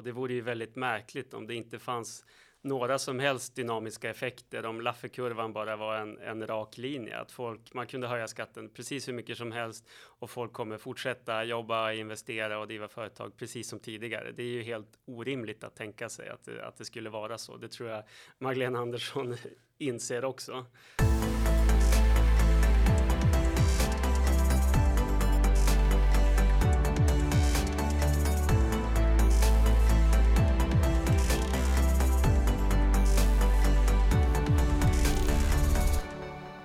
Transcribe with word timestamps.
Och 0.00 0.04
det 0.04 0.12
vore 0.12 0.32
ju 0.32 0.40
väldigt 0.40 0.76
märkligt 0.76 1.34
om 1.34 1.46
det 1.46 1.54
inte 1.54 1.78
fanns 1.78 2.24
några 2.62 2.98
som 2.98 3.18
helst 3.18 3.54
dynamiska 3.54 4.10
effekter 4.10 4.66
om 4.66 4.80
Lafferkurvan 4.80 5.52
bara 5.52 5.76
var 5.76 5.96
en, 5.96 6.18
en 6.18 6.46
rak 6.46 6.78
linje. 6.78 7.18
Att 7.18 7.32
folk, 7.32 7.74
man 7.74 7.86
kunde 7.86 8.06
höja 8.06 8.28
skatten 8.28 8.68
precis 8.68 9.08
hur 9.08 9.12
mycket 9.12 9.38
som 9.38 9.52
helst 9.52 9.88
och 9.92 10.30
folk 10.30 10.52
kommer 10.52 10.78
fortsätta 10.78 11.44
jobba, 11.44 11.92
investera 11.92 12.58
och 12.58 12.66
driva 12.66 12.88
företag 12.88 13.36
precis 13.36 13.68
som 13.68 13.78
tidigare. 13.78 14.32
Det 14.32 14.42
är 14.42 14.46
ju 14.46 14.62
helt 14.62 14.98
orimligt 15.04 15.64
att 15.64 15.76
tänka 15.76 16.08
sig 16.08 16.28
att, 16.28 16.48
att 16.48 16.76
det 16.76 16.84
skulle 16.84 17.10
vara 17.10 17.38
så. 17.38 17.56
Det 17.56 17.68
tror 17.68 17.88
jag 17.88 18.04
Magdalena 18.38 18.78
Andersson 18.78 19.36
inser 19.78 20.24
också. 20.24 20.66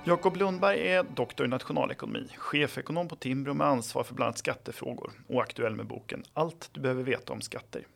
Jakob 0.07 0.37
Lundberg 0.37 0.87
är 0.87 1.03
doktor 1.03 1.45
i 1.45 1.49
nationalekonomi, 1.49 2.27
chefekonom 2.37 3.07
på 3.07 3.15
Timbro 3.15 3.53
med 3.53 3.67
ansvar 3.67 4.03
för 4.03 4.15
bland 4.15 4.27
annat 4.27 4.37
skattefrågor 4.37 5.11
och 5.27 5.41
aktuell 5.41 5.75
med 5.75 5.87
boken 5.87 6.23
Allt 6.33 6.69
du 6.73 6.81
behöver 6.81 7.03
veta 7.03 7.33
om 7.33 7.41
skatter. 7.41 7.87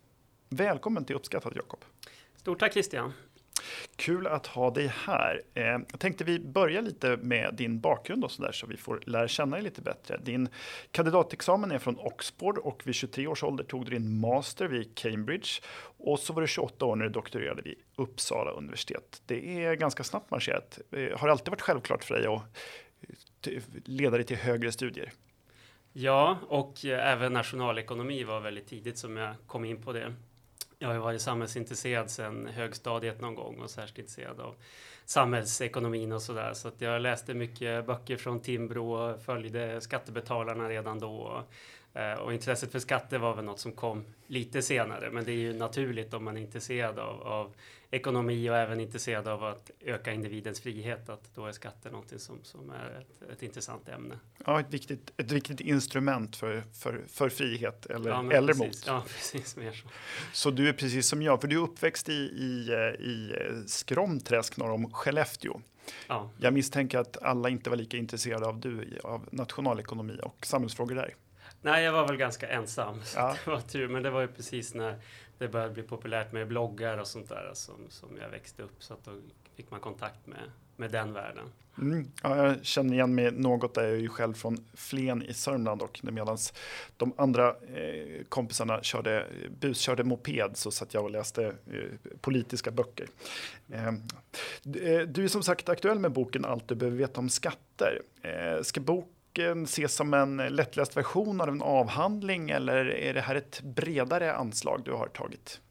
Välkommen 0.50 1.06
till 1.06 1.16
Uppskattat 1.16 1.56
Jakob. 1.56 1.80
Stort 2.36 2.60
tack 2.60 2.74
Christian. 2.74 3.14
Kul 3.96 4.28
att 4.28 4.48
ha 4.48 4.72
dig 4.72 4.94
här. 5.06 5.42
Eh, 5.54 5.64
jag 5.64 6.00
tänkte 6.00 6.24
vi 6.24 6.40
börjar 6.40 6.82
lite 6.82 7.18
med 7.18 7.54
din 7.54 7.80
bakgrund 7.80 8.24
och 8.24 8.32
så 8.32 8.42
där 8.42 8.52
så 8.52 8.68
vi 8.68 8.78
får 8.78 9.02
lära 9.06 9.28
känna 9.28 9.56
dig 9.56 9.64
lite 9.64 9.82
bättre. 9.82 10.18
Din 10.18 10.50
kandidatexamen 10.92 11.72
är 11.72 11.80
från 11.80 12.00
Oxford 12.00 12.58
och 12.58 12.82
vid 12.86 12.96
23 12.96 13.28
års 13.28 13.44
ålder 13.44 13.64
tog 13.64 13.86
du 13.86 13.92
din 13.92 14.20
master 14.20 14.68
vid 14.68 14.96
Cambridge 14.96 15.50
och 15.98 16.20
så 16.20 16.34
var 16.34 16.42
du 16.42 16.48
28 16.48 16.86
år 16.86 16.96
när 16.96 17.06
du 17.06 17.12
doktorerade 17.12 17.62
vid 17.62 17.76
Uppsala 17.96 18.52
universitet. 18.52 19.22
Det 19.26 19.64
är 19.64 19.76
ganska 19.76 20.04
snabbt 20.04 20.32
marscherat. 20.32 20.80
Eh, 20.92 21.18
har 21.20 21.28
det 21.28 21.32
alltid 21.32 21.50
varit 21.50 21.62
självklart 21.62 22.04
för 22.04 22.16
dig 22.16 22.28
att 22.28 23.48
eh, 23.48 23.64
leda 23.86 24.18
dig 24.18 24.26
till 24.26 24.38
högre 24.38 24.72
studier? 24.72 25.12
Ja, 25.94 26.38
och 26.48 26.86
även 26.86 27.34
nationalekonomi 27.34 28.24
var 28.24 28.40
väldigt 28.40 28.68
tidigt 28.68 28.98
som 28.98 29.18
jag 29.18 29.36
kom 29.48 29.66
in 29.66 29.82
på 29.82 29.94
det. 29.94 30.14
Jag 30.82 30.90
har 30.90 30.98
varit 30.98 31.22
samhällsintresserad 31.22 32.12
sedan 32.12 32.48
högstadiet 32.48 33.22
någon 33.22 33.36
gång 33.36 33.60
och 33.60 33.70
särskilt 33.70 34.00
intresserad 34.00 34.40
av 34.40 34.56
samhällsekonomin 35.06 36.12
och 36.12 36.22
sådär. 36.22 36.54
Så 36.54 36.68
att 36.68 36.82
jag 36.82 37.02
läste 37.02 37.34
mycket 37.34 37.86
böcker 37.86 38.18
från 38.18 38.40
Timbro 38.40 38.92
och 38.92 39.22
följde 39.22 39.82
skattebetalarna 39.82 40.70
redan 40.70 41.00
då. 41.00 41.44
Eh, 41.94 42.14
och 42.14 42.34
intresset 42.34 42.72
för 42.72 42.80
skatter 42.80 43.18
var 43.18 43.36
väl 43.36 43.46
något 43.46 43.60
som 43.60 43.72
kom 43.72 44.06
lite 44.28 44.62
senare, 44.62 45.10
men 45.12 45.26
det 45.26 45.32
är 45.32 45.36
ju 45.36 45.54
naturligt 45.54 46.14
om 46.14 46.24
man 46.24 46.38
är 46.38 46.42
intresserad 46.42 47.00
av, 47.00 47.22
av 47.22 47.54
ekonomi 47.92 48.50
och 48.50 48.58
även 48.58 48.80
intresserad 48.80 49.28
av 49.28 49.44
att 49.44 49.72
öka 49.80 50.14
individens 50.14 50.62
frihet, 50.62 51.10
att 51.10 51.36
då 51.36 51.46
är 51.46 51.52
skatter 51.52 51.92
någonting 51.92 52.20
som, 52.20 52.40
som 52.44 52.70
är 52.70 53.00
ett, 53.00 53.32
ett 53.32 53.44
intressant 53.44 53.90
ämne. 53.90 54.20
Ja, 54.46 54.60
ett 54.60 54.74
viktigt, 54.74 55.12
ett 55.18 55.32
viktigt 55.32 55.62
instrument 55.62 56.36
för, 56.36 56.64
för, 56.74 57.06
för 57.08 57.30
frihet 57.30 57.86
eller, 57.86 58.10
ja, 58.10 58.32
eller 58.32 58.54
mot. 58.54 58.84
Ja, 58.88 59.04
precis. 59.08 59.56
Mer 59.58 59.72
så. 59.72 59.88
så 60.34 60.52
du 60.52 60.70
är 60.70 60.74
precis 60.74 61.08
som 61.08 61.22
jag, 61.22 61.42
för 61.42 61.48
du 61.48 61.56
är 61.56 61.64
uppväxt 61.64 62.10
i, 62.10 62.14
i, 62.14 62.72
i 63.00 63.34
Skromträsk 63.68 64.58
norr 64.58 64.72
om 64.72 64.94
Skellefteå. 64.94 65.62
Ja. 66.08 66.30
Jag 66.38 66.54
misstänker 66.54 66.98
att 66.98 67.18
alla 67.24 67.50
inte 67.50 67.70
var 67.70 67.78
lika 67.78 67.98
intresserade 67.98 68.46
av 68.46 68.60
du 68.60 69.00
av 69.04 69.30
nationalekonomi 69.32 70.20
och 70.24 70.46
samhällsfrågor 70.46 70.96
där. 70.96 71.14
Nej, 71.62 71.84
jag 71.84 71.94
var 71.94 72.08
väl 72.08 72.18
ganska 72.18 72.50
ensam. 72.50 73.02
Ja. 73.16 73.36
Det 73.46 73.52
var 73.52 73.62
tur, 73.62 73.88
men 73.88 74.04
det 74.04 74.10
var 74.10 74.22
ju 74.22 74.28
precis 74.28 74.74
när 74.74 74.96
det 75.38 75.48
började 75.48 75.74
bli 75.74 75.84
populärt 75.84 76.32
med 76.32 76.48
bloggar 76.48 76.98
och 76.98 77.08
sånt 77.08 77.30
där 77.30 77.52
som, 77.54 77.76
som 77.90 78.18
jag 78.22 78.30
växte 78.30 78.64
upp. 78.64 78.84
Så 78.84 78.94
att 78.94 79.04
då 79.04 79.12
fick 79.56 79.72
man 79.72 79.80
kontakt 79.80 80.28
med, 80.28 80.52
med 80.76 80.92
den 80.92 81.14
världen. 81.14 81.46
Mm, 81.82 82.12
ja, 82.24 82.46
jag 82.46 82.66
känner 82.66 82.94
igen 82.94 83.16
mig 83.16 83.32
något 83.32 83.74
där. 83.74 83.84
Jag 83.84 83.92
är 83.92 83.98
ju 83.98 84.10
själv 84.10 84.34
från 84.34 84.66
Flen 84.74 85.24
i 85.24 85.34
Sörmland 85.34 85.82
och 85.82 86.00
medan 86.04 86.38
de 86.98 87.14
andra 87.18 87.48
eh, 87.50 88.24
kompisarna 88.30 88.84
körde, 88.84 89.28
buskörde 89.60 90.04
moped 90.04 90.58
så 90.58 90.72
satt 90.72 90.94
jag 90.94 91.04
och 91.04 91.12
läste 91.12 91.46
eh, 91.46 91.54
politiska 92.22 92.72
böcker. 92.72 93.08
Ehm, 93.74 93.96
eh, 94.82 95.00
du 95.08 95.24
är 95.24 95.28
som 95.28 95.44
sagt 95.44 95.70
aktuell 95.70 96.00
med 96.00 96.12
boken 96.12 96.46
Allt 96.46 96.68
du 96.68 96.76
behöver 96.76 96.98
veta 96.98 97.20
om 97.20 97.30
skatter. 97.30 98.02
Eh, 98.22 98.62
ska 98.62 98.82
bok 98.82 99.08
boken 99.30 99.64
ses 99.64 99.96
som 99.96 100.14
en 100.14 100.38
lättläst 100.38 100.98
version 100.98 101.42
av 101.42 101.50
en 101.50 101.62
avhandling 101.62 102.50
eller 102.50 102.86
är 102.86 103.14
det 103.14 103.22
här 103.22 103.36
ett 103.36 103.62
bredare 103.62 104.36
anslag 104.36 104.82
du 104.86 104.92
har 104.92 105.08
tagit? 105.08 105.62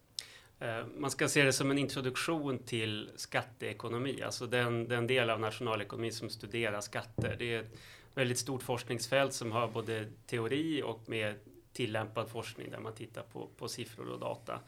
Eh, 0.60 0.86
man 0.96 1.10
ska 1.10 1.28
se 1.28 1.42
det 1.42 1.52
som 1.52 1.70
en 1.70 1.78
introduktion 1.78 2.58
till 2.58 3.10
skatteekonomi, 3.16 4.22
alltså 4.22 4.46
den, 4.46 4.88
den 4.88 5.06
del 5.06 5.30
av 5.30 5.40
nationalekonomi 5.40 6.12
som 6.12 6.30
studerar 6.30 6.80
skatter. 6.80 7.36
Det 7.38 7.54
är 7.54 7.60
ett 7.60 7.78
väldigt 8.14 8.38
stort 8.38 8.62
forskningsfält 8.62 9.32
som 9.32 9.52
har 9.52 9.68
både 9.68 10.06
teori 10.26 10.82
och 10.82 11.08
mer 11.08 11.36
tillämpad 11.72 12.28
forskning 12.28 12.70
där 12.70 12.80
man 12.80 12.94
tittar 12.94 13.22
på, 13.22 13.48
på 13.56 13.68
siffror 13.68 14.08
och 14.10 14.20
data. 14.20 14.60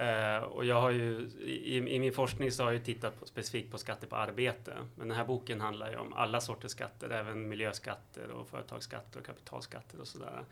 Uh, 0.00 0.44
och 0.44 0.64
jag 0.64 0.80
har 0.80 0.90
ju, 0.90 1.30
i, 1.40 1.76
i, 1.76 1.98
min 1.98 2.12
forskning 2.12 2.52
så 2.52 2.64
har 2.64 2.72
jag 2.72 2.84
tittat 2.84 3.20
på, 3.20 3.26
specifikt 3.26 3.70
på 3.70 3.78
skatter 3.78 4.06
på 4.06 4.16
arbete. 4.16 4.74
Men 4.96 5.08
den 5.08 5.16
här 5.16 5.24
boken 5.24 5.60
handlar 5.60 5.90
ju 5.90 5.96
om 5.96 6.12
alla 6.12 6.40
sorters 6.40 6.70
skatter, 6.70 7.10
även 7.10 7.48
miljöskatter 7.48 8.30
och 8.30 8.48
företagsskatter 8.48 9.20
och 9.20 9.26
kapitalskatter 9.26 10.00
och 10.00 10.08
sådär. 10.08 10.44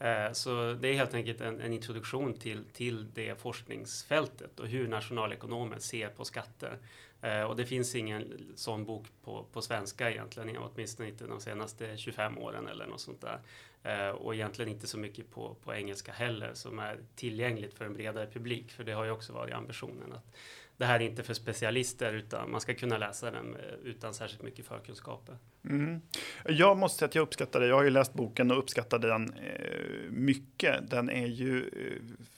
Uh, 0.00 0.32
så 0.32 0.72
det 0.80 0.88
är 0.88 0.94
helt 0.94 1.14
enkelt 1.14 1.40
en, 1.40 1.60
en, 1.60 1.72
introduktion 1.72 2.34
till, 2.34 2.64
till 2.64 3.06
det 3.14 3.40
forskningsfältet 3.40 4.60
och 4.60 4.66
hur 4.66 4.88
nationalekonomer 4.88 5.78
ser 5.78 6.08
på 6.08 6.24
skatter. 6.24 6.78
Eh, 7.22 7.42
och 7.42 7.56
det 7.56 7.66
finns 7.66 7.94
ingen 7.94 8.52
sån 8.54 8.84
bok 8.84 9.06
på, 9.24 9.46
på 9.52 9.62
svenska 9.62 10.10
egentligen, 10.10 10.56
åtminstone 10.58 11.08
inte 11.08 11.26
de 11.26 11.40
senaste 11.40 11.96
25 11.96 12.38
åren 12.38 12.68
eller 12.68 12.86
något 12.86 13.00
sånt 13.00 13.20
där. 13.20 13.40
Eh, 13.82 14.08
och 14.08 14.34
egentligen 14.34 14.70
inte 14.72 14.86
så 14.86 14.98
mycket 14.98 15.30
på, 15.30 15.56
på 15.64 15.74
engelska 15.74 16.12
heller 16.12 16.54
som 16.54 16.78
är 16.78 16.98
tillgängligt 17.16 17.74
för 17.74 17.84
en 17.84 17.94
bredare 17.94 18.26
publik. 18.26 18.72
För 18.72 18.84
det 18.84 18.92
har 18.92 19.04
ju 19.04 19.10
också 19.10 19.32
varit 19.32 19.54
ambitionen 19.54 20.12
att 20.12 20.36
det 20.80 20.86
här 20.86 21.00
är 21.00 21.04
inte 21.04 21.22
för 21.22 21.34
specialister 21.34 22.12
utan 22.12 22.50
man 22.50 22.60
ska 22.60 22.74
kunna 22.74 22.98
läsa 22.98 23.30
den 23.30 23.56
eh, 23.56 23.60
utan 23.84 24.14
särskilt 24.14 24.42
mycket 24.42 24.66
förkunskaper. 24.66 25.36
Mm. 25.64 26.00
Jag 26.48 26.78
måste 26.78 26.98
säga 26.98 27.08
att 27.08 27.14
jag 27.14 27.22
uppskattar 27.22 27.60
det. 27.60 27.66
Jag 27.66 27.76
har 27.76 27.82
ju 27.82 27.90
läst 27.90 28.14
boken 28.14 28.50
och 28.50 28.58
uppskattar 28.58 28.98
den 28.98 29.32
eh, 29.32 30.10
mycket. 30.10 30.90
Den 30.90 31.10
är 31.10 31.26
ju 31.26 31.70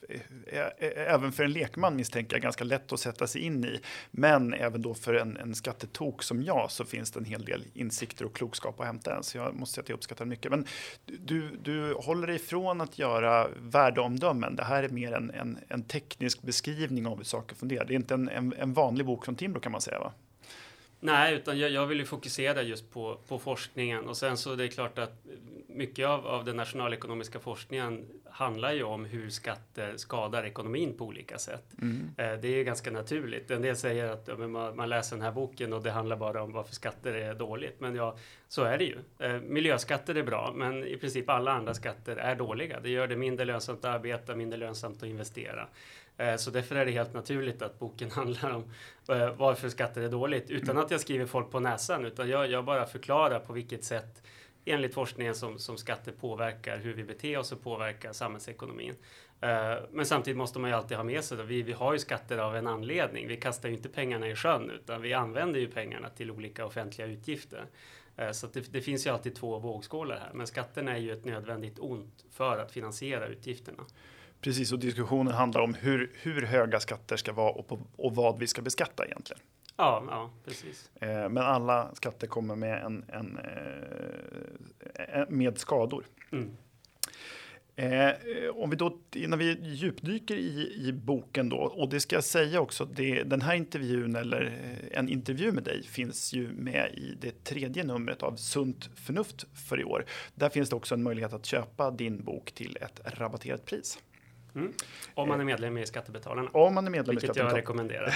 eh, 0.09 0.19
eh, 0.47 0.65
eh, 0.77 1.13
även 1.13 1.31
för 1.31 1.43
en 1.43 1.51
lekman 1.51 1.95
misstänker 1.95 2.35
jag 2.35 2.41
ganska 2.41 2.63
lätt 2.63 2.91
att 2.91 2.99
sätta 2.99 3.27
sig 3.27 3.41
in 3.41 3.65
i. 3.65 3.79
Men 4.11 4.53
även 4.53 4.81
då 4.81 4.93
för 4.93 5.13
en, 5.13 5.37
en 5.37 5.55
skattetok 5.55 6.23
som 6.23 6.43
jag 6.43 6.71
så 6.71 6.85
finns 6.85 7.11
det 7.11 7.19
en 7.19 7.25
hel 7.25 7.45
del 7.45 7.65
insikter 7.73 8.25
och 8.25 8.35
klokskap 8.35 8.79
att 8.79 8.85
hämta 8.85 9.15
än. 9.15 9.23
Så 9.23 9.37
jag 9.37 9.55
måste 9.55 9.75
säga 9.75 9.83
att 9.83 9.89
jag 9.89 9.95
uppskattar 9.95 10.25
den 10.25 10.29
mycket. 10.29 10.51
Men 10.51 10.65
du, 11.05 11.49
du 11.63 11.93
håller 11.93 12.29
ifrån 12.29 12.81
att 12.81 12.99
göra 12.99 13.47
värdeomdömen. 13.59 14.55
Det 14.55 14.63
här 14.63 14.83
är 14.83 14.89
mer 14.89 15.11
en, 15.11 15.31
en, 15.31 15.57
en 15.67 15.83
teknisk 15.83 16.41
beskrivning 16.41 17.07
av 17.07 17.17
hur 17.17 17.23
saker 17.23 17.55
fungerar. 17.55 17.85
Det 17.85 17.93
är 17.93 17.95
inte 17.95 18.13
en, 18.13 18.29
en, 18.33 18.53
en 18.57 18.73
vanlig 18.73 19.05
bok 19.05 19.25
från 19.25 19.35
Timbro 19.35 19.59
kan 19.59 19.71
man 19.71 19.81
säga 19.81 19.99
va? 19.99 20.13
Nej, 20.99 21.35
utan 21.35 21.59
jag, 21.59 21.71
jag 21.71 21.87
vill 21.87 21.99
ju 21.99 22.05
fokusera 22.05 22.61
just 22.61 22.91
på, 22.91 23.19
på 23.27 23.39
forskningen 23.39 24.07
och 24.07 24.17
sen 24.17 24.37
så 24.37 24.53
är 24.53 24.57
det 24.57 24.67
klart 24.67 24.99
att 24.99 25.25
mycket 25.67 26.07
av, 26.07 26.27
av 26.27 26.45
den 26.45 26.55
nationalekonomiska 26.55 27.39
forskningen 27.39 28.05
handlar 28.29 28.73
ju 28.73 28.83
om 28.83 29.05
hur 29.05 29.29
skatter 29.29 29.97
skadar 29.97 30.45
ekonomin 30.45 30.97
på 30.97 31.05
olika 31.05 31.37
sätt. 31.37 31.65
Mm. 31.81 32.09
Eh, 32.17 32.39
det 32.41 32.47
är 32.47 32.55
ju 32.55 32.63
ganska 32.63 32.91
naturligt. 32.91 33.51
En 33.51 33.61
del 33.61 33.75
säger 33.75 34.05
att 34.05 34.27
ja, 34.27 34.37
man, 34.37 34.75
man, 34.75 34.89
läser 34.89 35.15
den 35.15 35.25
här 35.25 35.31
boken 35.31 35.73
och 35.73 35.83
det 35.83 35.91
handlar 35.91 36.15
bara 36.15 36.43
om 36.43 36.51
varför 36.51 36.73
skatter 36.73 37.13
är 37.13 37.33
dåligt. 37.33 37.79
Men 37.79 37.95
ja, 37.95 38.17
så 38.47 38.63
är 38.63 38.77
det 38.77 38.83
ju. 38.83 38.97
Eh, 39.19 39.41
miljöskatter 39.41 40.15
är 40.15 40.23
bra, 40.23 40.53
men 40.55 40.87
i 40.87 40.97
princip 40.97 41.29
alla 41.29 41.51
andra 41.51 41.73
skatter 41.73 42.15
är 42.15 42.35
dåliga. 42.35 42.79
Det 42.79 42.89
gör 42.89 43.07
det 43.07 43.15
mindre 43.15 43.45
lönsamt 43.45 43.85
att 43.85 43.95
arbeta, 43.95 44.35
mindre 44.35 44.59
lönsamt 44.59 45.03
att 45.03 45.09
investera. 45.09 45.67
Eh, 46.17 46.35
så 46.35 46.51
därför 46.51 46.75
är 46.75 46.85
det 46.85 46.91
helt 46.91 47.13
naturligt 47.13 47.61
att 47.61 47.79
boken 47.79 48.11
handlar 48.15 48.51
om 48.51 48.63
eh, 49.09 49.35
varför 49.35 49.69
skatter 49.69 50.01
är 50.01 50.09
dåligt. 50.09 50.49
Utan 50.49 50.77
att 50.77 50.91
jag 50.91 51.01
skriver 51.01 51.25
folk 51.25 51.51
på 51.51 51.59
näsan, 51.59 52.05
utan 52.05 52.29
jag, 52.29 52.51
jag 52.51 52.65
bara 52.65 52.85
förklarar 52.85 53.39
på 53.39 53.53
vilket 53.53 53.83
sätt 53.83 54.23
enligt 54.65 54.93
forskningen 54.93 55.35
som, 55.35 55.59
som 55.59 55.77
skatter 55.77 56.11
påverkar 56.11 56.77
hur 56.77 56.93
vi 56.93 57.03
beter 57.03 57.37
oss 57.37 57.51
och 57.51 57.63
påverkar 57.63 58.13
samhällsekonomin. 58.13 58.95
Eh, 59.41 59.75
men 59.91 60.05
samtidigt 60.05 60.37
måste 60.37 60.59
man 60.59 60.69
ju 60.69 60.75
alltid 60.75 60.97
ha 60.97 61.03
med 61.03 61.23
sig 61.23 61.41
att 61.41 61.47
vi, 61.47 61.61
vi 61.61 61.73
har 61.73 61.93
ju 61.93 61.99
skatter 61.99 62.37
av 62.37 62.55
en 62.55 62.67
anledning. 62.67 63.27
Vi 63.27 63.37
kastar 63.37 63.69
ju 63.69 63.75
inte 63.75 63.89
pengarna 63.89 64.27
i 64.27 64.35
sjön 64.35 64.69
utan 64.69 65.01
vi 65.01 65.13
använder 65.13 65.59
ju 65.59 65.67
pengarna 65.67 66.09
till 66.09 66.31
olika 66.31 66.65
offentliga 66.65 67.07
utgifter. 67.07 67.65
Så 68.31 68.47
det, 68.47 68.73
det, 68.73 68.81
finns 68.81 69.07
ju 69.07 69.09
alltid 69.09 69.35
två 69.35 69.59
vågskålar 69.59 70.19
här. 70.19 70.31
Men 70.33 70.47
skatterna 70.47 70.91
är 70.91 70.97
ju 70.97 71.11
ett 71.11 71.25
nödvändigt 71.25 71.79
ont 71.79 72.25
för 72.31 72.57
att 72.57 72.71
finansiera 72.71 73.27
utgifterna. 73.27 73.83
Precis, 74.43 74.71
och 74.71 74.79
diskussionen 74.79 75.33
handlar 75.33 75.61
om 75.61 75.73
hur, 75.73 76.11
hur 76.21 76.41
höga 76.41 76.79
skatter 76.79 77.17
ska 77.17 77.33
vara 77.33 77.51
och, 77.51 77.67
på, 77.67 77.79
och 77.95 78.15
vad 78.15 78.39
vi 78.39 78.47
ska 78.47 78.61
beskatta 78.61 79.05
egentligen. 79.05 79.41
Ja, 79.77 80.03
ja 80.09 80.31
precis. 80.45 80.89
Eh, 80.95 81.29
men 81.29 81.37
alla 81.37 81.95
skatter 81.95 82.27
kommer 82.27 82.55
med, 82.55 82.83
en, 82.83 83.05
en 83.07 83.37
eh, 84.95 85.29
med 85.29 85.57
skador. 85.57 86.05
Mm. 86.31 86.51
Eh, 87.75 88.11
om 88.53 88.69
vi 88.69 88.75
då, 88.75 88.97
innan 89.15 89.39
vi 89.39 89.57
djupdyker 89.61 90.35
i, 90.35 90.87
i 90.87 90.93
boken 90.93 91.49
då, 91.49 91.57
och 91.57 91.89
det 91.89 91.99
ska 91.99 92.15
jag 92.15 92.23
säga 92.23 92.61
också, 92.61 92.85
det, 92.85 93.23
den 93.23 93.41
här 93.41 93.55
intervjun 93.55 94.15
eller 94.15 94.41
eh, 94.41 94.99
en 94.99 95.09
intervju 95.09 95.51
med 95.51 95.63
dig 95.63 95.83
finns 95.83 96.33
ju 96.33 96.51
med 96.51 96.93
i 96.93 97.17
det 97.21 97.43
tredje 97.43 97.83
numret 97.83 98.23
av 98.23 98.35
Sunt 98.35 98.89
förnuft 98.95 99.45
för 99.69 99.79
i 99.79 99.83
år. 99.83 100.05
Där 100.35 100.49
finns 100.49 100.69
det 100.69 100.75
också 100.75 100.95
en 100.95 101.03
möjlighet 101.03 101.33
att 101.33 101.45
köpa 101.45 101.91
din 101.91 102.23
bok 102.23 102.51
till 102.51 102.77
ett 102.81 103.01
rabatterat 103.19 103.65
pris. 103.65 103.99
Mm. 104.55 104.73
Om 105.13 105.27
man 105.27 105.39
är 105.39 105.45
medlem 105.45 105.77
i 105.77 105.85
Skattebetalarna. 105.85 106.49
Om 106.53 106.75
man 106.75 106.87
är 106.87 106.91
medlem 106.91 107.15
Vilket 107.15 107.23
i 107.23 107.27
Skattebetalarna. 107.27 107.57
jag 107.57 107.61
rekommenderar. 107.61 108.15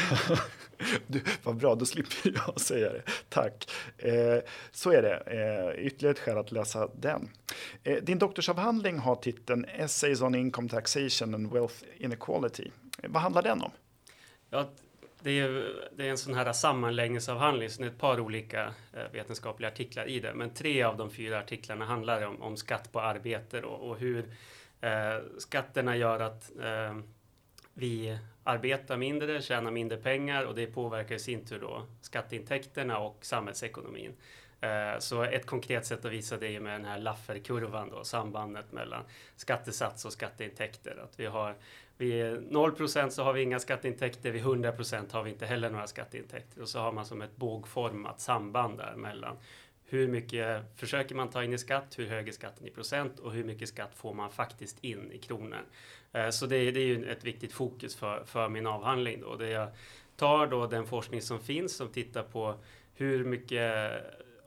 du, 1.07 1.21
vad 1.43 1.55
bra, 1.55 1.75
då 1.75 1.85
slipper 1.85 2.15
jag 2.47 2.59
säga 2.59 2.93
det. 2.93 3.01
Tack. 3.29 3.71
Eh, 3.97 4.39
så 4.71 4.91
är 4.91 5.01
det. 5.01 5.15
Eh, 5.15 5.85
ytterligare 5.85 6.11
ett 6.11 6.19
skäl 6.19 6.37
att 6.37 6.51
läsa 6.51 6.89
den. 6.95 7.29
Eh, 7.83 8.03
din 8.03 8.19
doktorsavhandling 8.19 8.99
har 8.99 9.15
titeln 9.15 9.65
Essays 9.65 10.21
on 10.21 10.35
Income 10.35 10.69
Taxation 10.69 11.33
and 11.33 11.53
Wealth 11.53 11.75
Inequality. 11.97 12.71
Eh, 13.03 13.09
vad 13.09 13.21
handlar 13.21 13.41
den 13.41 13.61
om? 13.61 13.71
Ja, 14.49 14.69
det 15.21 15.39
är, 15.39 15.73
det 15.95 16.07
är 16.07 16.09
en 16.09 16.17
sån 16.17 16.33
här 16.33 16.53
sammanläggningsavhandling, 16.53 17.69
så 17.69 17.81
det 17.81 17.87
är 17.87 17.91
ett 17.91 17.97
par 17.97 18.19
olika 18.19 18.73
eh, 18.93 19.11
vetenskapliga 19.11 19.69
artiklar 19.69 20.09
i 20.09 20.19
det. 20.19 20.33
Men 20.33 20.53
tre 20.53 20.83
av 20.83 20.97
de 20.97 21.09
fyra 21.11 21.39
artiklarna 21.39 21.85
handlar 21.85 22.25
om, 22.27 22.41
om 22.41 22.57
skatt 22.57 22.91
på 22.91 23.01
arbete 23.01 23.61
och, 23.61 23.89
och 23.89 23.97
hur 23.97 24.25
Eh, 24.81 25.17
skatterna 25.37 25.97
gör 25.97 26.19
att 26.19 26.51
eh, 26.61 26.97
vi 27.73 28.17
arbetar 28.43 28.97
mindre, 28.97 29.41
tjänar 29.41 29.71
mindre 29.71 29.97
pengar 29.97 30.43
och 30.43 30.55
det 30.55 30.67
påverkar 30.67 31.15
i 31.15 31.19
sin 31.19 31.45
tur 31.45 31.59
då 31.59 31.87
skatteintäkterna 32.01 32.97
och 32.99 33.25
samhällsekonomin. 33.25 34.13
Eh, 34.61 34.99
så 34.99 35.23
ett 35.23 35.45
konkret 35.45 35.85
sätt 35.85 36.05
att 36.05 36.11
visa 36.11 36.37
det 36.37 36.55
är 36.55 36.59
med 36.59 36.73
den 36.73 36.85
här 36.85 36.99
Lafferkurvan 36.99 37.89
då, 37.89 38.03
sambandet 38.03 38.71
mellan 38.71 39.03
skattesats 39.35 40.05
och 40.05 40.13
skatteintäkter. 40.13 41.03
Att 41.03 41.19
vi 41.19 41.25
har 41.25 41.55
vid 41.97 42.51
0 42.51 42.87
så 43.09 43.23
har 43.23 43.33
vi 43.33 43.41
inga 43.41 43.59
skatteintäkter, 43.59 44.31
vid 44.31 44.43
100% 44.43 45.13
har 45.13 45.23
vi 45.23 45.29
inte 45.29 45.45
heller 45.45 45.69
några 45.69 45.87
skatteintäkter. 45.87 46.61
Och 46.61 46.69
så 46.69 46.79
har 46.79 46.91
man 46.91 47.05
som 47.05 47.21
ett 47.21 47.35
bågformat 47.35 48.19
samband 48.21 48.77
där 48.77 48.95
mellan 48.95 49.37
hur 49.89 50.07
mycket 50.07 50.63
försöker 50.75 51.15
man 51.15 51.29
ta 51.29 51.43
in 51.43 51.53
i 51.53 51.57
skatt? 51.57 51.99
Hur 51.99 52.07
hög 52.07 52.27
är 52.27 52.31
skatten 52.31 52.67
i 52.67 52.69
procent? 52.69 53.19
Och 53.19 53.31
hur 53.31 53.43
mycket 53.43 53.69
skatt 53.69 53.95
får 53.95 54.13
man 54.13 54.31
faktiskt 54.31 54.83
in 54.83 55.11
i 55.11 55.17
kronor? 55.17 55.65
Eh, 56.13 56.29
så 56.29 56.45
det, 56.45 56.71
det 56.71 56.79
är 56.79 56.85
ju 56.85 57.11
ett 57.11 57.23
viktigt 57.23 57.53
fokus 57.53 57.95
för, 57.95 58.23
för 58.25 58.49
min 58.49 58.67
avhandling. 58.67 59.21
Då. 59.21 59.35
Det 59.35 59.49
jag 59.49 59.69
tar 60.15 60.47
då 60.47 60.67
den 60.67 60.85
forskning 60.85 61.21
som 61.21 61.39
finns 61.39 61.75
som 61.75 61.87
tittar 61.87 62.23
på 62.23 62.55
hur 62.95 63.23
mycket 63.23 63.91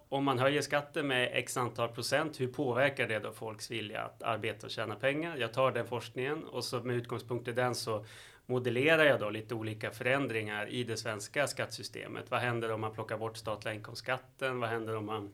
om 0.08 0.24
man 0.24 0.38
höjer 0.38 0.62
skatten 0.62 1.06
med 1.06 1.30
x 1.32 1.56
antal 1.56 1.88
procent, 1.88 2.40
hur 2.40 2.48
påverkar 2.48 3.08
det 3.08 3.18
då 3.18 3.32
folks 3.32 3.70
vilja 3.70 4.02
att 4.02 4.22
arbeta 4.22 4.66
och 4.66 4.70
tjäna 4.70 4.94
pengar? 4.94 5.36
Jag 5.36 5.52
tar 5.52 5.72
den 5.72 5.86
forskningen 5.86 6.44
och 6.44 6.64
så 6.64 6.80
med 6.80 6.96
utgångspunkt 6.96 7.48
i 7.48 7.52
den 7.52 7.74
så 7.74 8.04
modellerar 8.50 9.04
jag 9.04 9.20
då 9.20 9.30
lite 9.30 9.54
olika 9.54 9.90
förändringar 9.90 10.66
i 10.66 10.84
det 10.84 10.96
svenska 10.96 11.46
skattesystemet. 11.46 12.30
Vad 12.30 12.40
händer 12.40 12.72
om 12.72 12.80
man 12.80 12.92
plockar 12.94 13.18
bort 13.18 13.36
statliga 13.36 13.74
inkomstskatten? 13.74 14.60
Vad 14.60 14.70
händer 14.70 14.96
om 14.96 15.06
man 15.06 15.32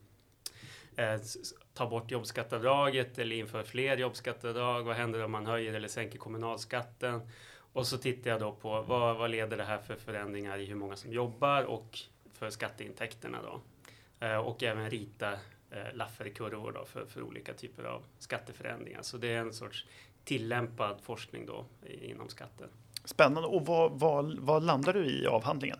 eh, 0.96 1.20
tar 1.74 1.90
bort 1.90 2.10
jobbskatteavdraget 2.10 3.18
eller 3.18 3.36
inför 3.36 3.62
fler 3.62 3.96
jobbskatteavdrag? 3.96 4.82
Vad 4.82 4.96
händer 4.96 5.24
om 5.24 5.30
man 5.30 5.46
höjer 5.46 5.74
eller 5.74 5.88
sänker 5.88 6.18
kommunalskatten? 6.18 7.20
Och 7.72 7.86
så 7.86 7.98
tittar 7.98 8.30
jag 8.30 8.40
då 8.40 8.52
på 8.52 8.82
vad, 8.82 9.16
vad 9.16 9.30
leder 9.30 9.56
det 9.56 9.64
här 9.64 9.78
för 9.78 9.96
förändringar 9.96 10.58
i 10.58 10.64
hur 10.64 10.74
många 10.74 10.96
som 10.96 11.12
jobbar 11.12 11.62
och 11.62 11.98
för 12.32 12.50
skatteintäkterna 12.50 13.38
då. 13.42 13.60
Eh, 14.26 14.36
och 14.36 14.62
även 14.62 14.90
rita 14.90 15.32
eh, 15.70 15.94
Lafferkurvor 15.94 16.72
då 16.72 16.84
för, 16.84 17.06
för 17.06 17.22
olika 17.22 17.52
typer 17.52 17.84
av 17.84 18.02
skatteförändringar. 18.18 19.02
Så 19.02 19.16
det 19.16 19.28
är 19.28 19.38
en 19.38 19.52
sorts 19.52 19.86
tillämpad 20.24 21.00
forskning 21.02 21.46
då 21.46 21.66
inom 22.02 22.28
skatten. 22.28 22.68
Spännande. 23.06 23.48
Och 23.48 23.66
vad, 23.66 23.92
vad, 23.92 24.38
vad 24.38 24.62
landar 24.62 24.92
du 24.92 25.06
i 25.06 25.26
avhandlingen? 25.26 25.78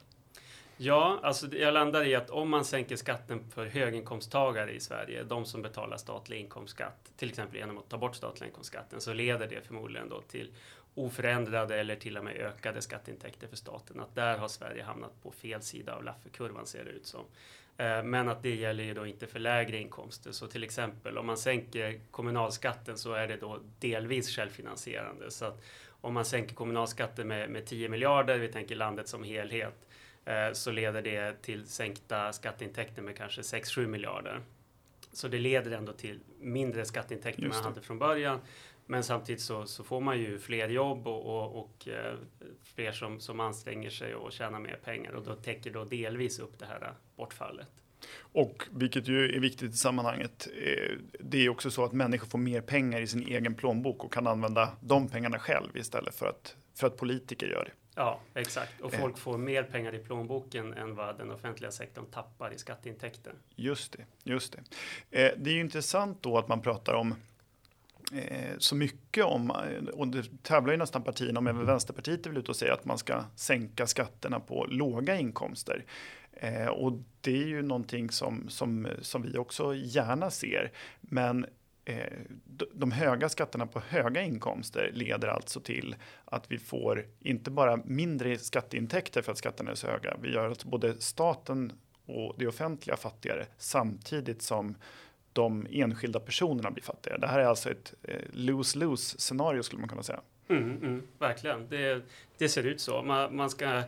Ja, 0.79 1.21
alltså 1.23 1.57
jag 1.57 1.75
landar 1.75 2.05
i 2.05 2.15
att 2.15 2.31
om 2.31 2.51
man 2.51 2.65
sänker 2.65 2.97
skatten 2.97 3.51
för 3.55 3.67
höginkomsttagare 3.67 4.73
i 4.73 4.81
Sverige, 4.81 5.25
de 5.25 5.45
som 5.45 5.63
betalar 5.63 5.97
statlig 5.97 6.41
inkomstskatt, 6.41 7.13
till 7.17 7.29
exempel 7.29 7.59
genom 7.59 7.79
att 7.79 7.89
ta 7.89 7.99
bort 7.99 8.17
statlig 8.17 8.47
inkomstskatten, 8.47 9.01
så 9.01 9.13
leder 9.13 9.47
det 9.47 9.67
förmodligen 9.67 10.09
då 10.09 10.21
till 10.21 10.51
oförändrade 10.95 11.81
eller 11.81 11.97
till 11.97 12.17
och 12.17 12.25
med 12.25 12.37
ökade 12.37 12.83
skatteintäkter 12.83 13.49
för 13.49 13.57
staten. 13.57 14.01
Att 14.01 14.15
där 14.15 14.39
har 14.39 14.49
Sverige 14.49 14.83
hamnat 14.83 15.23
på 15.23 15.31
fel 15.31 15.63
sida 15.63 15.95
av 15.95 16.05
Lafferkurvan 16.05 16.67
ser 16.67 16.85
det 16.85 16.91
ut 16.91 17.07
som. 17.07 17.25
Eh, 17.77 18.03
men 18.03 18.29
att 18.29 18.43
det 18.43 18.55
gäller 18.55 18.85
ju 18.85 18.95
då 18.95 19.07
inte 19.07 19.27
för 19.27 19.39
lägre 19.39 19.77
inkomster. 19.77 20.33
Så 20.33 20.47
till 20.47 20.65
exempel 20.65 21.19
om 21.19 21.27
man 21.27 21.37
sänker 21.37 22.01
kommunalskatten 22.11 22.99
så 22.99 23.13
är 23.13 23.29
det 23.29 23.37
då 23.37 23.61
delvis 23.81 24.37
självfinansierande. 24.37 25.31
Så 25.31 25.45
att 25.45 25.65
om 26.01 26.15
man 26.15 26.25
sänker 26.25 26.55
kommunalskatten 26.55 27.29
med, 27.29 27.51
med 27.51 27.67
10 27.67 27.89
miljarder, 27.89 28.39
vi 28.39 28.49
tänker 28.49 28.77
landet 28.77 29.09
som 29.09 29.25
helhet, 29.25 29.87
eh, 30.25 30.53
så 30.53 30.71
leder 30.71 31.03
det 31.03 31.43
till 31.43 31.67
sänkta 31.67 32.33
skatteintäkter 32.33 33.03
med 33.03 33.17
kanske 33.17 33.41
6-7 33.41 33.87
miljarder. 33.87 34.41
Så 35.13 35.29
det 35.29 35.39
leder 35.39 35.71
ändå 35.71 35.93
till 35.93 36.21
mindre 36.41 36.85
skatteintäkter 36.85 37.43
än 37.43 37.49
man 37.49 37.65
hade 37.65 37.81
från 37.81 37.99
början. 37.99 38.41
Men 38.87 39.05
samtidigt 39.05 39.41
så, 39.41 39.67
så, 39.67 39.85
får 39.85 40.01
man 40.01 40.19
ju 40.19 40.39
fler 40.39 40.69
jobb 40.69 41.07
och, 41.07 41.27
och, 41.27 41.65
och 41.65 41.89
eh, 41.89 42.15
fler 42.63 42.93
som, 42.93 43.21
som 43.21 43.41
anstränger 43.41 43.91
sig 43.91 44.15
och 44.15 44.33
tjänar 44.33 44.59
mer 44.59 44.79
pengar 44.85 45.13
och 45.13 45.25
då 45.25 45.35
täcker 45.35 45.71
då 45.71 45.85
delvis 45.85 46.39
upp 46.39 46.59
det 46.59 46.67
här 46.67 46.95
bortfallet. 47.17 47.69
Och 48.19 48.63
vilket 48.71 49.09
ju 49.09 49.37
är 49.37 49.41
viktigt 49.41 49.73
i 49.73 49.77
sammanhanget, 49.77 50.49
eh, 50.63 50.97
det 51.21 51.45
är 51.45 51.49
också 51.49 51.71
så 51.71 51.85
att 51.85 51.93
människor 51.93 52.27
får 52.27 52.39
mer 52.39 52.61
pengar 52.61 53.01
i 53.01 53.07
sin 53.07 53.27
egen 53.27 53.55
plånbok 53.55 54.05
och 54.05 54.13
kan 54.13 54.27
använda 54.27 54.73
de 54.81 55.09
pengarna 55.09 55.39
själv 55.39 55.77
istället 55.77 56.15
för 56.15 56.27
att, 56.27 56.57
för 56.75 56.87
att 56.87 56.97
politiker 56.97 57.47
gör 57.47 57.65
det. 57.65 57.73
Ja, 57.99 58.21
exakt. 58.35 58.81
Och 58.81 58.93
folk 58.95 59.19
får 59.19 59.39
mer 59.39 59.63
pengar 59.63 59.95
i 59.95 59.99
plånboken 59.99 60.75
än 60.75 60.95
vad 60.95 61.19
den 61.19 61.31
offentliga 61.31 61.71
sektorn 61.71 62.07
tappar 62.07 62.55
i 62.55 62.59
skatteintäkter. 62.59 63.35
Just 63.55 63.93
det, 63.93 64.05
just 64.23 64.53
det. 64.53 64.59
Eh, 65.23 65.33
det 65.37 65.51
är 65.51 65.55
ju 65.55 65.61
intressant 65.61 66.23
då 66.23 66.39
att 66.39 66.49
man 66.49 66.63
pratar 66.63 66.95
om 66.95 67.15
eh, 68.13 68.59
så 68.59 68.75
mycket 68.75 69.25
om, 69.25 69.53
och 69.93 70.09
det 70.09 70.43
tävlar 70.43 70.73
ju 70.73 70.77
nästan 70.79 71.03
partierna 71.03 71.39
om, 71.39 71.47
även 71.47 71.67
Vänsterpartiet 71.67 72.27
är 72.27 72.31
väl 72.31 72.39
ute 72.39 72.51
och 72.51 72.57
säger 72.57 72.73
att 72.73 72.85
man 72.85 72.99
ska 72.99 73.25
sänka 73.37 73.87
skatterna 73.87 74.41
på 74.41 74.67
låga 74.69 75.17
inkomster. 75.17 75.85
Eh, 76.37 76.67
och 76.67 76.93
det 77.21 77.43
är 77.43 77.47
ju 77.47 77.63
någonting 77.63 78.11
som, 78.11 78.49
som, 78.49 78.89
som 79.01 79.23
vi 79.23 79.39
också 79.39 79.75
gärna 79.75 80.31
ser. 80.31 80.73
Men 81.01 81.47
eh, 81.85 82.13
de 82.73 82.93
höga 82.93 83.29
skatterna 83.29 83.67
på 83.67 83.81
höga 83.81 84.23
inkomster 84.23 84.91
leder 84.95 85.29
alltså 85.29 85.61
till 85.61 85.97
att 86.25 86.53
vi 86.53 86.59
får 86.59 87.07
inte 87.21 87.51
bara 87.51 87.77
mindre 87.77 88.39
skatteintäkter 88.39 89.23
för 89.23 89.33
att 89.33 89.39
skatterna 89.39 89.71
är 89.71 89.75
så 89.75 89.87
höga. 89.87 90.17
Vi 90.23 90.33
gör 90.33 90.49
alltså 90.49 90.69
både 90.69 91.01
staten 91.01 91.73
och 92.07 92.35
det 92.39 92.47
offentliga 92.47 92.97
fattigare 92.97 93.47
samtidigt 93.59 94.43
som 94.43 94.75
de 95.33 95.67
enskilda 95.71 96.21
personerna 96.21 96.71
blir 96.71 96.85
fattigare. 96.85 97.19
Det 97.19 97.27
här 97.27 97.39
är 97.39 97.45
alltså 97.45 97.71
ett 97.71 97.95
eh, 98.03 98.21
lose-lose 98.33 99.19
scenario 99.19 99.63
skulle 99.63 99.81
man 99.81 99.89
kunna 99.89 100.03
säga. 100.03 100.21
Mm, 100.49 100.77
mm, 100.77 101.03
verkligen, 101.19 101.69
det, 101.69 102.03
det, 102.39 102.49
ser 102.49 102.67
ut 102.67 102.81
så. 102.81 103.03
Man, 103.03 103.37
man 103.37 103.51
ska 103.51 103.83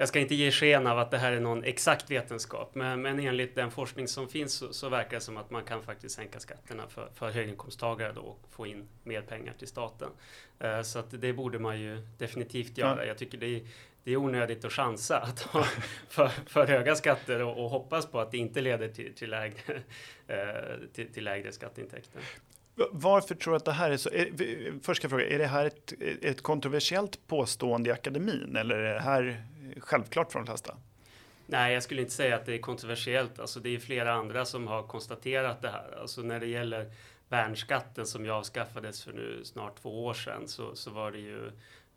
jag 0.00 0.08
ska 0.08 0.18
inte 0.18 0.34
ge 0.34 0.50
sken 0.50 0.86
av 0.86 0.98
att 0.98 1.10
det 1.10 1.18
här 1.18 1.32
är 1.32 1.40
någon 1.40 1.64
exakt 1.64 2.10
vetenskap, 2.10 2.74
men, 2.74 3.02
men 3.02 3.18
enligt 3.18 3.54
den 3.54 3.70
forskning 3.70 4.08
som 4.08 4.28
finns 4.28 4.52
så, 4.52 4.72
så, 4.72 4.88
verkar 4.88 5.16
det 5.16 5.20
som 5.20 5.36
att 5.36 5.50
man 5.50 5.64
kan 5.64 5.82
faktiskt 5.82 6.14
sänka 6.14 6.40
skatterna 6.40 6.88
för, 6.88 7.08
för 7.14 7.30
höginkomsttagare 7.30 8.12
då 8.12 8.20
och 8.20 8.40
få 8.50 8.66
in 8.66 8.88
mer 9.02 9.22
pengar 9.22 9.54
till 9.58 9.68
staten. 9.68 10.08
Uh, 10.64 10.82
så 10.82 10.98
att 10.98 11.20
det 11.20 11.32
borde 11.32 11.58
man 11.58 11.80
ju 11.80 12.02
definitivt 12.18 12.78
göra. 12.78 13.02
Ja. 13.02 13.04
Jag 13.04 13.18
tycker 13.18 13.38
det 13.38 13.46
är, 13.46 13.60
det 14.04 14.12
är 14.12 14.16
onödigt 14.16 14.64
att 14.64 14.72
chansa 14.72 15.18
att 15.22 15.40
ha 15.40 15.64
för, 16.08 16.28
för 16.28 16.66
höga 16.66 16.94
skatter 16.94 17.42
och, 17.42 17.64
och, 17.64 17.70
hoppas 17.70 18.06
på 18.06 18.20
att 18.20 18.30
det 18.30 18.38
inte 18.38 18.60
leder 18.60 18.88
till, 18.88 19.14
till, 19.14 19.30
lägre, 19.30 19.74
uh, 19.74 20.88
till, 20.92 21.12
till 21.12 21.24
lägre 21.24 21.52
skatteintäkter. 21.52 22.22
Varför 22.90 23.34
tror 23.34 23.52
du 23.52 23.56
att 23.56 23.64
det 23.64 23.72
här 23.72 23.90
är 23.90 23.96
så? 23.96 24.10
Är, 24.10 24.82
först 24.82 25.00
ska 25.00 25.04
jag 25.04 25.10
fråga, 25.10 25.26
är 25.26 25.38
det 25.38 25.46
här 25.46 25.64
ett, 25.64 25.92
ett 26.22 26.42
kontroversiellt 26.42 27.26
påstående 27.26 27.90
i 27.90 27.92
akademin 27.92 28.56
eller 28.56 28.76
är 28.76 28.94
det 28.94 29.00
här 29.00 29.44
självklart 29.80 30.32
för 30.32 30.38
de 30.38 30.46
flesta? 30.46 30.76
Nej, 31.46 31.74
jag 31.74 31.82
skulle 31.82 32.00
inte 32.00 32.14
säga 32.14 32.36
att 32.36 32.46
det 32.46 32.54
är 32.54 32.58
kontroversiellt. 32.58 33.38
Alltså, 33.38 33.60
det 33.60 33.74
är 33.74 33.78
flera 33.78 34.12
andra 34.12 34.44
som 34.44 34.66
har 34.66 34.82
konstaterat 34.82 35.62
det 35.62 35.70
här. 35.70 35.98
Alltså, 36.00 36.22
när 36.22 36.40
det 36.40 36.46
gäller 36.46 36.92
värnskatten 37.28 38.06
som 38.06 38.24
ju 38.24 38.30
avskaffades 38.30 39.04
för 39.04 39.12
nu 39.12 39.44
snart 39.44 39.82
två 39.82 40.04
år 40.04 40.14
sedan 40.14 40.48
så, 40.48 40.76
så 40.76 40.90
var 40.90 41.12
det 41.12 41.18
ju 41.18 41.50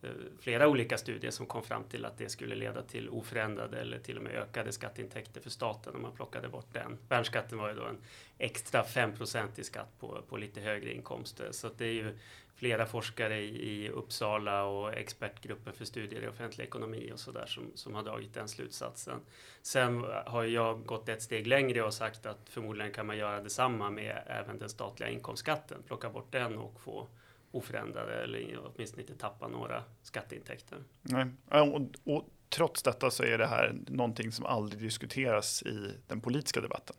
Eh, 0.03 0.09
flera 0.39 0.67
olika 0.67 0.97
studier 0.97 1.31
som 1.31 1.45
kom 1.45 1.63
fram 1.63 1.83
till 1.83 2.05
att 2.05 2.17
det 2.17 2.29
skulle 2.29 2.55
leda 2.55 2.81
till 2.81 3.09
oförändrade 3.09 3.79
eller 3.81 3.99
till 3.99 4.17
och 4.17 4.23
med 4.23 4.35
ökade 4.35 4.71
skatteintäkter 4.71 5.41
för 5.41 5.49
staten 5.49 5.95
om 5.95 6.01
man 6.01 6.11
plockade 6.11 6.49
bort 6.49 6.73
den. 6.73 6.97
Värnskatten 7.09 7.57
var 7.57 7.69
ju 7.69 7.75
då 7.75 7.85
en 7.85 7.97
extra 8.37 8.83
5% 8.83 9.47
i 9.55 9.63
skatt 9.63 9.99
på, 9.99 10.21
på 10.29 10.37
lite 10.37 10.61
högre 10.61 10.93
inkomster. 10.93 11.51
Så 11.51 11.69
det 11.77 11.85
är 11.85 11.93
ju 11.93 12.17
flera 12.55 12.85
forskare 12.85 13.39
i, 13.39 13.85
i 13.85 13.89
Uppsala 13.89 14.63
och 14.63 14.93
expertgruppen 14.93 15.73
för 15.73 15.85
studier 15.85 16.21
i 16.21 16.27
offentlig 16.27 16.65
ekonomi 16.65 17.11
och 17.13 17.19
sådär 17.19 17.45
som, 17.45 17.71
som 17.75 17.95
har 17.95 18.03
dragit 18.03 18.33
den 18.33 18.47
slutsatsen. 18.47 19.19
Sen 19.61 20.05
har 20.25 20.43
jag 20.43 20.85
gått 20.85 21.09
ett 21.09 21.21
steg 21.21 21.47
längre 21.47 21.83
och 21.83 21.93
sagt 21.93 22.25
att 22.25 22.49
förmodligen 22.49 22.91
kan 22.91 23.07
man 23.07 23.17
göra 23.17 23.41
detsamma 23.41 23.89
med 23.89 24.23
även 24.27 24.59
den 24.59 24.69
statliga 24.69 25.09
inkomstskatten, 25.09 25.83
plocka 25.87 26.09
bort 26.09 26.31
den 26.31 26.57
och 26.57 26.81
få 26.81 27.07
oförändrade 27.51 28.23
eller 28.23 28.59
åtminstone 28.63 29.01
inte 29.01 29.15
tappa 29.15 29.47
några 29.47 29.83
skatteintäkter. 30.03 30.77
Nej. 31.01 31.25
Och, 31.49 31.81
och, 32.03 32.29
trots 32.49 32.83
detta 32.83 33.11
så 33.11 33.23
är 33.23 33.37
det 33.37 33.47
här 33.47 33.75
någonting 33.87 34.31
som 34.31 34.45
aldrig 34.45 34.81
diskuteras 34.81 35.63
i 35.63 35.93
den 36.07 36.21
politiska 36.21 36.61
debatten. 36.61 36.95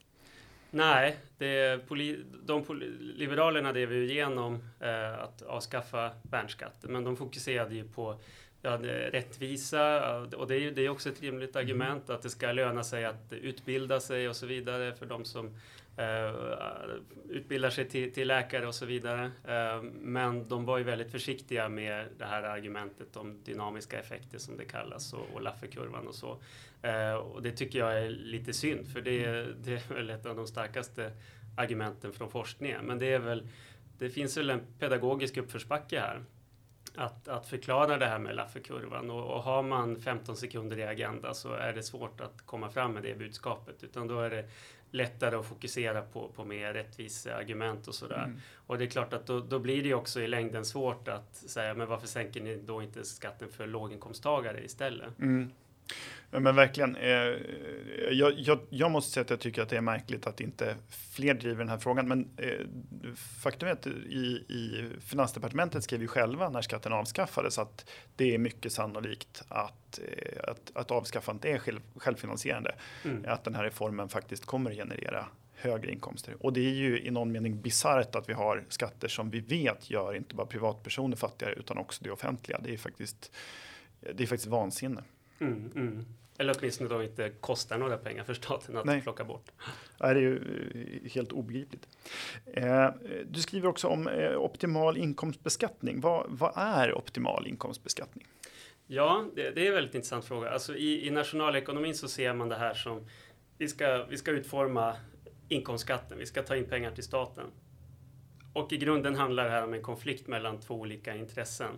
Nej, 0.70 1.16
det 1.38 1.80
de 2.44 2.64
Liberalerna 3.00 3.72
drev 3.72 3.92
ju 3.92 4.10
igenom 4.10 4.58
eh, 4.80 5.18
att 5.18 5.42
avskaffa 5.42 6.10
värnskatten, 6.22 6.92
men 6.92 7.04
de 7.04 7.16
fokuserade 7.16 7.74
ju 7.74 7.84
på 7.88 8.20
ja, 8.62 8.78
rättvisa 9.12 10.16
och 10.20 10.46
det 10.46 10.56
är 10.56 10.70
det 10.70 10.82
är 10.82 10.88
också 10.88 11.08
ett 11.08 11.22
rimligt 11.22 11.56
mm. 11.56 11.64
argument 11.66 12.10
att 12.10 12.22
det 12.22 12.30
ska 12.30 12.52
löna 12.52 12.84
sig 12.84 13.04
att 13.04 13.32
utbilda 13.32 14.00
sig 14.00 14.28
och 14.28 14.36
så 14.36 14.46
vidare 14.46 14.94
för 14.94 15.06
de 15.06 15.24
som 15.24 15.56
Eh, 15.96 16.34
utbildar 17.28 17.70
sig 17.70 17.88
till, 17.88 18.12
till, 18.12 18.28
läkare 18.28 18.66
och 18.66 18.74
så 18.74 18.86
vidare. 18.86 19.30
Eh, 19.44 19.82
men 19.82 20.48
de 20.48 20.64
var 20.64 20.78
ju 20.78 20.84
väldigt 20.84 21.10
försiktiga 21.10 21.68
med 21.68 22.06
det 22.18 22.24
här 22.24 22.42
argumentet 22.42 23.16
om 23.16 23.42
dynamiska 23.44 24.00
effekter 24.00 24.38
som 24.38 24.56
det 24.56 24.64
kallas 24.64 25.12
och, 25.12 25.26
och 25.34 25.42
Lafferkurvan 25.42 26.06
och 26.06 26.14
så. 26.14 26.38
Eh, 26.82 27.14
och 27.14 27.42
det 27.42 27.52
tycker 27.52 27.78
jag 27.78 27.98
är 27.98 28.08
lite 28.08 28.52
synd 28.52 28.88
för 28.88 29.00
det, 29.00 29.46
det 29.64 29.72
är 29.72 29.94
väl 29.94 30.10
ett 30.10 30.26
av 30.26 30.36
de 30.36 30.46
starkaste 30.46 31.12
argumenten 31.56 32.12
från 32.12 32.30
forskningen. 32.30 32.84
Men 32.84 32.98
det 32.98 33.12
är 33.12 33.18
väl 33.18 33.48
det 33.98 34.10
finns 34.10 34.36
väl 34.36 34.50
en 34.50 34.60
pedagogisk 34.78 35.36
uppförsbacke 35.36 36.00
här 36.00 36.24
att, 36.94 37.28
att 37.28 37.46
förklara 37.46 37.98
det 37.98 38.06
här 38.06 38.18
med 38.18 38.36
Lafferkurvan 38.36 39.10
och, 39.10 39.36
och 39.36 39.42
har 39.42 39.62
man 39.62 40.00
15 40.00 40.36
sekunder 40.36 40.78
i 40.78 40.82
Agenda 40.82 41.34
så 41.34 41.52
är 41.52 41.72
det 41.72 41.82
svårt 41.82 42.20
att 42.20 42.46
komma 42.46 42.70
fram 42.70 42.92
med 42.92 43.02
det 43.02 43.18
budskapet 43.18 43.84
utan 43.84 44.08
då 44.08 44.20
är 44.20 44.30
det 44.30 44.44
lättare 44.92 45.36
att 45.36 45.46
fokusera 45.46 46.02
på, 46.02 46.28
på 46.28 46.44
mer 46.44 46.72
rättvisa 46.72 47.34
argument 47.34 47.88
och 47.88 47.94
sådär. 47.94 48.24
Mm. 48.24 48.40
Och 48.66 48.78
det 48.78 48.84
är 48.84 48.88
klart 48.90 49.12
att 49.12 49.26
då, 49.26 49.40
då 49.40 49.58
blir 49.58 49.82
det 49.82 49.94
också 49.94 50.20
i 50.20 50.26
längden 50.26 50.64
svårt 50.64 51.08
att 51.08 51.34
säga 51.34 51.74
men 51.74 51.88
varför 51.88 52.06
sänker 52.06 52.40
ni 52.40 52.56
då 52.56 52.82
inte 52.82 53.04
skatten 53.04 53.48
för 53.48 53.66
låginkomsttagare 53.66 54.64
istället? 54.64 55.18
Mm. 55.18 55.50
Men 56.40 56.56
verkligen. 56.56 56.96
Eh, 56.96 57.36
jag, 58.10 58.32
jag, 58.38 58.58
jag, 58.70 58.90
måste 58.90 59.12
säga 59.12 59.22
att 59.22 59.30
jag 59.30 59.40
tycker 59.40 59.62
att 59.62 59.68
det 59.68 59.76
är 59.76 59.80
märkligt 59.80 60.26
att 60.26 60.40
inte 60.40 60.76
fler 61.10 61.34
driver 61.34 61.58
den 61.58 61.68
här 61.68 61.78
frågan. 61.78 62.08
Men 62.08 62.28
eh, 62.36 62.66
faktum 63.42 63.68
är 63.68 63.72
att 63.72 63.86
i, 63.86 64.44
i 64.48 64.90
Finansdepartementet 65.00 65.84
skrev 65.84 66.00
ju 66.00 66.08
själva 66.08 66.48
när 66.48 66.62
skatten 66.62 66.92
avskaffades 66.92 67.58
att 67.58 67.90
det 68.16 68.34
är 68.34 68.38
mycket 68.38 68.72
sannolikt 68.72 69.42
att, 69.48 69.98
eh, 69.98 70.50
att, 70.50 70.70
att 70.74 70.90
avskaffandet 70.90 71.44
är 71.44 71.58
själv, 71.58 71.80
självfinansierande. 71.96 72.74
Mm. 73.04 73.24
Att 73.28 73.44
den 73.44 73.54
här 73.54 73.64
reformen 73.64 74.08
faktiskt 74.08 74.46
kommer 74.46 74.70
att 74.70 74.76
generera 74.76 75.26
högre 75.54 75.92
inkomster. 75.92 76.36
Och 76.40 76.52
det 76.52 76.60
är 76.60 76.74
ju 76.74 77.00
i 77.00 77.10
någon 77.10 77.32
mening 77.32 77.60
bisarrt 77.60 78.14
att 78.14 78.28
vi 78.28 78.32
har 78.32 78.64
skatter 78.68 79.08
som 79.08 79.30
vi 79.30 79.40
vet 79.40 79.90
gör 79.90 80.14
inte 80.14 80.34
bara 80.34 80.46
privatpersoner 80.46 81.16
fattigare 81.16 81.54
utan 81.54 81.78
också 81.78 82.04
det 82.04 82.10
offentliga. 82.10 82.60
Det 82.64 82.72
är 82.72 82.78
faktiskt, 82.78 83.32
det 84.00 84.22
är 84.22 84.26
faktiskt 84.26 84.46
vansinne. 84.46 85.02
Mm, 85.42 85.70
mm. 85.74 86.04
Eller 86.38 86.56
åtminstone 86.58 86.90
då 86.90 87.02
inte 87.02 87.30
kostar 87.40 87.78
några 87.78 87.96
pengar 87.96 88.24
för 88.24 88.34
staten 88.34 88.76
att 88.76 88.84
Nej. 88.84 89.02
plocka 89.02 89.24
bort. 89.24 89.50
det 89.98 90.06
är 90.06 90.14
ju 90.14 90.36
eh, 91.04 91.10
helt 91.10 91.32
obegripligt. 91.32 91.88
Eh, 92.46 92.88
du 93.26 93.40
skriver 93.40 93.68
också 93.68 93.88
om 93.88 94.08
eh, 94.08 94.36
optimal 94.36 94.96
inkomstbeskattning. 94.96 96.00
Vad, 96.00 96.26
vad 96.28 96.52
är 96.56 96.94
optimal 96.94 97.46
inkomstbeskattning? 97.46 98.26
Ja, 98.86 99.24
det, 99.34 99.50
det, 99.50 99.62
är 99.62 99.68
en 99.68 99.74
väldigt 99.74 99.94
intressant 99.94 100.24
fråga. 100.24 100.50
Alltså 100.50 100.76
i, 100.76 101.06
i 101.06 101.10
nationalekonomin 101.10 101.94
så 101.94 102.08
ser 102.08 102.34
man 102.34 102.48
det 102.48 102.56
här 102.56 102.74
som 102.74 103.06
vi 103.58 103.68
ska, 103.68 104.04
vi 104.04 104.16
ska 104.16 104.30
utforma 104.30 104.96
inkomstskatten, 105.48 106.18
vi 106.18 106.26
ska 106.26 106.42
ta 106.42 106.56
in 106.56 106.64
pengar 106.64 106.90
till 106.90 107.04
staten. 107.04 107.46
Och 108.52 108.72
i 108.72 108.76
grunden 108.76 109.14
handlar 109.14 109.44
det 109.44 109.50
här 109.50 109.64
om 109.64 109.74
en 109.74 109.82
konflikt 109.82 110.26
mellan 110.26 110.60
två 110.60 110.74
olika 110.74 111.16
intressen 111.16 111.70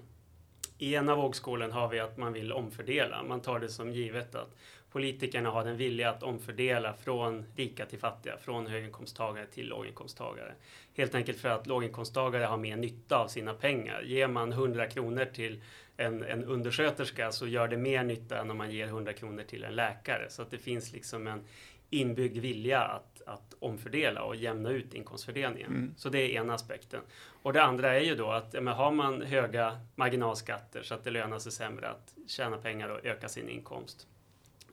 i 0.78 0.94
ena 0.94 1.14
vågskålen 1.14 1.72
har 1.72 1.88
vi 1.88 2.00
att 2.00 2.16
man 2.16 2.32
vill 2.32 2.52
omfördela. 2.52 3.22
Man 3.22 3.40
tar 3.40 3.60
det 3.60 3.68
som 3.68 3.92
givet 3.92 4.34
att 4.34 4.56
politikerna 4.90 5.50
har 5.50 5.64
den 5.64 5.76
vilja 5.76 6.10
att 6.10 6.22
omfördela 6.22 6.94
från 6.94 7.44
rika 7.56 7.86
till 7.86 7.98
fattiga, 7.98 8.36
från 8.36 8.66
höginkomsttagare 8.66 9.46
till 9.46 9.68
låginkomsttagare. 9.68 10.52
Helt 10.96 11.14
enkelt 11.14 11.40
för 11.40 11.48
att 11.48 11.66
låginkomsttagare 11.66 12.44
har 12.44 12.56
mer 12.56 12.76
nytta 12.76 13.16
av 13.16 13.28
sina 13.28 13.54
pengar. 13.54 14.02
Ger 14.02 14.28
man 14.28 14.52
100 14.52 14.86
kronor 14.86 15.24
till 15.24 15.60
en, 15.96 16.24
en 16.24 16.44
undersköterska 16.44 17.32
så 17.32 17.46
gör 17.46 17.68
det 17.68 17.76
mer 17.76 18.04
nytta 18.04 18.40
än 18.40 18.50
om 18.50 18.58
man 18.58 18.70
ger 18.70 18.86
100 18.86 19.12
kronor 19.12 19.42
till 19.42 19.64
en 19.64 19.74
läkare. 19.74 20.30
Så 20.30 20.42
att 20.42 20.50
det 20.50 20.58
finns 20.58 20.92
liksom 20.92 21.26
en 21.26 21.44
inbyggd 21.90 22.38
vilja 22.38 22.80
att, 22.80 23.22
att 23.26 23.54
omfördela 23.58 24.22
och 24.22 24.36
jämna 24.36 24.70
ut 24.70 24.94
inkomstfördelningen. 24.94 25.70
Mm. 25.70 25.94
Så 25.96 26.08
det 26.08 26.18
är 26.18 26.28
ena 26.28 26.54
aspekten. 26.54 27.00
Och 27.42 27.52
det 27.52 27.62
andra 27.62 27.94
är 27.94 28.00
ju 28.00 28.14
då 28.14 28.30
att 28.30 28.52
men 28.52 28.66
har 28.66 28.90
man 28.90 29.22
höga 29.22 29.80
marginalskatter 29.94 30.82
så 30.82 30.94
att 30.94 31.04
det 31.04 31.10
lönar 31.10 31.38
sig 31.38 31.52
sämre 31.52 31.88
att 31.88 32.14
tjäna 32.26 32.56
pengar 32.56 32.88
och 32.88 33.04
öka 33.04 33.28
sin 33.28 33.48
inkomst. 33.48 34.06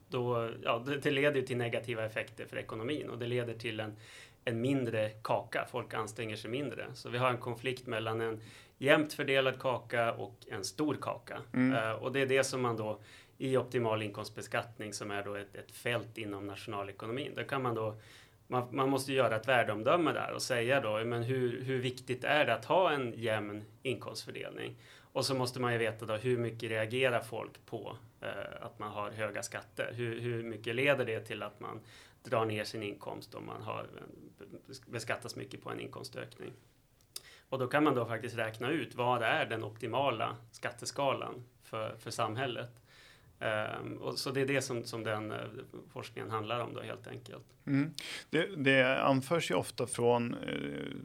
Då, 0.09 0.49
ja, 0.63 0.83
det, 0.85 0.97
det 0.97 1.11
leder 1.11 1.41
till 1.41 1.57
negativa 1.57 2.05
effekter 2.05 2.45
för 2.45 2.57
ekonomin 2.57 3.09
och 3.09 3.17
det 3.17 3.27
leder 3.27 3.53
till 3.53 3.79
en, 3.79 3.95
en 4.45 4.61
mindre 4.61 5.09
kaka. 5.09 5.65
Folk 5.71 5.93
anstränger 5.93 6.35
sig 6.35 6.51
mindre. 6.51 6.85
Så 6.93 7.09
vi 7.09 7.17
har 7.17 7.29
en 7.29 7.37
konflikt 7.37 7.87
mellan 7.87 8.21
en 8.21 8.41
jämnt 8.77 9.13
fördelad 9.13 9.59
kaka 9.59 10.13
och 10.13 10.35
en 10.51 10.63
stor 10.63 10.97
kaka. 11.01 11.37
Mm. 11.53 11.77
Uh, 11.77 11.91
och 11.91 12.11
det 12.11 12.21
är 12.21 12.25
det 12.25 12.43
som 12.43 12.61
man 12.61 12.77
då 12.77 12.99
i 13.41 13.57
optimal 13.57 14.01
inkomstbeskattning 14.01 14.93
som 14.93 15.11
är 15.11 15.23
då 15.23 15.35
ett, 15.35 15.55
ett 15.55 15.71
fält 15.71 16.17
inom 16.17 16.47
nationalekonomin. 16.47 17.35
Då 17.35 17.43
kan 17.43 17.61
man 17.61 17.75
då 17.75 17.95
man, 18.47 18.67
man, 18.75 18.89
måste 18.89 19.13
göra 19.13 19.35
ett 19.35 19.47
värdeomdöme 19.47 20.13
där 20.13 20.31
och 20.33 20.41
säga 20.41 20.81
då, 20.81 21.05
men 21.05 21.23
hur, 21.23 21.61
hur 21.61 21.81
viktigt 21.81 22.23
är 22.23 22.45
det 22.45 22.53
att 22.53 22.65
ha 22.65 22.91
en 22.91 23.13
jämn 23.15 23.63
inkomstfördelning? 23.83 24.75
Och 24.99 25.25
så 25.25 25.35
måste 25.35 25.59
man 25.59 25.73
ju 25.73 25.77
veta 25.77 26.05
då 26.05 26.15
hur 26.15 26.37
mycket 26.37 26.69
reagerar 26.69 27.21
folk 27.21 27.65
på 27.65 27.97
eh, 28.21 28.65
att 28.65 28.79
man 28.79 28.91
har 28.91 29.11
höga 29.11 29.43
skatter? 29.43 29.93
Hur, 29.93 30.19
hur 30.19 30.43
mycket 30.43 30.75
leder 30.75 31.05
det 31.05 31.19
till 31.19 31.43
att 31.43 31.59
man 31.59 31.79
drar 32.23 32.45
ner 32.45 32.63
sin 32.63 32.83
inkomst 32.83 33.35
om 33.35 33.45
man 33.45 33.61
har 33.61 33.87
beskattas 34.87 35.35
mycket 35.35 35.63
på 35.63 35.69
en 35.69 35.79
inkomstökning? 35.79 36.53
Och 37.49 37.59
då 37.59 37.67
kan 37.67 37.83
man 37.83 37.95
då 37.95 38.05
faktiskt 38.05 38.37
räkna 38.37 38.69
ut 38.69 38.95
vad 38.95 39.23
är 39.23 39.45
den 39.45 39.63
optimala 39.63 40.37
skatteskalan 40.51 41.43
för, 41.63 41.95
för 41.97 42.11
samhället. 42.11 42.80
Um, 43.41 43.97
och 43.97 44.19
så 44.19 44.31
det 44.31 44.41
är 44.41 44.45
det 44.45 44.61
som, 44.61 44.83
som 44.83 45.03
den 45.03 45.31
uh, 45.31 45.37
forskningen 45.93 46.31
handlar 46.31 46.59
om 46.59 46.73
då 46.73 46.81
helt 46.81 47.07
enkelt. 47.07 47.43
Mm. 47.67 47.93
Det, 48.29 48.55
det 48.55 49.01
anförs 49.01 49.51
ju 49.51 49.55
ofta 49.55 49.87
från 49.87 50.33
uh, 50.33 50.95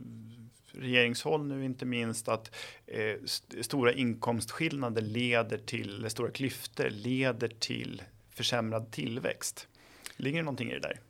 regeringshåll 0.78 1.47
nu 1.47 1.64
inte 1.64 1.85
minst 1.85 2.28
att 2.28 2.55
eh, 2.87 3.23
st 3.25 3.62
stora 3.62 3.93
inkomstskillnader 3.93 5.02
leder 5.02 5.59
till, 5.59 5.95
eller 5.95 6.09
stora 6.09 6.31
klyftor 6.31 6.90
leder 6.90 7.49
till 7.49 8.02
försämrad 8.31 8.90
tillväxt. 8.90 9.69
Ligger 10.16 10.38
det 10.38 10.45
någonting 10.45 10.71
i 10.71 10.75
det 10.75 10.81
där? 10.81 11.00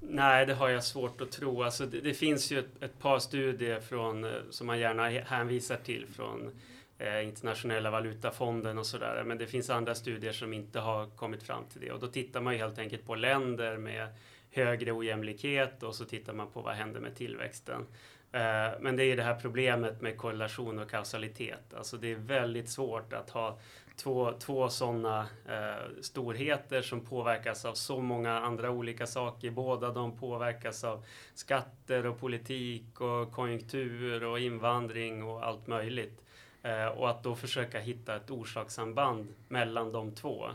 Nej, 0.00 0.46
det 0.46 0.54
har 0.54 0.68
jag 0.68 0.84
svårt 0.84 1.20
att 1.20 1.32
tro. 1.32 1.62
Alltså, 1.62 1.86
det, 1.86 2.00
det 2.00 2.14
finns 2.14 2.52
ju 2.52 2.58
ett, 2.58 2.82
ett, 2.82 2.98
par 2.98 3.18
studier 3.18 3.80
från, 3.80 4.26
som 4.50 4.66
man 4.66 4.78
gärna 4.78 5.08
hänvisar 5.08 5.76
till 5.76 6.06
från 6.06 6.46
eh, 6.46 6.52
Eh, 6.98 7.24
internationella 7.24 7.90
valutafonden 7.90 8.78
och 8.78 8.86
sådär. 8.86 9.22
Men 9.26 9.38
det 9.38 9.46
finns 9.46 9.70
andra 9.70 9.94
studier 9.94 10.32
som 10.32 10.52
inte 10.52 10.80
har 10.80 11.06
kommit 11.06 11.42
fram 11.42 11.64
till 11.64 11.80
det. 11.80 11.92
Och 11.92 12.00
då 12.00 12.06
tittar 12.06 12.40
man 12.40 12.52
ju 12.52 12.58
helt 12.58 12.78
enkelt 12.78 13.06
på 13.06 13.14
länder 13.14 13.76
med 13.76 14.08
högre 14.50 14.92
ojämlikhet 14.92 15.82
och 15.82 15.94
så 15.94 16.04
tittar 16.04 16.32
man 16.32 16.50
på 16.50 16.60
vad 16.60 16.74
händer 16.74 17.00
med 17.00 17.16
tillväxten. 17.16 17.86
Eh, 18.32 18.80
men 18.80 18.96
det 18.96 19.04
är 19.04 19.16
det 19.16 19.22
här 19.22 19.34
problemet 19.34 20.00
med 20.00 20.16
korrelation 20.16 20.78
och 20.78 20.90
kausalitet. 20.90 21.74
Alltså 21.74 21.96
det 21.96 22.12
är 22.12 22.16
väldigt 22.16 22.68
svårt 22.68 23.12
att 23.12 23.30
ha 23.30 23.58
två, 23.96 24.32
två 24.32 24.68
sådana 24.68 25.26
eh, 25.48 26.02
storheter 26.02 26.82
som 26.82 27.00
påverkas 27.00 27.64
av 27.64 27.74
så 27.74 28.00
många 28.00 28.40
andra 28.40 28.70
olika 28.70 29.06
saker. 29.06 29.50
Båda 29.50 29.90
de 29.90 30.18
påverkas 30.18 30.84
av 30.84 31.04
skatter 31.34 32.06
och 32.06 32.20
politik 32.20 33.00
och 33.00 33.32
konjunktur 33.32 34.24
och 34.24 34.40
invandring 34.40 35.22
och 35.22 35.46
allt 35.46 35.66
möjligt. 35.66 36.23
Eh, 36.64 36.86
och 36.86 37.10
att 37.10 37.22
då 37.22 37.34
försöka 37.34 37.78
hitta 37.78 38.16
ett 38.16 38.30
orsakssamband 38.30 39.28
mellan 39.48 39.92
de 39.92 40.12
två 40.12 40.50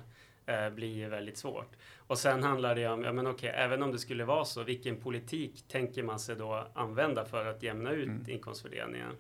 eh, 0.46 0.70
blir 0.70 1.10
väldigt 1.10 1.38
svårt. 1.38 1.76
Och 1.98 2.18
sen 2.18 2.44
handlar 2.44 2.76
det 2.76 2.88
om, 2.88 3.04
ja 3.04 3.14
men 3.14 3.28
okej, 3.28 3.50
även 3.56 3.84
om 3.84 3.92
det 3.92 4.00
skulle 4.00 4.26
vara 4.26 4.46
så, 4.46 4.64
vilken 4.64 4.96
politik 4.96 5.64
tänker 5.68 6.04
man 6.04 6.20
sig 6.20 6.36
då 6.36 6.68
använda 6.74 7.26
för 7.26 7.46
att 7.46 7.64
jämna 7.64 7.92
ut 7.92 8.08
mm. 8.08 8.26
inkomstfördelningen? 8.28 9.12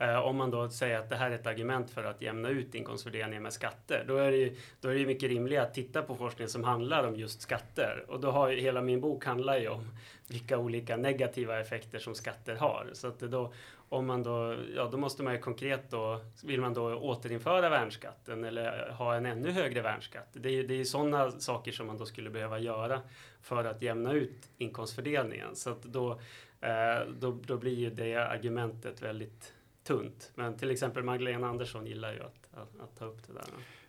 Eh, 0.00 0.18
om 0.18 0.36
man 0.36 0.50
då 0.50 0.68
säger 0.68 0.98
att 0.98 1.08
det 1.08 1.16
här 1.16 1.30
är 1.30 1.34
ett 1.34 1.46
argument 1.46 1.90
för 1.90 2.04
att 2.04 2.22
jämna 2.22 2.48
ut 2.48 2.74
inkomstfördelningen 2.74 3.42
med 3.42 3.52
skatter, 3.52 4.04
då 4.08 4.16
är 4.16 4.30
det 4.30 4.36
ju, 4.36 4.56
då 4.80 4.88
är 4.88 4.94
det 4.94 5.06
mycket 5.06 5.28
rimligare 5.28 5.66
att 5.66 5.74
titta 5.74 6.02
på 6.02 6.16
forskning 6.16 6.48
som 6.48 6.64
handlar 6.64 7.04
om 7.04 7.16
just 7.16 7.42
skatter. 7.42 8.04
Och 8.08 8.20
då 8.20 8.30
har 8.30 8.48
ju, 8.48 8.60
hela 8.60 8.82
min 8.82 9.00
bok 9.00 9.24
handlar 9.24 9.58
ju 9.58 9.68
om 9.68 9.84
vilka 10.28 10.58
olika 10.58 10.96
negativa 10.96 11.60
effekter 11.60 11.98
som 11.98 12.14
skatter 12.14 12.56
har. 12.56 12.90
Så 12.92 13.08
att 13.08 13.18
då, 13.18 13.52
om 13.88 14.06
man 14.06 14.22
då, 14.22 14.56
ja 14.76 14.88
då 14.92 14.96
måste 14.96 15.22
man 15.22 15.34
ju 15.34 15.40
konkret 15.40 15.90
då, 15.90 16.20
vill 16.44 16.60
man 16.60 16.74
då 16.74 16.94
återinföra 16.94 17.68
värnskatten 17.68 18.44
eller 18.44 18.90
ha 18.90 19.14
en 19.14 19.26
ännu 19.26 19.50
högre 19.50 19.82
värnskatt? 19.82 20.28
Det 20.32 20.48
är 20.48 20.52
ju 20.52 20.66
det 20.66 20.80
är 20.80 20.84
sådana 20.84 21.30
saker 21.30 21.72
som 21.72 21.86
man 21.86 21.98
då 21.98 22.06
skulle 22.06 22.30
behöva 22.30 22.58
göra 22.58 23.00
för 23.42 23.64
att 23.64 23.82
jämna 23.82 24.12
ut 24.12 24.50
inkomstfördelningen. 24.58 25.56
Så 25.56 25.70
att 25.70 25.82
då, 25.82 26.20
eh, 26.60 27.08
då, 27.18 27.38
då 27.46 27.56
blir 27.56 27.74
ju 27.74 27.90
det 27.90 28.14
argumentet 28.14 29.02
väldigt 29.02 29.54
tunt. 29.84 30.32
Men 30.34 30.56
till 30.56 30.70
exempel 30.70 31.02
Magdalena 31.02 31.48
Andersson 31.48 31.86
gillar 31.86 32.12
ju 32.12 32.20
att, 32.20 32.48
att, 32.52 32.80
att 32.80 32.98
ta 32.98 33.04
upp 33.04 33.26
det 33.26 33.32
där. 33.32 33.44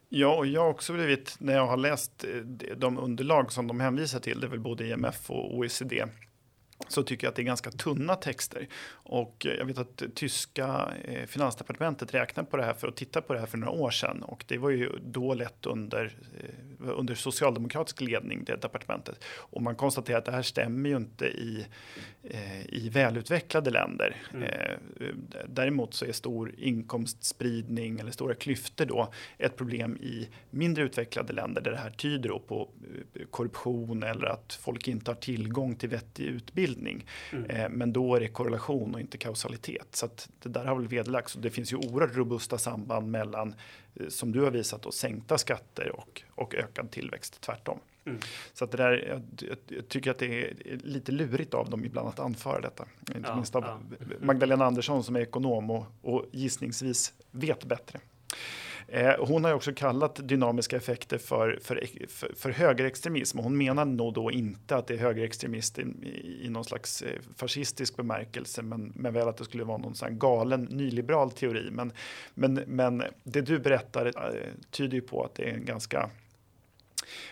Ja, 0.10 0.38
och 0.38 0.46
jag 0.46 0.62
har 0.62 0.70
också 0.70 0.94
blivit, 0.94 1.36
när 1.40 1.54
jag 1.54 1.68
har 1.68 1.78
läst 1.78 2.24
eh, 2.24 2.30
de 2.78 2.98
underlag 2.98 3.52
som 3.52 3.68
de 3.68 3.80
hänvisar 3.80 4.20
till, 4.20 4.40
det 4.40 4.48
är 4.48 4.50
väl 4.50 4.60
både 4.60 4.88
IMF 4.88 5.32
och 5.32 5.56
OECD, 5.56 6.06
så 6.92 7.04
tycker 7.04 7.28
jag 7.28 7.30
att 7.30 7.36
det 7.36 7.42
är 7.42 7.44
ganska 7.44 7.72
tunna 7.72 8.16
texter. 8.16 8.68
Och 8.92 9.46
eh, 9.46 9.54
jag 9.54 9.66
vet 9.66 9.78
att 9.78 10.04
tyska 10.16 10.94
eh, 11.04 11.26
finansdepartementet 11.26 12.14
räknade 12.14 12.50
på 12.50 12.58
det 12.58 12.64
här 12.64 12.74
för 12.74 12.88
att 12.88 12.96
titta 12.96 13.22
på 13.22 13.34
det 13.34 13.40
här 13.40 13.48
för 13.48 13.58
några 13.58 13.74
år 13.74 13.92
sedan. 13.92 14.24
Och 14.24 14.44
det 14.48 14.58
var 14.58 14.70
ju 14.70 14.90
då 15.02 15.34
lett 15.34 15.66
under, 15.66 16.16
eh, 16.40 16.90
under 16.98 17.16
socialdemokratisk 17.16 18.02
ledning, 18.02 18.44
det 18.44 18.56
departementet. 18.56 19.24
Och 19.24 19.62
man 19.62 19.76
konstaterar 19.76 20.18
att 20.18 20.26
det 20.26 20.32
här 20.32 20.42
stämmer 20.42 20.90
ju 20.90 20.96
inte 20.96 21.26
i, 21.26 21.66
i 22.66 22.90
välutvecklade 22.90 23.72
länder. 23.72 24.16
Mm. 24.34 24.48
Däremot 25.48 25.94
så 25.94 26.06
är 26.06 26.12
stor 26.12 26.54
inkomstspridning 26.58 28.00
eller 28.00 28.12
stora 28.12 28.36
klyftor 28.36 28.86
då 28.86 29.14
ett 29.38 29.56
problem 29.56 29.98
i 29.98 30.30
mindre 30.50 30.84
utvecklade 30.84 31.34
länder 31.34 31.62
där 31.62 31.72
det 31.72 31.78
här 31.78 31.90
tyder 31.90 32.30
på 32.30 32.70
korruption 33.32 34.04
eller 34.04 34.26
att 34.26 34.54
folk 34.54 34.88
inte 34.88 35.12
har 35.12 35.16
tillgång 35.16 35.76
till 35.76 35.90
vettig 35.90 36.24
utbildning 36.24 36.81
utbildning. 36.82 37.06
Mm. 37.32 37.50
Eh, 37.50 37.70
men 37.70 37.94
då 37.94 38.16
är 38.16 38.20
det 38.20 38.28
korrelation 38.28 38.94
och 38.94 39.00
inte 39.00 39.18
kausalitet. 39.18 39.88
Så 39.96 40.10
det 40.40 40.50
där 40.50 40.66
har 40.66 40.76
väl 40.76 40.88
vederlagts. 40.88 41.34
Det 41.34 41.50
finns 41.50 41.74
ju 41.74 41.78
oerhört 41.78 42.16
robusta 42.16 42.58
samband 42.58 43.12
mellan, 43.12 43.56
eh, 43.96 44.08
som 44.08 44.32
du 44.32 44.42
har 44.42 44.52
visat, 44.52 44.82
då, 44.82 44.92
sänkta 44.92 45.38
skatter 45.38 45.92
och, 45.96 46.22
och 46.36 46.56
ökad 46.56 46.92
tillväxt. 46.92 47.42
Tvärtom. 47.42 47.80
Mm. 48.06 48.20
Så 48.54 48.66
att 48.66 48.72
det 48.72 48.78
där, 48.78 49.06
jag, 49.08 49.22
jag, 49.68 49.88
tycker 49.88 50.12
att 50.12 50.20
det 50.20 50.26
är 50.26 50.54
lite 50.84 51.12
lurigt 51.12 51.54
av 51.54 51.70
dem 51.70 51.86
ibland 51.86 52.08
att 52.08 52.20
anföra 52.20 52.62
detta. 52.62 52.86
Inte 53.16 53.30
ja, 53.30 53.36
minst 53.36 53.56
av 53.56 53.64
ja. 53.64 53.80
Magdalena 54.22 54.66
Andersson 54.66 55.04
som 55.04 55.16
är 55.16 55.20
ekonom 55.20 55.72
och, 55.72 55.86
och 56.02 56.26
gissningsvis 56.32 57.14
vet 57.32 57.66
bättre. 57.66 58.00
Eh, 58.94 59.14
hon 59.20 59.44
har 59.44 59.54
också 59.54 59.74
kallat 59.74 60.28
dynamiska 60.28 60.78
effekter 60.78 61.18
för, 61.18 61.60
för, 61.62 61.88
för, 62.08 62.34
för 62.36 62.50
högerextremism 62.50 63.38
och 63.38 63.44
hon 63.44 63.58
menar 63.58 63.86
nog 63.86 64.14
då 64.14 64.32
inte 64.32 64.76
att 64.76 64.88
det 64.88 64.94
är 64.94 64.98
högerextremist 64.98 65.80
i, 65.80 65.82
i, 66.44 66.50
någon 66.50 66.66
slags 66.66 67.02
eh, 67.02 67.20
fascistisk 67.36 67.96
bemärkelse 67.96 68.62
men, 68.62 68.94
men 68.96 69.14
väl 69.14 69.28
att 69.28 69.38
det 69.38 69.44
skulle 69.44 69.64
vara 69.64 69.78
någon 69.78 69.96
sån 69.96 70.20
galen 70.20 70.64
nyliberal 70.64 71.32
teori. 71.32 71.70
Men, 71.72 71.94
men, 72.34 72.54
men 72.54 73.04
det 73.24 73.42
du 73.42 73.60
berättar 73.60 74.06
eh, 74.06 74.48
tyder 74.72 74.96
ju 74.96 75.02
på 75.02 75.24
att 75.24 75.36
det 75.36 75.50
är 75.50 75.54
en 75.54 75.66
ganska 75.66 76.10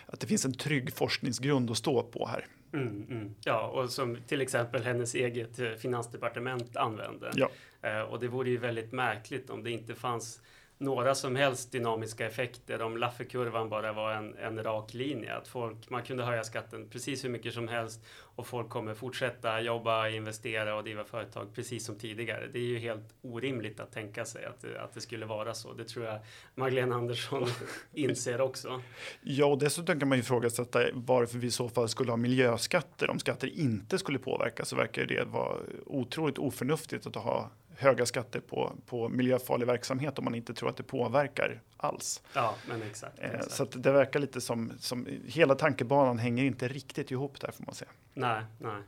att 0.06 0.20
det 0.20 0.26
finns 0.26 0.44
en 0.44 0.54
trygg 0.54 0.92
forskningsgrund 0.92 1.70
att 1.70 1.76
stå 1.76 2.02
på 2.02 2.26
här. 2.26 2.46
Mm, 2.72 3.06
mm. 3.10 3.34
Ja, 3.44 3.66
och 3.66 3.90
som 3.90 4.18
till 4.26 4.40
exempel 4.40 4.84
hennes 4.84 5.14
eget 5.14 5.80
finansdepartement 5.80 6.76
använder. 6.76 7.32
Ja. 7.34 7.50
Eh, 7.82 8.00
och 8.00 8.20
det 8.20 8.28
vore 8.28 8.50
ju 8.50 8.56
väldigt 8.56 8.92
märkligt 8.92 9.50
om 9.50 9.62
det 9.62 9.70
inte 9.70 9.94
fanns 9.94 10.40
några 10.80 11.14
som 11.14 11.36
helst 11.36 11.72
dynamiska 11.72 12.26
effekter 12.26 12.82
om 12.82 12.96
Lafferkurvan 12.96 13.68
bara 13.68 13.92
var 13.92 14.12
en, 14.12 14.36
en 14.36 14.62
rak 14.62 14.94
linje. 14.94 15.36
Att 15.36 15.48
folk, 15.48 15.90
man 15.90 16.02
kunde 16.02 16.24
höja 16.24 16.44
skatten 16.44 16.88
precis 16.88 17.24
hur 17.24 17.28
mycket 17.28 17.54
som 17.54 17.68
helst 17.68 18.00
och 18.36 18.46
folk 18.46 18.68
kommer 18.68 18.94
fortsätta 18.94 19.60
jobba, 19.60 20.08
investera 20.08 20.76
och 20.76 20.84
driva 20.84 21.04
företag 21.04 21.54
precis 21.54 21.84
som 21.84 21.98
tidigare. 21.98 22.48
Det 22.52 22.58
är 22.58 22.62
ju 22.62 22.78
helt 22.78 23.14
orimligt 23.22 23.80
att 23.80 23.92
tänka 23.92 24.24
sig 24.24 24.44
att, 24.44 24.64
att 24.64 24.94
det 24.94 25.00
skulle 25.00 25.26
vara 25.26 25.54
så. 25.54 25.72
Det 25.72 25.84
tror 25.84 26.04
jag 26.04 26.20
Magdalena 26.54 26.94
Andersson 26.94 27.46
inser 27.94 28.40
också. 28.40 28.82
Ja, 29.22 29.46
och 29.46 29.58
dessutom 29.58 30.00
kan 30.00 30.08
man 30.08 30.18
ju 30.18 30.22
ifrågasätta 30.22 30.80
varför 30.92 31.38
vi 31.38 31.46
i 31.46 31.50
så 31.50 31.68
fall 31.68 31.88
skulle 31.88 32.12
ha 32.12 32.16
miljöskatter. 32.16 33.10
Om 33.10 33.18
skatter 33.18 33.58
inte 33.58 33.98
skulle 33.98 34.18
påverka 34.18 34.64
så 34.64 34.76
verkar 34.76 35.04
det 35.04 35.24
vara 35.24 35.56
otroligt 35.86 36.38
oförnuftigt 36.38 37.06
att 37.06 37.14
ha 37.14 37.50
höga 37.80 38.06
skatter 38.06 38.40
på, 38.40 38.72
på 38.86 39.08
miljöfarlig 39.08 39.66
verksamhet 39.66 40.18
om 40.18 40.24
man 40.24 40.34
inte 40.34 40.54
tror 40.54 40.68
att 40.68 40.76
det 40.76 40.82
påverkar 40.82 41.60
alls. 41.76 42.22
Ja, 42.32 42.54
men 42.68 42.82
exakt. 42.82 43.18
Eh, 43.18 43.30
exakt. 43.30 43.52
Så 43.52 43.64
det 43.64 43.92
verkar 43.92 44.20
lite 44.20 44.40
som, 44.40 44.72
som 44.78 45.06
hela 45.26 45.54
tankebanan 45.54 46.18
hänger 46.18 46.44
inte 46.44 46.68
riktigt 46.68 47.10
ihop 47.10 47.40
där 47.40 47.50
får 47.50 47.64
man 47.64 47.74
säga. 47.74 47.90
Nej, 48.14 48.42
nej. 48.58 48.82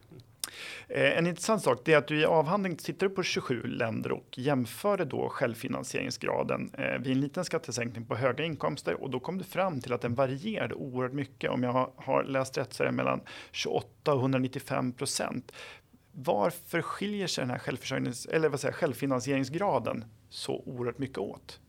Eh, 0.89 1.19
en 1.19 1.27
intressant 1.27 1.63
sak 1.63 1.89
är 1.89 1.97
att 1.97 2.07
du 2.07 2.21
i 2.21 2.25
avhandling 2.25 2.77
tittar 2.77 3.09
på 3.09 3.23
27 3.23 3.63
länder 3.63 4.13
och 4.13 4.39
jämför 4.39 5.05
då 5.05 5.29
självfinansieringsgraden 5.29 6.71
eh, 6.79 6.99
vid 6.99 7.13
en 7.13 7.21
liten 7.21 7.45
skattesänkning 7.45 8.05
på 8.05 8.15
höga 8.15 8.45
inkomster 8.45 9.03
och 9.03 9.11
då 9.11 9.21
kom 9.21 9.39
du 9.39 9.45
fram 9.45 9.81
till 9.81 9.93
att 9.93 10.01
den 10.01 10.15
varierade 10.15 10.75
oerhört 10.75 11.13
mycket. 11.13 11.51
Om 11.51 11.63
jag 11.63 11.93
har 11.97 12.25
läst 12.25 12.59
rätt 12.59 12.73
så 12.73 12.83
är 12.83 12.87
det 12.87 12.93
mellan 12.93 13.21
28 13.53 14.13
och 14.13 14.21
195 14.21 14.93
procent 14.93 15.53
varför 16.13 16.83
skiljer 16.83 17.27
sig 17.27 17.43
den 17.43 17.51
här 17.51 17.59
självförsörjnings, 17.59 18.27
eller 18.27 18.49
vad 18.49 18.61
säger, 18.61 18.75
självfinansieringsgraden 18.75 20.05
så 20.29 20.63
oerhört 20.67 20.99
mycket 20.99 21.19
åt? 21.19 21.61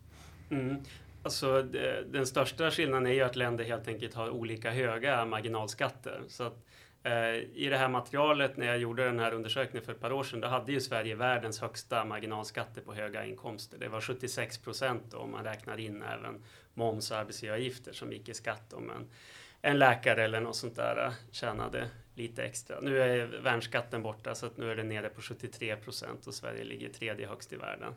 Mm. 0.49 0.77
Alltså, 1.23 1.61
den 2.05 2.25
största 2.25 2.71
skillnaden 2.71 3.07
är 3.07 3.13
ju 3.13 3.21
att 3.21 3.35
länder 3.35 3.63
helt 3.63 3.87
enkelt 3.87 4.13
har 4.13 4.29
olika 4.29 4.71
höga 4.71 5.25
marginalskatter. 5.25 6.21
Så 6.27 6.43
att, 6.43 6.65
eh, 7.03 7.35
I 7.35 7.67
det 7.69 7.77
här 7.77 7.89
materialet, 7.89 8.57
när 8.57 8.65
jag 8.65 8.77
gjorde 8.77 9.05
den 9.05 9.19
här 9.19 9.33
undersökningen 9.33 9.85
för 9.85 9.91
ett 9.91 9.99
par 9.99 10.11
år 10.11 10.23
sedan, 10.23 10.39
då 10.39 10.47
hade 10.47 10.71
ju 10.71 10.81
Sverige 10.81 11.15
världens 11.15 11.61
högsta 11.61 12.05
marginalskatter 12.05 12.81
på 12.81 12.93
höga 12.93 13.25
inkomster. 13.25 13.77
Det 13.77 13.87
var 13.87 14.01
76 14.01 14.57
procent 14.57 15.13
om 15.13 15.31
man 15.31 15.43
räknar 15.43 15.79
in 15.79 16.03
även 16.03 16.43
moms 16.73 17.11
och 17.11 17.17
arbetsgivaravgifter 17.17 17.93
som 17.93 18.11
gick 18.11 18.29
i 18.29 18.33
skatt 18.33 18.73
om 18.73 18.89
en, 18.89 19.09
en 19.61 19.79
läkare 19.79 20.23
eller 20.23 20.41
något 20.41 20.55
sånt 20.55 20.75
där 20.75 21.05
eh, 21.05 21.13
tjänade 21.31 21.89
lite 22.15 22.43
extra. 22.43 22.79
Nu 22.79 23.01
är 23.01 23.25
värnskatten 23.25 24.03
borta 24.03 24.35
så 24.35 24.45
att 24.45 24.57
nu 24.57 24.71
är 24.71 24.75
det 24.75 24.83
nere 24.83 25.09
på 25.09 25.21
73 25.21 25.75
procent 25.75 26.27
och 26.27 26.33
Sverige 26.33 26.63
ligger 26.63 26.89
tredje 26.89 27.27
högst 27.27 27.53
i 27.53 27.55
världen. 27.55 27.93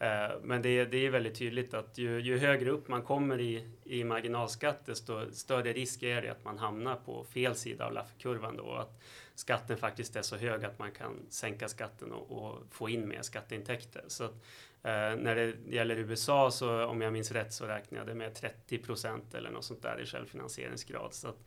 Eh, 0.00 0.36
men 0.42 0.62
det, 0.62 0.84
det 0.84 1.06
är 1.06 1.10
väldigt 1.10 1.34
tydligt 1.34 1.74
att 1.74 1.98
ju, 1.98 2.20
ju, 2.20 2.38
högre 2.38 2.70
upp 2.70 2.88
man 2.88 3.02
kommer 3.02 3.40
i, 3.40 3.68
i 3.84 4.04
marginalskatt 4.04 4.86
desto 4.86 5.32
större 5.32 5.72
risk 5.72 6.02
är 6.02 6.22
det 6.22 6.28
att 6.28 6.44
man 6.44 6.58
hamnar 6.58 6.96
på 6.96 7.24
fel 7.24 7.54
sida 7.54 7.86
av 7.86 7.92
Lafferkurvan 7.92 8.56
då. 8.56 8.72
Att 8.72 9.00
skatten 9.34 9.76
faktiskt 9.76 10.16
är 10.16 10.22
så 10.22 10.36
hög 10.36 10.64
att 10.64 10.78
man 10.78 10.92
kan 10.92 11.16
sänka 11.28 11.68
skatten 11.68 12.12
och, 12.12 12.30
och 12.30 12.62
få 12.70 12.88
in 12.88 13.08
mer 13.08 13.22
skatteintäkter. 13.22 14.04
Så 14.06 14.24
att, 14.24 14.34
eh, 14.82 15.16
när 15.16 15.34
det 15.34 15.54
gäller 15.74 15.96
USA 15.96 16.50
så 16.50 16.86
om 16.86 17.00
jag 17.00 17.12
minns 17.12 17.32
rätt 17.32 17.52
så 17.52 17.66
räknade 17.66 18.10
jag 18.10 18.16
med 18.16 18.34
30 18.34 18.78
procent 18.78 19.34
eller 19.34 19.50
något 19.50 19.64
sånt 19.64 19.82
där 19.82 20.00
i 20.00 20.06
självfinansieringsgrad. 20.06 21.14
Så 21.14 21.28
att, 21.28 21.44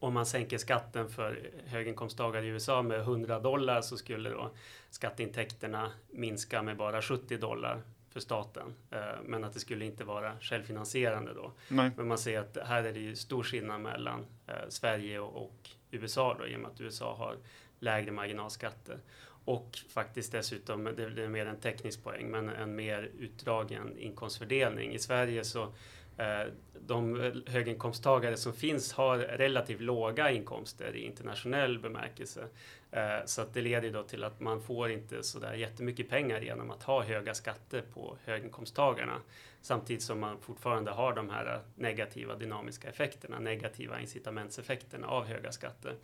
om 0.00 0.14
man 0.14 0.26
sänker 0.26 0.58
skatten 0.58 1.08
för 1.08 1.50
höginkomsttagare 1.66 2.46
i 2.46 2.48
USA 2.48 2.82
med 2.82 3.00
100 3.00 3.40
dollar 3.40 3.80
så 3.80 3.96
skulle 3.96 4.30
då 4.30 4.50
skatteintäkterna 4.90 5.90
minska 6.10 6.62
med 6.62 6.76
bara 6.76 7.02
70 7.02 7.36
dollar 7.36 7.82
för 8.10 8.20
staten. 8.20 8.74
Eh, 8.90 8.98
men 9.24 9.44
att 9.44 9.52
det 9.52 9.60
skulle 9.60 9.84
inte 9.84 10.04
vara 10.04 10.32
självfinansierande 10.40 11.34
då. 11.34 11.52
Nej. 11.68 11.90
Men 11.96 12.08
man 12.08 12.18
ser 12.18 12.40
att 12.40 12.56
här 12.66 12.84
är 12.84 12.92
det 12.92 13.00
ju 13.00 13.16
stor 13.16 13.42
skillnad 13.42 13.80
mellan 13.80 14.26
eh, 14.46 14.54
Sverige 14.68 15.20
och 15.20 15.70
USA 15.90 16.36
då, 16.38 16.46
i 16.46 16.56
och 16.56 16.60
med 16.60 16.70
att 16.70 16.80
USA 16.80 17.14
har 17.14 17.36
lägre 17.78 18.12
marginalskatter. 18.12 18.98
Och 19.44 19.78
faktiskt 19.88 20.32
dessutom, 20.32 20.84
det 20.84 21.02
är 21.02 21.28
mer 21.28 21.46
en 21.46 21.60
teknisk 21.60 22.04
poäng, 22.04 22.30
men 22.30 22.48
en 22.48 22.76
mer 22.76 23.10
utdragen 23.18 23.98
inkomstfördelning. 23.98 24.92
I 24.92 24.98
Sverige 24.98 25.44
så 25.44 25.74
Eh, 26.16 26.46
de 26.86 27.32
höginkomsttagare 27.46 28.36
som 28.36 28.52
finns 28.52 28.92
har 28.92 29.18
relativt 29.18 29.80
låga 29.80 30.30
inkomster 30.30 30.96
i 30.96 31.00
internationell 31.00 31.78
bemärkelse. 31.78 32.46
Eh, 32.90 33.24
så 33.24 33.42
att 33.42 33.54
det 33.54 33.60
leder 33.60 33.90
då 33.90 34.02
till 34.02 34.24
att 34.24 34.40
man 34.40 34.60
får 34.60 34.90
inte 34.90 35.22
så 35.22 35.38
där 35.38 35.54
jättemycket 35.54 36.08
pengar 36.08 36.40
genom 36.40 36.70
att 36.70 36.82
ha 36.82 37.02
höga 37.02 37.34
skatter 37.34 37.82
på 37.94 38.16
höginkomsttagarna. 38.24 39.20
Samtidigt 39.60 40.02
som 40.02 40.20
man 40.20 40.40
fortfarande 40.40 40.90
har 40.90 41.12
de 41.14 41.30
här 41.30 41.60
negativa 41.74 42.36
dynamiska 42.36 42.88
effekterna, 42.88 43.38
negativa 43.38 44.00
incitamentseffekterna 44.00 45.06
av 45.06 45.26
höga 45.26 45.52
skatter. 45.52 45.96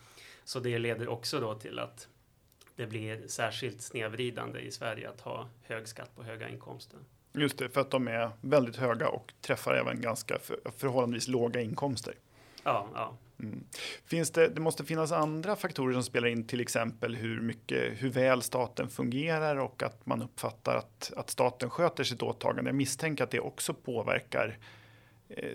Så 0.45 0.61
det 0.61 0.79
leder 0.79 1.09
också 1.09 1.41
då 1.41 1.55
till 1.55 1.79
att 1.79 2.09
det 2.77 2.87
blir 2.87 3.27
särskilt 3.27 3.83
snedvridande 3.83 4.61
i 4.61 4.71
Sverige 4.71 5.09
att 5.09 5.21
ha 5.21 5.49
hög 5.63 5.89
skatt 5.89 6.17
på 6.17 6.23
höga 6.23 6.49
inkomster. 6.49 6.99
Just 7.33 7.59
det, 7.59 7.69
för 7.69 7.81
att 7.81 7.91
de 7.91 8.09
är 8.09 8.31
väldigt 8.41 8.77
höga 8.77 9.09
och 9.09 9.33
träffar 9.41 9.75
även 9.75 10.01
ganska 10.01 10.39
för, 10.39 10.59
förhållandevis 10.77 11.29
låga 11.29 11.61
inkomster. 11.61 12.15
Ja, 12.65 12.89
ja. 12.95 13.17
Mm. 13.43 13.65
Finns 14.05 14.31
det, 14.31 14.49
det 14.49 14.61
måste 14.61 14.85
finnas 14.85 15.13
andra 15.13 15.57
faktorer 15.57 15.93
som 15.93 16.03
spelar 16.03 16.29
in, 16.29 16.47
till 16.47 16.61
exempel 16.61 17.17
hur, 17.17 17.41
mycket, 17.41 18.03
hur 18.03 18.11
väl 18.11 18.43
staten 18.43 18.89
fungerar 18.89 19.57
och 19.57 19.83
att 19.83 20.07
man 20.07 20.23
uppfattar 20.23 20.77
att, 20.77 21.13
att 21.17 21.31
staten 21.31 21.71
sköter 21.71 22.05
sitt 22.05 22.23
åtagande. 22.23 22.69
Jag 22.69 22.77
misstänker 22.77 23.25
att 23.25 23.31
det 23.31 23.41
också 23.41 23.75
påverkar 23.75 24.59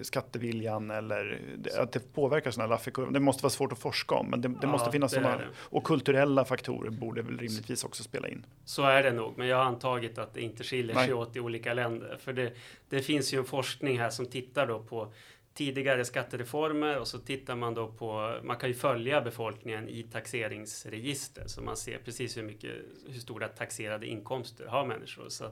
skatteviljan 0.01 0.91
eller 0.91 1.41
att 1.77 1.91
det 1.91 2.13
påverkar 2.13 2.51
sådana 2.51 2.69
Lafferkurvor. 2.69 3.11
Det 3.11 3.19
måste 3.19 3.43
vara 3.43 3.51
svårt 3.51 3.71
att 3.71 3.79
forska 3.79 4.15
om, 4.15 4.29
men 4.29 4.41
det, 4.41 4.47
det 4.47 4.57
ja, 4.61 4.67
måste 4.67 4.91
finnas 4.91 5.11
sådana. 5.11 5.41
Och 5.55 5.83
kulturella 5.83 6.45
faktorer 6.45 6.89
borde 6.89 7.21
väl 7.21 7.37
rimligtvis 7.37 7.83
också 7.83 8.03
spela 8.03 8.27
in. 8.27 8.45
Så 8.65 8.83
är 8.83 9.03
det 9.03 9.11
nog, 9.11 9.37
men 9.37 9.47
jag 9.47 9.57
har 9.57 9.63
antagit 9.63 10.17
att 10.17 10.33
det 10.33 10.41
inte 10.41 10.63
skiljer 10.63 10.95
Nej. 10.95 11.05
sig 11.05 11.13
åt 11.13 11.35
i 11.35 11.39
olika 11.39 11.73
länder. 11.73 12.17
För 12.19 12.33
det, 12.33 12.53
det 12.89 13.01
finns 13.01 13.33
ju 13.33 13.37
en 13.37 13.45
forskning 13.45 13.99
här 13.99 14.09
som 14.09 14.25
tittar 14.25 14.67
då 14.67 14.79
på 14.79 15.13
tidigare 15.55 16.05
skattereformer 16.05 16.99
och 16.99 17.07
så 17.07 17.19
tittar 17.19 17.55
man 17.55 17.73
då 17.73 17.87
på, 17.87 18.39
man 18.43 18.57
kan 18.57 18.69
ju 18.69 18.75
följa 18.75 19.21
befolkningen 19.21 19.89
i 19.89 20.03
taxeringsregister 20.03 21.43
så 21.47 21.61
man 21.61 21.77
ser 21.77 21.97
precis 21.97 22.37
hur 22.37 22.43
mycket, 22.43 22.71
hur 23.07 23.19
stora 23.19 23.47
taxerade 23.47 24.07
inkomster 24.07 24.65
har 24.65 24.85
människor. 24.85 25.29
Så 25.29 25.45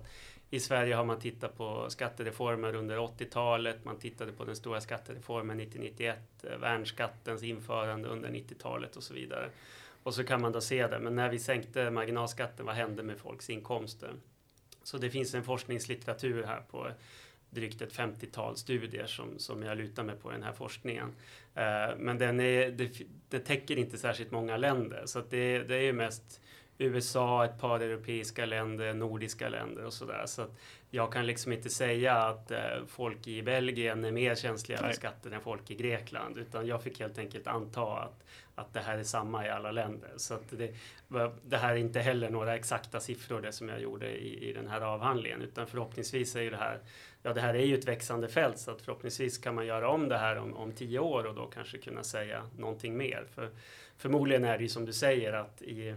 i 0.54 0.60
Sverige 0.60 0.96
har 0.96 1.06
man 1.06 1.20
tittat 1.20 1.58
på 1.58 1.90
skattereformer 1.90 2.76
under 2.76 2.98
80-talet, 2.98 3.86
man 3.86 4.00
tittade 4.00 4.32
på 4.32 4.46
den 4.46 4.56
stora 4.56 4.82
skattereformen 4.82 5.60
1991, 5.60 6.20
eh, 6.44 6.58
värnskattens 6.58 7.44
införande 7.44 8.10
under 8.10 8.30
90-talet 8.30 8.96
och 8.96 9.04
så 9.04 9.14
vidare. 9.14 9.50
Och 10.04 10.14
så 10.14 10.24
kan 10.24 10.42
man 10.42 10.52
då 10.52 10.62
se 10.62 10.88
det, 10.88 11.00
men 11.00 11.16
när 11.16 11.30
vi 11.30 11.40
sänkte 11.40 11.92
marginalskatten, 11.92 12.66
vad 12.66 12.76
hände 12.76 13.04
med 13.04 13.18
folks 13.18 13.50
inkomster? 13.50 14.14
Så 14.84 14.98
det 14.98 15.10
finns 15.10 15.34
en 15.34 15.44
forskningslitteratur 15.44 16.44
här 16.44 16.62
på 16.72 16.88
drygt 17.50 17.82
ett 17.82 17.94
50-tal 17.94 18.58
studier 18.58 19.06
som, 19.06 19.40
som 19.40 19.64
jag 19.64 19.78
lutar 19.78 20.04
mig 20.04 20.16
på 20.16 20.32
i 20.32 20.34
den 20.34 20.44
här 20.44 20.54
forskningen. 20.54 21.16
Eh, 21.56 21.98
men 21.98 22.18
den, 22.18 22.40
är, 22.40 22.72
det, 22.72 23.02
det 23.30 23.40
täcker 23.40 23.78
inte 23.78 23.98
särskilt 23.98 24.32
många 24.32 24.58
länder, 24.58 25.04
så 25.06 25.22
det, 25.30 25.64
det 25.64 25.76
är 25.76 25.94
mest 25.94 26.42
USA, 26.78 27.46
ett 27.46 27.60
par 27.60 27.80
europeiska 27.80 28.46
länder, 28.46 28.94
nordiska 28.94 29.50
länder 29.50 29.86
och 29.86 29.94
sådär. 29.94 30.24
Så 30.26 30.42
att 30.42 30.52
jag 30.90 31.14
kan 31.14 31.26
liksom 31.26 31.54
inte 31.54 31.70
säga 31.70 32.14
att 32.14 32.52
eh, 32.52 32.60
folk 32.88 33.28
i 33.28 33.44
Belgien 33.44 34.06
är 34.06 34.12
mer 34.12 34.36
känsliga 34.36 34.78
för 34.78 34.92
skatter 34.92 35.32
än 35.32 35.42
folk 35.42 35.72
i 35.72 35.76
Grekland, 35.76 36.38
utan 36.38 36.68
jag 36.68 36.84
fick 36.84 37.00
helt 37.00 37.18
enkelt 37.18 37.48
anta 37.48 37.98
att, 37.98 38.24
att 38.56 38.74
det 38.74 38.80
här 38.80 38.98
är 38.98 39.04
samma 39.04 39.46
i 39.46 39.50
alla 39.50 39.72
länder. 39.72 40.12
Så 40.18 40.34
att 40.34 40.50
det, 40.50 40.74
det 41.46 41.58
här 41.58 41.74
är 41.74 41.78
inte 41.78 42.00
heller 42.00 42.30
några 42.30 42.56
exakta 42.56 43.00
siffror 43.00 43.42
det 43.42 43.52
som 43.52 43.70
jag 43.70 43.82
gjorde 43.82 44.12
i, 44.12 44.50
i 44.50 44.54
den 44.54 44.68
här 44.68 44.82
avhandlingen, 44.82 45.42
utan 45.42 45.68
förhoppningsvis 45.68 46.36
är 46.36 46.42
ju 46.42 46.50
det 46.50 46.58
här 46.58 46.80
ja, 47.24 47.34
det 47.34 47.42
här 47.42 47.54
är 47.54 47.66
ju 47.66 47.78
ett 47.78 47.88
växande 47.88 48.28
fält 48.28 48.60
så 48.60 48.72
att 48.72 48.82
förhoppningsvis 48.82 49.38
kan 49.38 49.56
man 49.56 49.66
göra 49.66 49.90
om 49.90 50.10
det 50.10 50.18
här 50.18 50.38
om, 50.38 50.54
om 50.54 50.72
tio 50.72 51.00
år 51.00 51.24
och 51.24 51.36
då 51.36 51.46
kanske 51.46 51.78
kunna 51.78 52.04
säga 52.04 52.50
någonting 52.58 52.98
mer. 52.98 53.26
För 53.36 53.50
förmodligen 53.98 54.44
är 54.44 54.58
det 54.58 54.64
ju 54.64 54.70
som 54.70 54.86
du 54.86 54.94
säger 54.94 55.34
att 55.34 55.62
i 55.62 55.96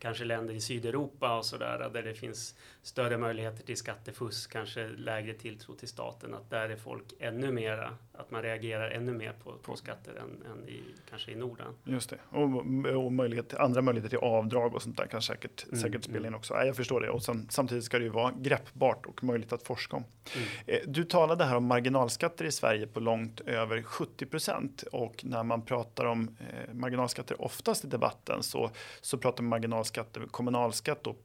kanske 0.00 0.24
länder 0.24 0.54
i 0.54 0.60
Sydeuropa 0.60 1.38
och 1.38 1.46
sådär 1.46 1.90
där 1.92 2.02
det 2.02 2.14
finns 2.14 2.54
större 2.82 3.18
möjligheter 3.18 3.64
till 3.64 3.76
skattefusk, 3.76 4.52
kanske 4.52 4.88
lägre 4.88 5.34
tilltro 5.34 5.74
till 5.74 5.88
staten, 5.88 6.34
att 6.34 6.50
där 6.50 6.68
är 6.68 6.76
folk 6.76 7.04
ännu 7.18 7.52
mera, 7.52 7.96
att 8.20 8.30
man 8.30 8.42
reagerar 8.42 8.90
ännu 8.90 9.12
mer 9.12 9.32
på, 9.44 9.52
på 9.62 9.76
skatter 9.76 10.14
än, 10.14 10.52
än 10.52 10.68
i, 10.68 10.82
kanske 11.10 11.32
i 11.32 11.36
Norden. 11.36 11.74
Just 11.84 12.10
det, 12.10 12.18
och, 12.28 13.04
och 13.04 13.12
möjlighet, 13.12 13.54
andra 13.54 13.82
möjligheter 13.82 14.08
till 14.08 14.28
avdrag 14.28 14.74
och 14.74 14.82
sånt 14.82 14.96
där 14.96 15.06
kan 15.06 15.22
säkert, 15.22 15.66
mm, 15.66 15.80
säkert 15.80 16.04
spela 16.04 16.18
in 16.18 16.26
mm. 16.26 16.38
också. 16.38 16.54
jag 16.54 16.76
förstår 16.76 17.00
det 17.00 17.10
och 17.10 17.22
sen, 17.22 17.46
samtidigt 17.50 17.84
ska 17.84 17.98
det 17.98 18.04
ju 18.04 18.10
vara 18.10 18.32
greppbart 18.38 19.06
och 19.06 19.24
möjligt 19.24 19.52
att 19.52 19.62
forska 19.62 19.96
om. 19.96 20.04
Mm. 20.36 20.48
Eh, 20.66 20.78
du 20.86 21.04
talade 21.04 21.44
här 21.44 21.56
om 21.56 21.64
marginalskatter 21.64 22.44
i 22.44 22.52
Sverige 22.52 22.86
på 22.86 23.00
långt 23.00 23.40
över 23.40 23.82
70 23.82 24.26
procent 24.26 24.84
och 24.92 25.24
när 25.24 25.42
man 25.42 25.62
pratar 25.62 26.04
om 26.04 26.36
eh, 26.40 26.74
marginalskatter 26.74 27.42
oftast 27.42 27.84
i 27.84 27.88
debatten 27.88 28.42
så, 28.42 28.70
så 29.00 29.18
pratar 29.18 29.42
man 29.42 29.50
marginalskatter, 29.50 30.26
kommunalskatt 30.30 31.06
och 31.06 31.16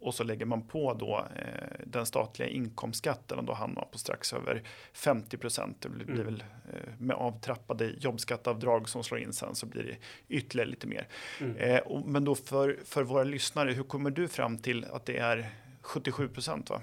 och 0.00 0.14
så 0.14 0.24
lägger 0.24 0.46
man 0.46 0.62
på 0.62 0.94
då 0.94 1.26
eh, 1.36 1.84
den 1.86 2.06
statliga 2.06 2.48
inkomstskatten 2.48 3.38
och 3.38 3.44
då 3.44 3.52
hamnar 3.52 3.74
man 3.74 3.90
på 3.90 3.98
strax 3.98 4.32
över 4.32 4.62
50 4.92 5.36
procent. 5.36 5.80
Det 5.80 5.88
blir, 5.88 6.10
mm. 6.10 6.24
väl 6.24 6.44
eh, 6.72 6.92
med 6.98 7.16
avtrappade 7.16 7.92
jobbskattavdrag 7.98 8.88
som 8.88 9.04
slår 9.04 9.20
in 9.20 9.32
sen 9.32 9.54
så 9.54 9.66
blir 9.66 9.82
det 9.82 9.96
ytterligare 10.36 10.70
lite 10.70 10.86
mer. 10.86 11.08
Mm. 11.40 11.56
Eh, 11.56 11.78
och, 11.78 12.06
men 12.06 12.24
då 12.24 12.34
för, 12.34 12.78
för 12.84 13.02
våra 13.02 13.24
lyssnare, 13.24 13.72
hur 13.72 13.82
kommer 13.82 14.10
du 14.10 14.28
fram 14.28 14.58
till 14.58 14.84
att 14.84 15.06
det 15.06 15.18
är 15.18 15.50
77 15.80 16.28
procent? 16.28 16.70
Va? 16.70 16.80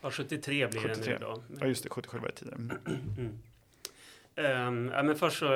Ja, 0.00 0.10
73 0.10 0.66
blir 0.66 0.80
73. 0.80 1.04
det 1.04 1.18
nu 1.18 1.18
då. 1.24 1.42
Ja, 1.60 1.66
just 1.66 1.82
det, 1.82 1.90
77 1.90 2.18
var 2.18 2.28
det 2.28 2.34
tidigare. 2.34 2.58
Mm. 2.58 3.38
Um, 4.68 4.88
ja, 4.94 5.02
men 5.02 5.16
först 5.16 5.38
så, 5.38 5.48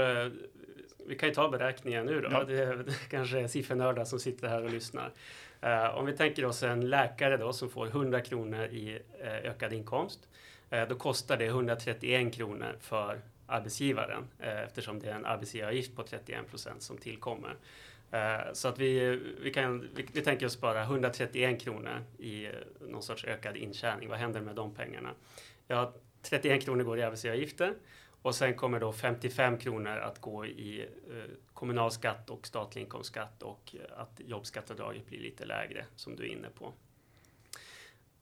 vi 1.07 1.15
kan 1.15 1.29
ju 1.29 1.35
ta 1.35 1.49
beräkningen 1.49 2.07
nu 2.07 2.21
då. 2.21 2.29
Ja. 2.33 2.45
Det 2.45 2.63
är 2.63 2.85
kanske 3.11 3.49
siffernördar 3.49 4.05
som 4.05 4.21
sitter 4.21 4.49
här 4.49 4.65
och 4.65 4.71
lyssnar. 4.71 5.13
Eh, 5.63 5.99
om 5.99 6.07
vi 6.07 6.13
tänker 6.13 6.45
oss 6.45 6.63
en 6.63 6.91
läkare 6.91 7.37
då 7.37 7.53
som 7.53 7.71
får 7.71 7.87
100 7.87 8.21
kronor 8.21 8.65
i 8.65 9.01
eh, 9.21 9.51
ökad 9.51 9.73
inkomst. 9.73 10.29
Eh, 10.71 10.89
då 10.89 10.95
kostar 10.95 11.37
det 11.37 11.47
131 11.47 12.35
kronor 12.35 12.77
för 12.81 13.21
arbetsgivaren 13.47 14.25
eh, 14.39 14.61
eftersom 14.61 14.99
det 14.99 15.11
är 15.11 15.15
en 15.15 15.27
arbetsgivaravgift 15.27 15.97
på 15.97 16.03
31 16.03 16.51
procent 16.51 16.83
som 16.83 16.99
tillkommer. 16.99 17.57
Eh, 18.11 18.53
så 18.53 18.69
att 18.69 18.79
vi, 18.79 19.21
vi, 19.43 19.53
kan, 19.53 19.89
vi, 19.95 20.07
vi 20.13 20.21
tänker 20.21 20.47
oss 20.47 20.61
bara 20.61 20.83
131 20.83 21.61
kronor 21.61 22.05
i 22.19 22.49
någon 22.81 23.03
sorts 23.03 23.25
ökad 23.25 23.57
intjäning. 23.57 24.09
Vad 24.09 24.19
händer 24.19 24.41
med 24.41 24.55
de 24.55 24.75
pengarna? 24.75 25.11
Ja, 25.67 25.93
31 26.23 26.65
kronor 26.65 26.85
går 26.85 26.99
i 26.99 27.03
arbetsgivaravgifter 27.03 27.75
och 28.23 28.35
sen 28.35 28.55
kommer 28.55 28.81
då 28.81 28.93
55 28.93 29.59
kronor 29.59 29.97
att 29.97 30.21
gå 30.21 30.47
i 30.47 30.81
eh, 30.81 31.31
kommunalskatt 31.55 32.31
och 32.31 32.47
statlig 32.47 32.83
inkomstskatt 32.83 33.43
och 33.43 33.75
eh, 33.75 34.01
att 34.01 34.21
jobbskatteavdraget 34.27 35.07
blir 35.07 35.21
lite 35.21 35.45
lägre 35.45 35.85
som 35.97 36.17
du 36.17 36.23
är 36.23 36.29
inne 36.29 36.49
på. 36.59 36.73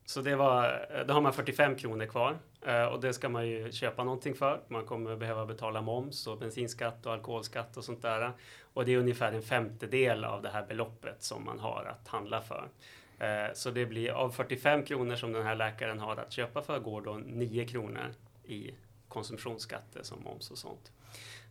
Så 0.05 0.21
det 0.21 0.35
var, 0.35 0.87
eh, 0.89 1.05
då 1.05 1.13
har 1.13 1.21
man 1.21 1.33
45 1.33 1.75
kronor 1.75 2.05
kvar 2.05 2.37
eh, 2.65 2.83
och 2.83 3.01
det 3.01 3.13
ska 3.13 3.29
man 3.29 3.47
ju 3.47 3.71
köpa 3.71 4.03
någonting 4.03 4.35
för. 4.35 4.61
Man 4.67 4.85
kommer 4.85 5.15
behöva 5.15 5.45
betala 5.45 5.81
moms 5.81 6.27
och 6.27 6.37
bensinskatt 6.37 7.05
och 7.05 7.13
alkoholskatt 7.13 7.77
och 7.77 7.83
sånt 7.83 8.01
där. 8.01 8.31
Och 8.73 8.85
det 8.85 8.93
är 8.93 8.97
ungefär 8.97 9.31
en 9.31 9.41
femtedel 9.41 10.25
av 10.25 10.41
det 10.41 10.49
här 10.49 10.65
beloppet 10.65 11.23
som 11.23 11.45
man 11.45 11.59
har 11.59 11.85
att 11.85 12.07
handla 12.07 12.41
för. 12.41 12.69
Eh, 13.19 13.53
så 13.53 13.71
det 13.71 13.85
blir 13.85 14.11
av 14.11 14.29
45 14.29 14.83
kronor 14.83 15.15
som 15.15 15.33
den 15.33 15.43
här 15.43 15.55
läkaren 15.55 15.99
har 15.99 16.17
att 16.17 16.31
köpa 16.31 16.61
för 16.61 16.79
går 16.79 17.01
då 17.01 17.13
9 17.25 17.65
kronor 17.65 18.13
i 18.43 18.71
konsumtionsskatter 19.11 20.03
som 20.03 20.23
moms 20.23 20.51
och 20.51 20.57
sånt. 20.57 20.91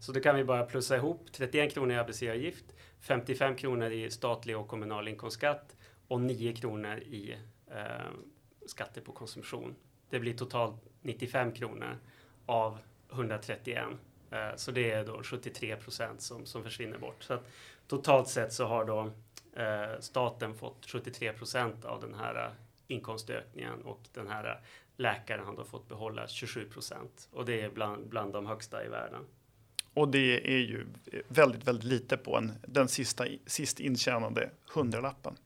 Så 0.01 0.13
då 0.13 0.21
kan 0.21 0.37
vi 0.37 0.45
bara 0.45 0.65
plussa 0.65 0.97
ihop 0.97 1.27
31 1.33 1.75
kronor 1.75 1.95
i 1.95 1.99
arbetsgivaravgift, 1.99 2.65
55 3.01 3.57
kronor 3.57 3.91
i 3.91 4.11
statlig 4.11 4.59
och 4.59 4.69
kommunal 4.69 5.09
inkomstskatt 5.09 5.77
och 6.09 6.21
9 6.21 6.53
kronor 6.53 6.99
i 6.99 7.37
eh, 7.71 8.11
skatter 8.67 9.01
på 9.01 9.13
konsumtion. 9.13 9.75
Det 10.11 10.21
blir 10.21 10.35
totalt 10.35 10.77
95 11.03 11.53
kronor 11.53 11.99
av 12.47 12.79
131. 13.13 13.85
Eh, 14.31 14.39
så 14.57 14.71
det 14.71 14.91
är 14.91 15.05
då 15.05 15.23
73 15.23 15.77
procent 15.77 16.23
som, 16.23 16.47
som 16.47 16.63
försvinner 16.63 16.99
bort. 16.99 17.23
Så 17.23 17.35
att 17.35 17.47
totalt 17.87 18.29
sett 18.29 18.53
så 18.53 18.65
har 18.65 18.85
då 18.85 19.11
eh, 19.61 20.01
staten 20.01 20.55
fått 20.55 20.87
73 20.87 21.33
procent 21.33 21.85
av 21.85 22.01
den 22.01 22.15
här 22.15 22.45
eh, 22.45 22.53
inkomstökningen 22.87 23.83
och 23.83 24.01
den 24.13 24.29
här 24.29 24.45
eh, 24.45 24.57
läkaren 25.01 25.47
har 25.47 25.57
då 25.57 25.65
fått 25.65 25.89
behålla 25.89 26.29
27 26.29 26.65
procent 26.65 27.29
och 27.33 27.45
det 27.45 27.61
är 27.61 27.71
bland, 27.71 28.09
bland 28.09 28.33
de 28.33 28.47
högsta 28.47 28.85
i 28.85 28.89
världen. 28.89 29.25
Och 29.95 30.09
det 30.09 30.55
är 30.55 30.59
ju 30.59 30.87
väldigt, 31.29 31.69
väldigt 31.69 31.85
lite 31.85 32.17
på 32.17 32.37
en, 32.37 32.53
den 32.67 32.89
sista, 32.89 33.25
sist 33.47 33.81
intjänade 33.81 34.51
hundralappen. 34.75 35.37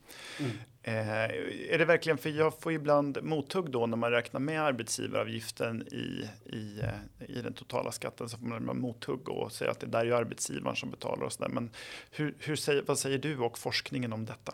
Mm. 0.40 0.50
Eh, 0.82 1.74
är 1.74 1.78
det 1.78 1.84
verkligen, 1.84 2.18
för 2.18 2.30
jag 2.30 2.60
får 2.60 2.72
ibland 2.72 3.18
mothugg 3.22 3.70
då 3.70 3.86
när 3.86 3.96
man 3.96 4.10
räknar 4.10 4.40
med 4.40 4.62
arbetsgivaravgiften 4.62 5.82
i, 5.82 6.30
i, 6.44 6.80
eh, 6.80 7.36
i 7.36 7.42
den 7.42 7.52
totala 7.52 7.92
skatten 7.92 8.28
så 8.28 8.38
får 8.38 8.46
man 8.46 8.78
mothugg 8.78 9.28
och 9.28 9.52
säga 9.52 9.70
att 9.70 9.80
det 9.80 9.86
där 9.86 10.06
är 10.06 10.12
arbetsgivaren 10.12 10.76
som 10.76 10.90
betalar 10.90 11.24
och 11.24 11.32
så 11.32 11.42
där. 11.42 11.50
Men 11.50 11.70
hur, 12.10 12.34
hur 12.38 12.56
säger, 12.56 12.82
vad 12.82 12.98
säger 12.98 13.18
du 13.18 13.38
och 13.38 13.58
forskningen 13.58 14.12
om 14.12 14.24
detta? 14.24 14.52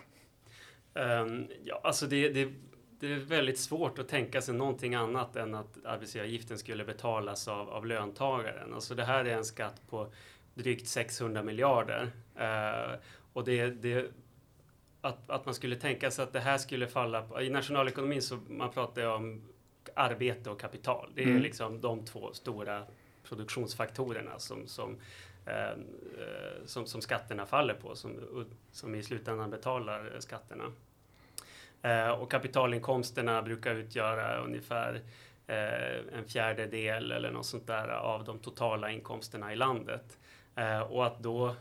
Um, 0.94 1.48
ja, 1.64 1.80
alltså 1.84 2.06
det, 2.06 2.28
det 2.28 2.52
det 3.00 3.12
är 3.12 3.18
väldigt 3.18 3.58
svårt 3.58 3.98
att 3.98 4.08
tänka 4.08 4.42
sig 4.42 4.54
någonting 4.54 4.94
annat 4.94 5.36
än 5.36 5.54
att 5.54 5.84
arbetsgivaravgiften 5.84 6.58
skulle 6.58 6.84
betalas 6.84 7.48
av, 7.48 7.70
av 7.70 7.86
löntagaren. 7.86 8.74
Alltså 8.74 8.94
det 8.94 9.04
här 9.04 9.24
är 9.24 9.36
en 9.36 9.44
skatt 9.44 9.82
på 9.90 10.12
drygt 10.54 10.88
600 10.88 11.42
miljarder. 11.42 12.10
Eh, 12.36 12.98
och 13.32 13.44
det, 13.44 13.70
det, 13.70 14.10
att, 15.00 15.30
att 15.30 15.44
man 15.44 15.54
skulle 15.54 15.76
tänka 15.76 16.10
sig 16.10 16.22
att 16.22 16.32
det 16.32 16.40
här 16.40 16.58
skulle 16.58 16.86
falla 16.86 17.22
på, 17.22 17.42
I 17.42 17.50
nationalekonomin 17.50 18.22
så 18.22 18.38
man 18.48 18.70
pratar 18.70 19.06
om 19.06 19.42
arbete 19.94 20.50
och 20.50 20.60
kapital. 20.60 21.10
Det 21.14 21.22
är 21.22 21.26
mm. 21.26 21.42
liksom 21.42 21.80
de 21.80 22.04
två 22.04 22.32
stora 22.32 22.82
produktionsfaktorerna 23.24 24.38
som, 24.38 24.66
som, 24.66 24.96
eh, 25.46 25.78
som, 26.64 26.86
som 26.86 27.00
skatterna 27.00 27.46
faller 27.46 27.74
på, 27.74 27.94
som, 27.94 28.46
som 28.72 28.94
i 28.94 29.02
slutändan 29.02 29.50
betalar 29.50 30.16
skatterna. 30.18 30.64
Eh, 31.82 32.10
och 32.10 32.30
kapitalinkomsterna 32.30 33.42
brukar 33.42 33.74
utgöra 33.74 34.36
ungefär 34.38 35.00
eh, 35.46 36.18
en 36.18 36.24
fjärdedel 36.26 37.12
eller 37.12 37.30
något 37.30 37.46
sånt 37.46 37.66
där 37.66 37.88
av 37.88 38.24
de 38.24 38.38
totala 38.38 38.90
inkomsterna 38.90 39.52
i 39.52 39.56
landet. 39.56 40.18
Eh, 40.56 40.80
och 40.80 41.06
att 41.06 41.18
då 41.18 41.54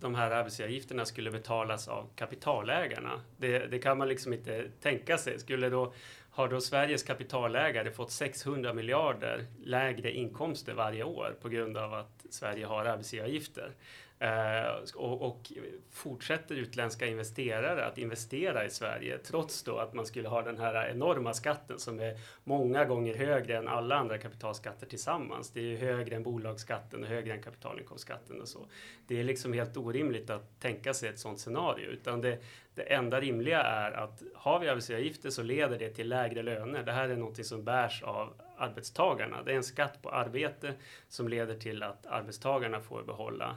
de 0.00 0.14
här 0.14 0.30
arbetsgivaravgifterna 0.30 1.04
skulle 1.04 1.30
betalas 1.30 1.88
av 1.88 2.08
kapitalägarna. 2.16 3.20
Det, 3.36 3.58
det, 3.58 3.78
kan 3.78 3.98
man 3.98 4.08
liksom 4.08 4.32
inte 4.32 4.68
tänka 4.80 5.18
sig. 5.18 5.38
Skulle 5.38 5.68
då, 5.68 5.92
har 6.30 6.48
då 6.48 6.60
Sveriges 6.60 7.02
kapitalägare 7.02 7.90
fått 7.90 8.10
600 8.10 8.72
miljarder 8.72 9.46
lägre 9.64 10.12
inkomster 10.12 10.74
varje 10.74 11.04
år 11.04 11.36
på 11.42 11.48
grund 11.48 11.76
av 11.76 11.94
att 11.94 12.26
Sverige 12.30 12.66
har 12.66 12.84
arbetsgivaravgifter? 12.84 13.72
Eh, 14.18 14.94
och, 14.94 15.22
och, 15.22 15.52
fortsätter 15.90 16.54
utländska 16.54 17.06
investerare 17.06 17.84
att 17.84 17.98
investera 17.98 18.64
i 18.64 18.70
Sverige 18.70 19.18
trots 19.18 19.62
då 19.62 19.78
att 19.78 19.94
man 19.94 20.06
skulle 20.06 20.28
ha 20.28 20.42
den 20.42 20.58
här 20.58 20.88
enorma 20.88 21.34
skatten 21.34 21.78
som 21.78 22.00
är 22.00 22.16
många 22.44 22.84
gånger 22.84 23.14
högre 23.14 23.56
än 23.56 23.68
alla 23.68 23.96
andra 23.96 24.18
kapitalskatter 24.18 24.86
tillsammans. 24.86 25.50
Det 25.50 25.60
är 25.60 25.76
högre 25.76 26.16
än 26.16 26.22
bolagsskatten 26.22 27.02
och 27.02 27.08
högre 27.08 27.32
än 27.32 27.42
kapitalinkomstskatten 27.42 28.40
och 28.40 28.48
så. 28.48 28.66
Det 29.06 29.20
är 29.20 29.24
liksom 29.24 29.52
helt 29.52 29.76
orimligt 29.76 30.30
att 30.30 30.60
tänka 30.60 30.94
sig 30.94 31.08
ett 31.08 31.18
sådant 31.18 31.40
scenario 31.40 31.90
utan 31.90 32.20
det, 32.20 32.38
det 32.74 32.82
enda 32.82 33.20
rimliga 33.20 33.62
är 33.62 33.92
att 33.92 34.22
har 34.34 34.60
vi 34.60 34.68
arbetsgivaravgifter 34.68 35.30
så 35.30 35.42
leder 35.42 35.78
det 35.78 35.90
till 35.90 36.08
lägre 36.08 36.42
löner. 36.42 36.82
Det 36.82 36.92
här 36.92 37.08
är 37.08 37.16
något 37.16 37.46
som 37.46 37.64
bärs 37.64 38.02
av 38.02 38.34
arbetstagarna. 38.56 39.42
Det 39.42 39.52
är 39.52 39.56
en 39.56 39.64
skatt 39.64 40.02
på 40.02 40.10
arbete 40.10 40.74
som 41.08 41.28
leder 41.28 41.54
till 41.54 41.82
att 41.82 42.06
arbetstagarna 42.06 42.80
får 42.80 43.02
behålla 43.02 43.56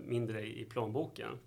mindre 0.00 0.46
i 0.46 0.64
plånboken. 0.64 1.38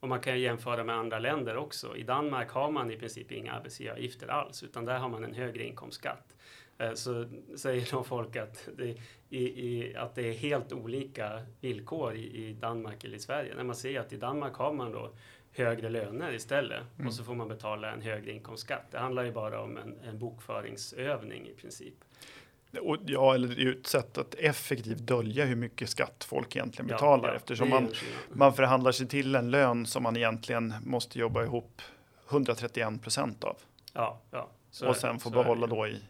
Och 0.00 0.08
man 0.08 0.20
kan 0.20 0.40
jämföra 0.40 0.84
med 0.84 0.96
andra 0.96 1.18
länder 1.18 1.56
också. 1.56 1.96
I 1.96 2.02
Danmark 2.02 2.50
har 2.50 2.70
man 2.70 2.90
i 2.90 2.96
princip 2.96 3.32
inga 3.32 3.52
arbetsgivaravgifter 3.52 4.28
alls, 4.28 4.62
utan 4.62 4.84
där 4.84 4.98
har 4.98 5.08
man 5.08 5.24
en 5.24 5.34
högre 5.34 5.64
inkomstskatt. 5.64 6.36
Eh, 6.78 6.94
så 6.94 7.26
säger 7.56 7.88
då 7.92 8.04
folk 8.04 8.36
att 8.36 8.68
det, 8.76 8.96
i, 9.28 9.44
i, 9.68 9.96
att 9.96 10.14
det 10.14 10.28
är 10.28 10.32
helt 10.32 10.72
olika 10.72 11.42
villkor 11.60 12.14
i, 12.14 12.48
i, 12.48 12.52
Danmark 12.52 13.04
eller 13.04 13.16
i 13.16 13.20
Sverige. 13.20 13.54
När 13.54 13.64
man 13.64 13.76
ser 13.76 14.00
att 14.00 14.12
i 14.12 14.16
Danmark 14.16 14.54
har 14.54 14.72
man 14.72 14.92
då 14.92 15.10
högre 15.52 15.88
löner 15.88 16.34
istället 16.34 16.82
mm. 16.96 17.06
och 17.06 17.14
så 17.14 17.24
får 17.24 17.34
man 17.34 17.48
betala 17.48 17.92
en 17.92 18.02
högre 18.02 18.32
inkomstskatt. 18.32 18.90
Det 18.90 18.98
handlar 18.98 19.24
ju 19.24 19.32
bara 19.32 19.60
om 19.60 19.76
en, 19.76 19.98
en 20.04 20.18
bokföringsövning 20.18 21.48
i 21.48 21.54
princip. 21.54 22.04
Och, 22.80 22.96
ja, 23.06 23.34
eller 23.34 23.48
det 23.48 23.62
är 23.62 23.72
ett 23.72 23.86
sätt 23.86 24.18
att 24.18 24.34
effektivt 24.34 24.98
dölja 24.98 25.44
hur 25.44 25.56
mycket 25.56 25.88
skatt 25.88 26.24
folk 26.28 26.56
egentligen 26.56 26.86
betalar 26.86 27.24
ja, 27.24 27.30
ja, 27.30 27.36
eftersom 27.36 27.70
man, 27.70 27.88
man 28.32 28.54
förhandlar 28.54 28.92
sig 28.92 29.08
till 29.08 29.34
en 29.34 29.50
lön 29.50 29.86
som 29.86 30.02
man 30.02 30.16
egentligen 30.16 30.74
måste 30.84 31.18
jobba 31.18 31.42
ihop 31.42 31.82
131 32.30 33.02
procent 33.02 33.44
av. 33.44 33.56
Ja, 33.92 34.20
ja, 34.30 34.48
och 34.88 34.96
sen 34.96 35.18
får 35.18 35.30
behålla 35.30 35.66
då 35.66 35.86
i, 35.86 36.02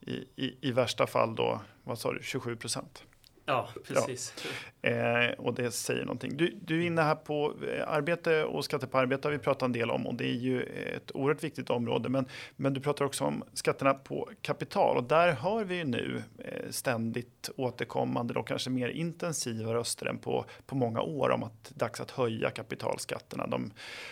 i, 0.00 0.12
i, 0.36 0.56
i 0.60 0.72
värsta 0.72 1.06
fall 1.06 1.34
då, 1.34 1.60
vad 1.84 1.98
sa 1.98 2.12
du, 2.12 2.20
27 2.22 2.56
procent. 2.56 3.04
Ja, 3.46 3.68
precis. 3.84 4.34
Ja. 4.80 4.90
Eh, 4.90 5.30
och 5.30 5.54
det 5.54 5.70
säger 5.70 6.04
någonting. 6.04 6.36
Du, 6.36 6.58
du 6.62 6.82
är 6.82 6.86
inne 6.86 7.02
här 7.02 7.14
på 7.14 7.54
eh, 7.72 7.88
arbete 7.88 8.44
och 8.44 8.64
skatter 8.64 8.86
på 8.86 8.98
arbete 8.98 9.28
har 9.28 9.32
vi 9.32 9.38
pratat 9.38 9.62
en 9.62 9.72
del 9.72 9.90
om 9.90 10.06
och 10.06 10.14
det 10.14 10.24
är 10.24 10.34
ju 10.34 10.62
ett 10.96 11.16
oerhört 11.16 11.44
viktigt 11.44 11.70
område. 11.70 12.08
Men, 12.08 12.26
men 12.56 12.74
du 12.74 12.80
pratar 12.80 13.04
också 13.04 13.24
om 13.24 13.44
skatterna 13.52 13.94
på 13.94 14.30
kapital 14.42 14.96
och 14.96 15.04
där 15.04 15.32
hör 15.32 15.64
vi 15.64 15.74
ju 15.76 15.84
nu 15.84 16.22
eh, 16.38 16.70
ständigt 16.70 17.50
återkommande, 17.56 18.34
då 18.34 18.42
kanske 18.42 18.70
mer 18.70 18.88
intensiva 18.88 19.74
röster 19.74 20.06
än 20.06 20.18
på, 20.18 20.44
på 20.66 20.76
många 20.76 21.00
år 21.00 21.30
om 21.30 21.42
att 21.42 21.64
det 21.64 21.74
är 21.74 21.78
dags 21.78 22.00
att 22.00 22.10
höja 22.10 22.50
kapitalskatterna. 22.50 23.46
De, 23.46 23.70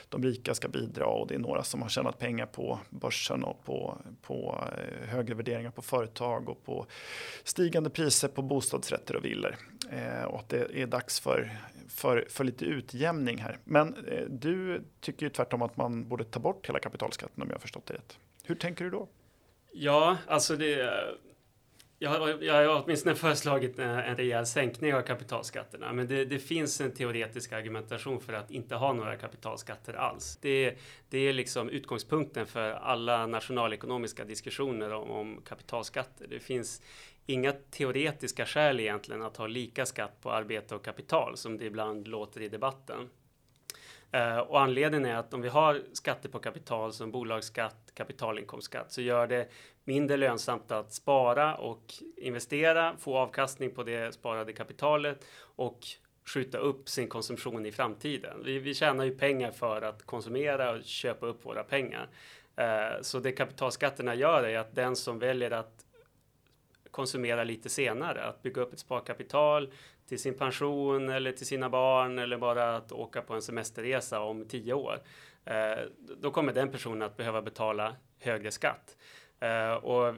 de 0.08 0.22
rika 0.22 0.54
ska 0.54 0.68
bidra 0.68 1.06
och 1.06 1.26
det 1.28 1.34
är 1.34 1.38
några 1.38 1.62
som 1.62 1.82
har 1.82 1.88
tjänat 1.88 2.18
pengar 2.18 2.46
på 2.46 2.78
börsen 2.90 3.44
och 3.44 3.64
på, 3.64 3.98
på 4.22 4.64
eh, 4.78 5.08
högre 5.08 5.34
värderingar 5.34 5.70
på 5.70 5.82
företag 5.82 6.48
och 6.48 6.64
på 6.64 6.86
stigande 7.44 7.90
priser 7.90 8.28
på 8.28 8.42
bostadsrätter 8.42 9.16
villor. 9.24 9.56
Eh, 9.90 10.24
och 10.24 10.38
att 10.38 10.48
det 10.48 10.82
är 10.82 10.86
dags 10.86 11.20
för, 11.20 11.50
för, 11.88 12.26
för 12.30 12.44
lite 12.44 12.64
utjämning 12.64 13.38
här. 13.38 13.58
Men 13.64 14.06
eh, 14.06 14.24
du 14.28 14.84
tycker 15.00 15.26
ju 15.26 15.30
tvärtom 15.30 15.62
att 15.62 15.76
man 15.76 16.08
borde 16.08 16.24
ta 16.24 16.40
bort 16.40 16.68
hela 16.68 16.78
kapitalskatten 16.78 17.42
om 17.42 17.48
jag 17.48 17.54
har 17.54 17.60
förstått 17.60 17.86
det 17.86 17.94
rätt. 17.94 18.18
Hur 18.44 18.54
tänker 18.54 18.84
du 18.84 18.90
då? 18.90 19.08
Ja, 19.72 20.16
alltså 20.26 20.56
det 20.56 20.90
jag 21.98 22.10
har, 22.10 22.42
jag 22.42 22.68
har 22.68 22.82
åtminstone 22.84 23.14
föreslagit 23.14 23.78
en 23.78 24.16
rejäl 24.16 24.46
sänkning 24.46 24.94
av 24.94 25.02
kapitalskatterna, 25.02 25.92
men 25.92 26.06
det, 26.08 26.24
det, 26.24 26.38
finns 26.38 26.80
en 26.80 26.92
teoretisk 26.92 27.52
argumentation 27.52 28.20
för 28.20 28.32
att 28.32 28.50
inte 28.50 28.74
ha 28.74 28.92
några 28.92 29.16
kapitalskatter 29.16 29.94
alls. 29.94 30.38
Det, 30.40 30.78
det 31.10 31.18
är 31.18 31.32
liksom 31.32 31.68
utgångspunkten 31.68 32.46
för 32.46 32.70
alla 32.70 33.26
nationalekonomiska 33.26 34.24
diskussioner 34.24 34.92
om, 34.92 35.10
om 35.10 35.40
kapitalskatter. 35.48 36.26
Det 36.26 36.40
finns 36.40 36.82
inga 37.26 37.52
teoretiska 37.52 38.46
skäl 38.46 38.80
egentligen 38.80 39.22
att 39.22 39.36
ha 39.36 39.46
lika 39.46 39.86
skatt 39.86 40.20
på 40.20 40.30
arbete 40.30 40.74
och 40.74 40.84
kapital 40.84 41.36
som 41.36 41.58
det 41.58 41.64
ibland 41.64 42.08
låter 42.08 42.40
i 42.40 42.48
debatten. 42.48 43.10
Uh, 44.14 44.38
och 44.38 44.60
anledningen 44.60 45.10
är 45.10 45.16
att 45.16 45.34
om 45.34 45.42
vi 45.42 45.48
har 45.48 45.82
skatter 45.92 46.28
på 46.28 46.38
kapital 46.38 46.92
som 46.92 47.10
bolagsskatt, 47.10 47.90
kapitalinkomstskatt 47.94 48.92
så 48.92 49.00
gör 49.00 49.26
det 49.26 49.48
mindre 49.84 50.16
lönsamt 50.16 50.72
att 50.72 50.92
spara 50.92 51.54
och 51.54 51.94
investera, 52.16 52.96
få 52.98 53.16
avkastning 53.16 53.70
på 53.70 53.82
det 53.82 54.14
sparade 54.14 54.52
kapitalet 54.52 55.26
och 55.40 55.78
skjuta 56.34 56.58
upp 56.58 56.88
sin 56.88 57.08
konsumtion 57.08 57.66
i 57.66 57.72
framtiden. 57.72 58.42
Vi, 58.44 58.58
vi 58.58 58.74
tjänar 58.74 59.04
ju 59.04 59.18
pengar 59.18 59.50
för 59.50 59.82
att 59.82 60.06
konsumera 60.06 60.70
och 60.70 60.84
köpa 60.84 61.26
upp 61.26 61.44
våra 61.44 61.64
pengar. 61.64 62.08
Uh, 62.60 63.02
så 63.02 63.18
det 63.18 63.32
kapitalskatterna 63.32 64.14
gör 64.14 64.44
är 64.44 64.58
att 64.58 64.74
den 64.74 64.96
som 64.96 65.18
väljer 65.18 65.50
att 65.50 65.83
konsumera 66.94 67.44
lite 67.44 67.68
senare. 67.68 68.24
Att 68.24 68.42
bygga 68.42 68.62
upp 68.62 68.72
ett 68.72 68.78
sparkapital 68.78 69.72
till 70.08 70.18
sin 70.18 70.34
pension 70.34 71.08
eller 71.08 71.32
till 71.32 71.46
sina 71.46 71.70
barn 71.70 72.18
eller 72.18 72.38
bara 72.38 72.76
att 72.76 72.92
åka 72.92 73.22
på 73.22 73.34
en 73.34 73.42
semesterresa 73.42 74.20
om 74.20 74.44
tio 74.48 74.72
år. 74.72 75.02
Eh, 75.44 75.78
då 76.20 76.30
kommer 76.30 76.52
den 76.52 76.70
personen 76.70 77.02
att 77.02 77.16
behöva 77.16 77.42
betala 77.42 77.96
högre 78.20 78.50
skatt. 78.50 78.96
Eh, 79.40 79.74
och 79.74 80.14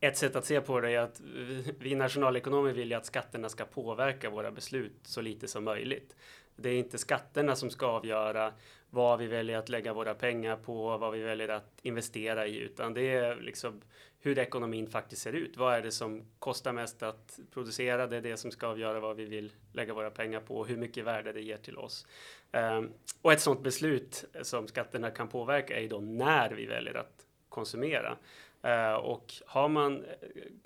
ett 0.00 0.16
sätt 0.16 0.36
att 0.36 0.44
se 0.44 0.60
på 0.60 0.80
det 0.80 0.90
är 0.90 1.00
att 1.00 1.20
vi 1.78 1.94
nationalekonomer 1.94 2.72
vill 2.72 2.90
ju 2.90 2.96
att 2.96 3.06
skatterna 3.06 3.48
ska 3.48 3.64
påverka 3.64 4.30
våra 4.30 4.50
beslut 4.50 5.00
så 5.02 5.20
lite 5.20 5.48
som 5.48 5.64
möjligt. 5.64 6.16
Det 6.56 6.68
är 6.68 6.78
inte 6.78 6.98
skatterna 6.98 7.56
som 7.56 7.70
ska 7.70 7.86
avgöra 7.86 8.52
vad 8.90 9.18
vi 9.18 9.26
väljer 9.26 9.58
att 9.58 9.68
lägga 9.68 9.92
våra 9.92 10.14
pengar 10.14 10.56
på, 10.56 10.98
vad 10.98 11.12
vi 11.12 11.22
väljer 11.22 11.48
att 11.48 11.78
investera 11.82 12.46
i, 12.46 12.58
utan 12.58 12.94
det 12.94 13.14
är 13.14 13.36
liksom 13.36 13.80
hur 14.20 14.38
ekonomin 14.38 14.86
faktiskt 14.90 15.22
ser 15.22 15.32
ut. 15.32 15.56
Vad 15.56 15.74
är 15.74 15.82
det 15.82 15.90
som 15.90 16.24
kostar 16.38 16.72
mest 16.72 17.02
att 17.02 17.38
producera? 17.50 18.06
Det 18.06 18.16
är 18.16 18.20
det 18.20 18.36
som 18.36 18.50
ska 18.50 18.66
avgöra 18.66 19.00
vad 19.00 19.16
vi 19.16 19.24
vill 19.24 19.52
lägga 19.72 19.94
våra 19.94 20.10
pengar 20.10 20.40
på 20.40 20.56
och 20.56 20.68
hur 20.68 20.76
mycket 20.76 21.04
värde 21.04 21.32
det 21.32 21.40
ger 21.40 21.56
till 21.56 21.78
oss. 21.78 22.06
Um, 22.52 22.92
och 23.22 23.32
ett 23.32 23.40
sådant 23.40 23.62
beslut 23.62 24.24
som 24.42 24.68
skatterna 24.68 25.10
kan 25.10 25.28
påverka 25.28 25.76
är 25.76 25.80
ju 25.80 25.88
då 25.88 26.00
när 26.00 26.50
vi 26.50 26.66
väljer 26.66 26.94
att 26.94 27.26
konsumera. 27.48 28.16
Uh, 28.64 28.94
och 28.94 29.34
har 29.46 29.68
man 29.68 30.04
eh, 30.04 30.10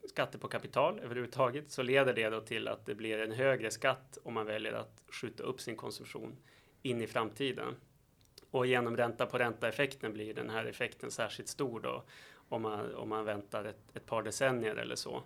skatter 0.09 0.39
på 0.39 0.49
kapital 0.49 1.01
överhuvudtaget 1.01 1.71
så 1.71 1.83
leder 1.83 2.13
det 2.13 2.31
då 2.31 2.41
till 2.41 2.69
att 2.69 2.87
det 2.87 2.95
blir 2.95 3.19
en 3.19 3.33
högre 3.33 3.71
skatt 3.71 4.19
om 4.23 4.35
man 4.35 4.47
väljer 4.47 4.73
att 4.73 5.03
skjuta 5.09 5.43
upp 5.43 5.61
sin 5.61 5.77
konsumtion 5.77 6.37
in 6.83 7.03
i 7.03 7.07
framtiden. 7.07 7.75
Och 8.53 8.67
genom 8.67 8.97
ränta 8.97 9.27
på 9.27 9.39
ränta 9.39 9.69
effekten 9.69 10.13
blir 10.13 10.35
den 10.35 10.51
här 10.51 10.65
effekten 10.65 11.11
särskilt 11.11 11.49
stor 11.49 11.81
då 11.81 12.05
om 12.49 12.63
man, 12.63 12.95
om 12.95 13.09
man 13.09 13.25
väntar 13.25 13.65
ett, 13.65 13.97
ett 13.97 14.07
par 14.07 14.23
decennier 14.23 14.77
eller 14.77 14.97
så. 14.97 15.23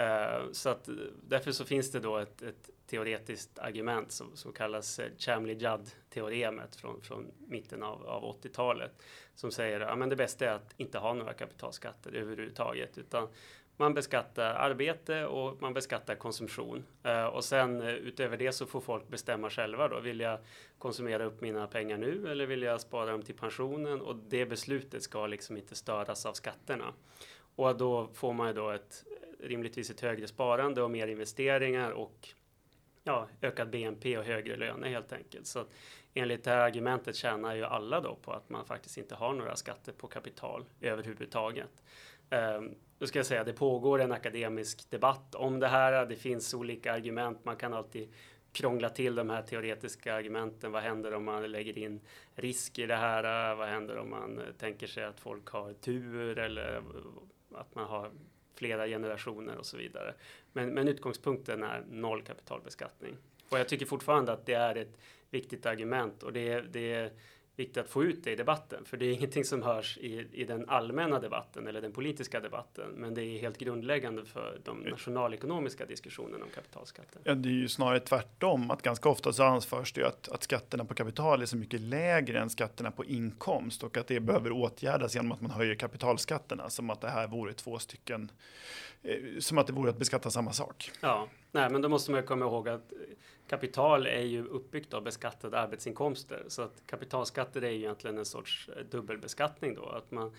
Uh, 0.00 0.52
så 0.52 0.68
att, 0.68 0.88
därför 1.28 1.52
så 1.52 1.64
finns 1.64 1.90
det 1.90 2.00
då 2.00 2.16
ett, 2.16 2.42
ett 2.42 2.70
teoretiskt 2.86 3.58
argument 3.58 4.12
som, 4.12 4.36
som 4.36 4.52
kallas 4.52 4.98
eh, 4.98 5.10
Chamley-Judd-teoremet 5.18 6.76
från, 6.76 7.00
från 7.00 7.26
mitten 7.38 7.82
av, 7.82 8.06
av 8.06 8.22
80-talet 8.42 8.92
som 9.34 9.50
säger 9.50 9.80
att 9.80 9.98
ja, 9.98 10.06
det 10.06 10.16
bästa 10.16 10.44
är 10.44 10.54
att 10.54 10.74
inte 10.76 10.98
ha 10.98 11.14
några 11.14 11.32
kapitalskatter 11.32 12.12
överhuvudtaget 12.12 12.98
utan 12.98 13.28
man 13.80 13.94
beskattar 13.94 14.54
arbete 14.54 15.26
och 15.26 15.62
man 15.62 15.74
beskattar 15.74 16.14
konsumtion. 16.14 16.84
Eh, 17.02 17.24
och 17.24 17.44
sen 17.44 17.82
eh, 17.82 17.88
utöver 17.88 18.36
det 18.36 18.52
så 18.52 18.66
får 18.66 18.80
folk 18.80 19.08
bestämma 19.08 19.50
själva 19.50 19.88
då. 19.88 20.00
Vill 20.00 20.20
jag 20.20 20.38
konsumera 20.78 21.24
upp 21.24 21.40
mina 21.40 21.66
pengar 21.66 21.98
nu 21.98 22.28
eller 22.30 22.46
vill 22.46 22.62
jag 22.62 22.80
spara 22.80 23.10
dem 23.10 23.22
till 23.22 23.34
pensionen? 23.34 24.00
Och 24.00 24.16
det 24.16 24.46
beslutet 24.46 25.02
ska 25.02 25.26
liksom 25.26 25.56
inte 25.56 25.74
störas 25.74 26.26
av 26.26 26.32
skatterna. 26.32 26.92
Och 27.56 27.76
då 27.76 28.08
får 28.14 28.32
man 28.32 28.46
ju 28.46 28.52
då 28.52 28.70
ett 28.70 29.04
rimligtvis 29.40 29.90
ett 29.90 30.00
högre 30.00 30.26
sparande 30.26 30.82
och 30.82 30.90
mer 30.90 31.06
investeringar 31.06 31.90
och 31.90 32.28
ja, 33.04 33.28
ökad 33.40 33.70
BNP 33.70 34.18
och 34.18 34.24
högre 34.24 34.56
löner 34.56 34.88
helt 34.88 35.12
enkelt. 35.12 35.46
Så 35.46 35.64
enligt 36.14 36.44
det 36.44 36.50
här 36.50 36.58
argumentet 36.58 37.16
tjänar 37.16 37.54
ju 37.54 37.64
alla 37.64 38.00
då 38.00 38.14
på 38.14 38.32
att 38.32 38.48
man 38.48 38.64
faktiskt 38.64 38.98
inte 38.98 39.14
har 39.14 39.34
några 39.34 39.56
skatter 39.56 39.92
på 39.92 40.06
kapital 40.06 40.64
överhuvudtaget. 40.80 41.82
Ehm, 42.30 42.74
då 42.98 43.06
ska 43.06 43.18
jag 43.18 43.26
säga, 43.26 43.44
det 43.44 43.52
pågår 43.52 44.00
en 44.00 44.12
akademisk 44.12 44.90
debatt 44.90 45.34
om 45.34 45.60
det 45.60 45.68
här. 45.68 46.06
Det 46.06 46.16
finns 46.16 46.54
olika 46.54 46.92
argument. 46.92 47.44
Man 47.44 47.56
kan 47.56 47.74
alltid 47.74 48.08
krångla 48.52 48.88
till 48.88 49.14
de 49.14 49.30
här 49.30 49.42
teoretiska 49.42 50.14
argumenten. 50.14 50.72
Vad 50.72 50.82
händer 50.82 51.14
om 51.14 51.24
man 51.24 51.52
lägger 51.52 51.78
in 51.78 52.00
risk 52.34 52.78
i 52.78 52.86
det 52.86 52.96
här? 52.96 53.54
Vad 53.54 53.68
händer 53.68 53.98
om 53.98 54.10
man 54.10 54.40
tänker 54.58 54.86
sig 54.86 55.04
att 55.04 55.20
folk 55.20 55.48
har 55.48 55.72
tur 55.72 56.38
eller 56.38 56.82
att 57.54 57.74
man 57.74 57.86
har 57.86 58.10
flera 58.54 58.86
generationer 58.86 59.56
och 59.56 59.66
så 59.66 59.76
vidare. 59.76 60.14
Men, 60.52 60.68
men 60.68 60.88
utgångspunkten 60.88 61.62
är 61.62 61.84
noll 61.90 62.22
kapitalbeskattning. 62.22 63.16
Och 63.48 63.58
jag 63.58 63.68
tycker 63.68 63.86
fortfarande 63.86 64.32
att 64.32 64.46
det 64.46 64.54
är 64.54 64.76
ett 64.76 64.98
viktigt 65.30 65.66
argument 65.66 66.22
och 66.22 66.32
det, 66.32 66.60
det 66.60 67.12
viktigt 67.56 67.76
att 67.76 67.90
få 67.90 68.04
ut 68.04 68.24
det 68.24 68.32
i 68.32 68.36
debatten, 68.36 68.84
för 68.84 68.96
det 68.96 69.06
är 69.06 69.12
ingenting 69.12 69.44
som 69.44 69.62
hörs 69.62 69.98
i, 69.98 70.26
i 70.32 70.44
den 70.44 70.68
allmänna 70.68 71.20
debatten 71.20 71.66
eller 71.66 71.80
den 71.80 71.92
politiska 71.92 72.40
debatten, 72.40 72.90
men 72.90 73.14
det 73.14 73.22
är 73.22 73.40
helt 73.40 73.58
grundläggande 73.58 74.24
för 74.24 74.60
de 74.64 74.80
nationalekonomiska 74.80 75.86
diskussionerna 75.86 76.44
om 76.44 76.50
kapitalskatter. 76.54 77.20
Ja, 77.24 77.34
det 77.34 77.48
är 77.48 77.52
ju 77.52 77.68
snarare 77.68 78.00
tvärtom, 78.00 78.70
att 78.70 78.82
ganska 78.82 79.08
ofta 79.08 79.32
så 79.32 79.42
anförs 79.42 79.92
det 79.92 80.00
ju 80.00 80.06
att, 80.06 80.28
att 80.28 80.42
skatterna 80.42 80.84
på 80.84 80.94
kapital 80.94 81.42
är 81.42 81.46
så 81.46 81.56
mycket 81.56 81.80
lägre 81.80 82.40
än 82.40 82.50
skatterna 82.50 82.90
på 82.90 83.04
inkomst 83.04 83.82
och 83.82 83.96
att 83.96 84.06
det 84.06 84.20
behöver 84.20 84.52
åtgärdas 84.52 85.14
genom 85.14 85.32
att 85.32 85.40
man 85.40 85.50
höjer 85.50 85.74
kapitalskatterna, 85.74 86.70
som 86.70 86.90
att 86.90 87.00
det 87.00 87.08
här 87.08 87.28
vore 87.28 87.52
två 87.52 87.78
stycken, 87.78 88.30
som 89.38 89.58
att 89.58 89.66
det 89.66 89.72
vore 89.72 89.90
att 89.90 89.98
beskatta 89.98 90.30
samma 90.30 90.52
sak. 90.52 90.90
Ja, 91.00 91.28
nej, 91.52 91.70
men 91.70 91.82
då 91.82 91.88
måste 91.88 92.10
man 92.10 92.22
komma 92.22 92.44
ihåg 92.44 92.68
att 92.68 92.92
kapital 93.48 94.06
är 94.06 94.20
ju 94.20 94.44
uppbyggt 94.46 94.94
av 94.94 95.02
beskattade 95.02 95.60
arbetsinkomster. 95.60 96.44
Så 96.48 96.62
att 96.62 96.82
kapitalskatter 96.86 97.62
är 97.62 97.70
ju 97.70 97.76
egentligen 97.76 98.18
en 98.18 98.24
sorts 98.24 98.68
eh, 98.76 98.84
dubbelbeskattning 98.84 99.74
då. 99.74 99.88
Att 99.88 100.10
man, 100.10 100.32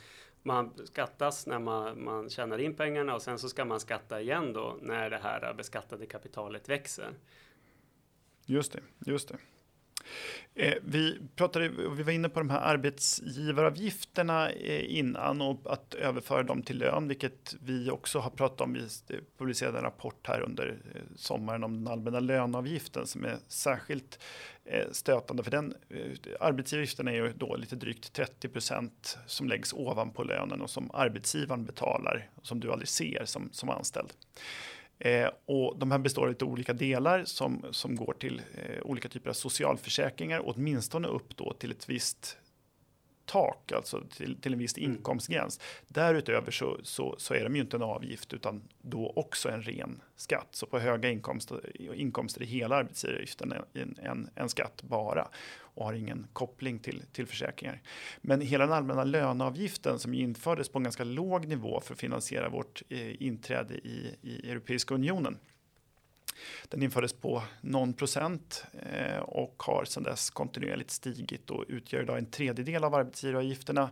man 0.44 0.72
skattas 0.86 1.48
när 1.48 1.60
man, 1.60 2.04
man 2.04 2.30
tjänar 2.30 2.58
in 2.58 2.76
pengarna 2.76 3.16
och 3.16 3.22
sen 3.22 3.40
så 3.40 3.50
ska 3.50 3.66
man 3.66 3.80
skatta 3.80 4.22
igen 4.22 4.54
då 4.54 4.78
när 4.82 5.10
det 5.10 5.20
här 5.24 5.54
beskattade 5.54 6.06
kapitalet 6.06 6.70
växer. 6.70 7.14
Just 8.46 8.74
det, 8.74 8.82
just 9.06 9.28
det. 9.28 9.38
Eh, 10.56 10.74
vi, 10.82 11.20
pratade, 11.36 11.70
vi 11.70 12.04
var 12.04 12.12
inne 12.12 12.30
på 12.30 12.40
de 12.40 12.50
här 12.50 12.60
arbetsgivaravgifterna 12.60 14.50
eh, 14.50 14.98
innan 14.98 15.42
och 15.42 15.62
att 15.66 15.94
överföra 15.94 16.44
dem 16.44 16.64
till 16.64 16.78
lön, 16.78 17.08
vilket 17.08 17.56
vi 17.62 17.90
också 17.90 18.20
har 18.20 18.30
pratat 18.30 18.62
om. 18.62 18.74
Vi 18.74 18.88
publicerade 19.38 19.78
en 19.78 19.84
rapport 19.84 20.28
här 20.28 20.42
under 20.42 20.68
eh, 20.96 21.02
sommaren 21.16 21.64
om 21.64 21.84
den 21.84 21.94
allmänna 21.94 22.20
löneavgiften 22.20 23.08
som 23.08 23.26
är 23.26 23.38
särskilt 23.48 24.20
eh, 24.66 24.92
stötande. 24.92 25.44
För 25.44 25.52
den 25.52 25.76
eh, 25.90 25.98
arbetsgivaravgiften 26.40 27.08
är 27.08 27.14
ju 27.14 27.34
då 27.36 27.56
lite 27.56 27.76
drygt 27.76 28.14
30 28.14 28.48
procent 28.50 29.18
som 29.26 29.48
läggs 29.48 29.74
ovanpå 29.74 30.24
lönen 30.24 30.62
och 30.62 30.70
som 30.70 30.92
arbetsgivaren 30.94 31.66
betalar, 31.66 32.30
som 32.42 32.60
du 32.60 32.72
aldrig 32.72 32.88
ser 32.88 33.26
som, 33.26 33.50
som 33.52 33.70
anställd. 33.70 34.14
Eh, 35.04 35.30
och 35.46 35.78
de 35.78 35.92
här 35.92 35.98
består 35.98 36.24
av 36.24 36.30
lite 36.30 36.46
olika 36.46 36.74
delar 36.74 37.24
som, 37.26 37.66
som 37.72 37.96
går 37.96 38.16
till 38.20 38.42
eh, 38.56 38.82
olika 38.82 39.10
typer 39.10 39.30
av 39.30 39.34
socialförsäkringar, 39.34 40.42
åtminstone 40.46 41.08
upp 41.08 41.38
då 41.38 41.54
till 41.54 41.72
ett 41.72 41.90
visst 41.90 42.38
tak, 43.26 43.72
alltså 43.72 44.04
till, 44.18 44.42
till 44.42 44.54
en 44.54 44.60
viss 44.60 44.78
mm. 44.78 44.92
inkomstgräns. 44.92 45.60
Därutöver 45.88 46.52
så, 46.52 46.80
så, 46.84 47.16
så, 47.18 47.34
är 47.34 47.44
de 47.44 47.56
ju 47.56 47.62
inte 47.62 47.78
en 47.78 47.84
avgift 47.84 48.34
utan 48.34 48.62
då 48.82 49.14
också 49.16 49.50
en 49.50 49.62
ren 49.62 50.02
skatt. 50.16 50.48
Så 50.52 50.66
på 50.66 50.80
höga 50.80 51.10
inkomster, 51.10 51.82
inkomster 51.96 52.42
är 52.42 52.46
hela 52.46 52.76
arbetsgivaravgiften 52.76 53.54
en, 53.74 53.96
en, 54.02 54.30
en 54.36 54.50
skatt 54.50 54.84
bara 54.84 55.28
och 55.74 55.86
har 55.86 55.94
ingen 55.94 56.28
koppling 56.34 56.80
till, 56.80 57.04
till 57.12 57.28
försäkringar. 57.28 57.82
Men 58.22 58.42
hela 58.42 58.66
den 58.66 58.74
allmänna 58.74 59.04
löneavgiften 59.04 60.00
som 60.00 60.14
infördes 60.14 60.70
på 60.70 60.80
en 60.80 60.84
ganska 60.84 61.04
låg 61.04 61.48
nivå 61.48 61.80
för 61.80 61.94
att 61.94 62.00
finansiera 62.00 62.50
vårt 62.50 62.82
eh, 62.90 63.22
inträde 63.22 63.74
i, 63.74 64.16
i 64.22 64.52
Europeiska 64.52 64.94
unionen 64.94 65.38
den 66.70 66.84
infördes 66.84 67.14
på 67.14 67.44
någon 67.62 67.94
procent 67.94 68.66
eh, 68.92 69.20
och 69.20 69.64
har 69.64 69.86
sedan 69.86 70.04
dess 70.04 70.30
kontinuerligt 70.30 70.92
stigit 70.92 71.50
och 71.50 71.66
utgör 71.68 72.02
idag 72.02 72.18
en 72.18 72.32
tredjedel 72.32 72.84
av 72.84 72.96
arbetsgivaravgifterna 72.96 73.90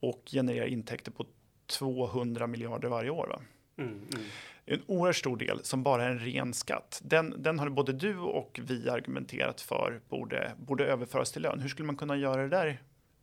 och 0.00 0.22
genererar 0.26 0.66
intäkter 0.66 1.10
på 1.12 1.26
200 1.66 2.46
miljarder 2.46 2.88
varje 2.88 3.10
år. 3.10 3.26
Va? 3.26 3.40
Mm, 3.78 3.92
mm. 3.92 4.26
En 4.64 4.82
oerhört 4.86 5.16
stor 5.16 5.36
del 5.36 5.64
som 5.64 5.82
bara 5.82 6.04
är 6.04 6.10
en 6.10 6.18
ren 6.18 6.54
skatt. 6.54 7.00
Den, 7.04 7.34
den 7.42 7.58
har 7.58 7.68
både 7.68 7.92
du 7.92 8.18
och 8.18 8.60
vi 8.62 8.90
argumenterat 8.90 9.60
för 9.60 10.00
borde, 10.08 10.52
borde 10.58 10.84
överföras 10.84 11.32
till 11.32 11.42
lön. 11.42 11.60
Hur 11.60 11.68
skulle 11.68 11.86
man 11.86 11.96
kunna 11.96 12.16
göra 12.16 12.42
det 12.42 12.48
där 12.48 12.80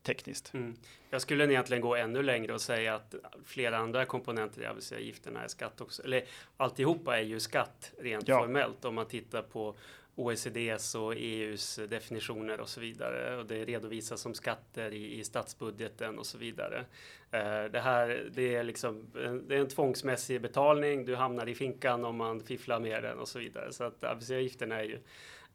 tekniskt. 0.08 0.54
Mm. 0.54 0.76
Jag 1.10 1.22
skulle 1.22 1.44
egentligen 1.44 1.82
gå 1.82 1.96
ännu 1.96 2.24
längre 2.24 2.54
och 2.54 2.62
säga 2.62 2.96
att 2.96 3.16
flera 3.46 3.78
andra 3.78 4.06
komponenter 4.06 4.62
i 4.62 4.66
arbetsgivaravgifterna 4.66 5.44
är 5.44 5.48
skatt 5.48 5.82
också. 5.82 6.04
Eller 6.04 6.24
alltihopa 6.58 7.18
är 7.18 7.24
ju 7.24 7.40
skatt 7.40 7.92
rent 8.00 8.28
ja. 8.28 8.40
formellt 8.40 8.86
om 8.86 8.96
man 8.96 9.06
tittar 9.06 9.42
på 9.42 9.76
OECDs 10.16 10.96
och 10.96 11.14
EUs 11.16 11.80
definitioner 11.90 12.60
och 12.60 12.70
så 12.70 12.80
vidare. 12.80 13.38
Och 13.38 13.46
det 13.46 13.66
redovisas 13.66 14.22
som 14.22 14.34
skatter 14.34 14.94
i, 14.94 15.20
i 15.20 15.24
statsbudgeten 15.24 16.20
och 16.20 16.26
så 16.26 16.38
vidare. 16.38 16.86
Eh, 17.32 17.64
det 17.64 17.80
här 17.80 18.30
det 18.32 18.56
är, 18.56 18.64
liksom, 18.64 19.06
det 19.48 19.56
är 19.56 19.60
en 19.60 19.68
tvångsmässig 19.68 20.42
betalning. 20.42 21.06
Du 21.06 21.16
hamnar 21.16 21.48
i 21.50 21.56
finkan 21.56 22.06
om 22.06 22.18
man 22.18 22.40
fifflar 22.40 22.80
med 22.80 23.04
den 23.04 23.20
och 23.20 23.28
så 23.28 23.40
vidare. 23.40 23.74
Så 23.74 23.84
att 23.84 24.04
arbetsgivaravgiften 24.04 24.72
är 24.72 24.84
ju 24.84 25.00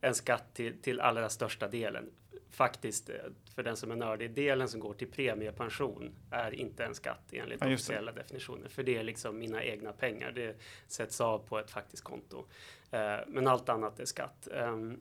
en 0.03 0.15
skatt 0.15 0.55
till, 0.55 0.83
till 0.83 1.01
allra 1.01 1.29
största 1.29 1.69
delen 1.69 2.11
faktiskt, 2.51 3.09
eh, 3.09 3.17
för 3.55 3.63
den 3.63 3.77
som 3.77 3.91
är 3.91 3.97
nördig, 3.97 4.35
delen 4.35 4.69
som 4.69 4.81
går 4.81 4.95
till 4.95 5.11
premiepension 5.11 6.15
är 6.31 6.55
inte 6.55 6.85
en 6.85 6.95
skatt 6.95 7.33
enligt 7.33 7.61
ja, 7.61 7.67
officiella 7.67 8.13
definitioner. 8.13 8.69
För 8.69 8.83
det 8.83 8.97
är 8.97 9.03
liksom 9.03 9.39
mina 9.39 9.65
egna 9.65 9.93
pengar. 9.93 10.33
Det 10.33 10.57
sätts 10.87 11.21
av 11.21 11.39
på 11.39 11.59
ett 11.59 11.71
faktiskt 11.71 12.05
konto. 12.05 12.45
Eh, 12.91 13.17
men 13.27 13.47
allt 13.47 13.69
annat 13.69 14.01
är 14.01 14.05
skatt. 14.05 14.49
Um, 14.51 15.01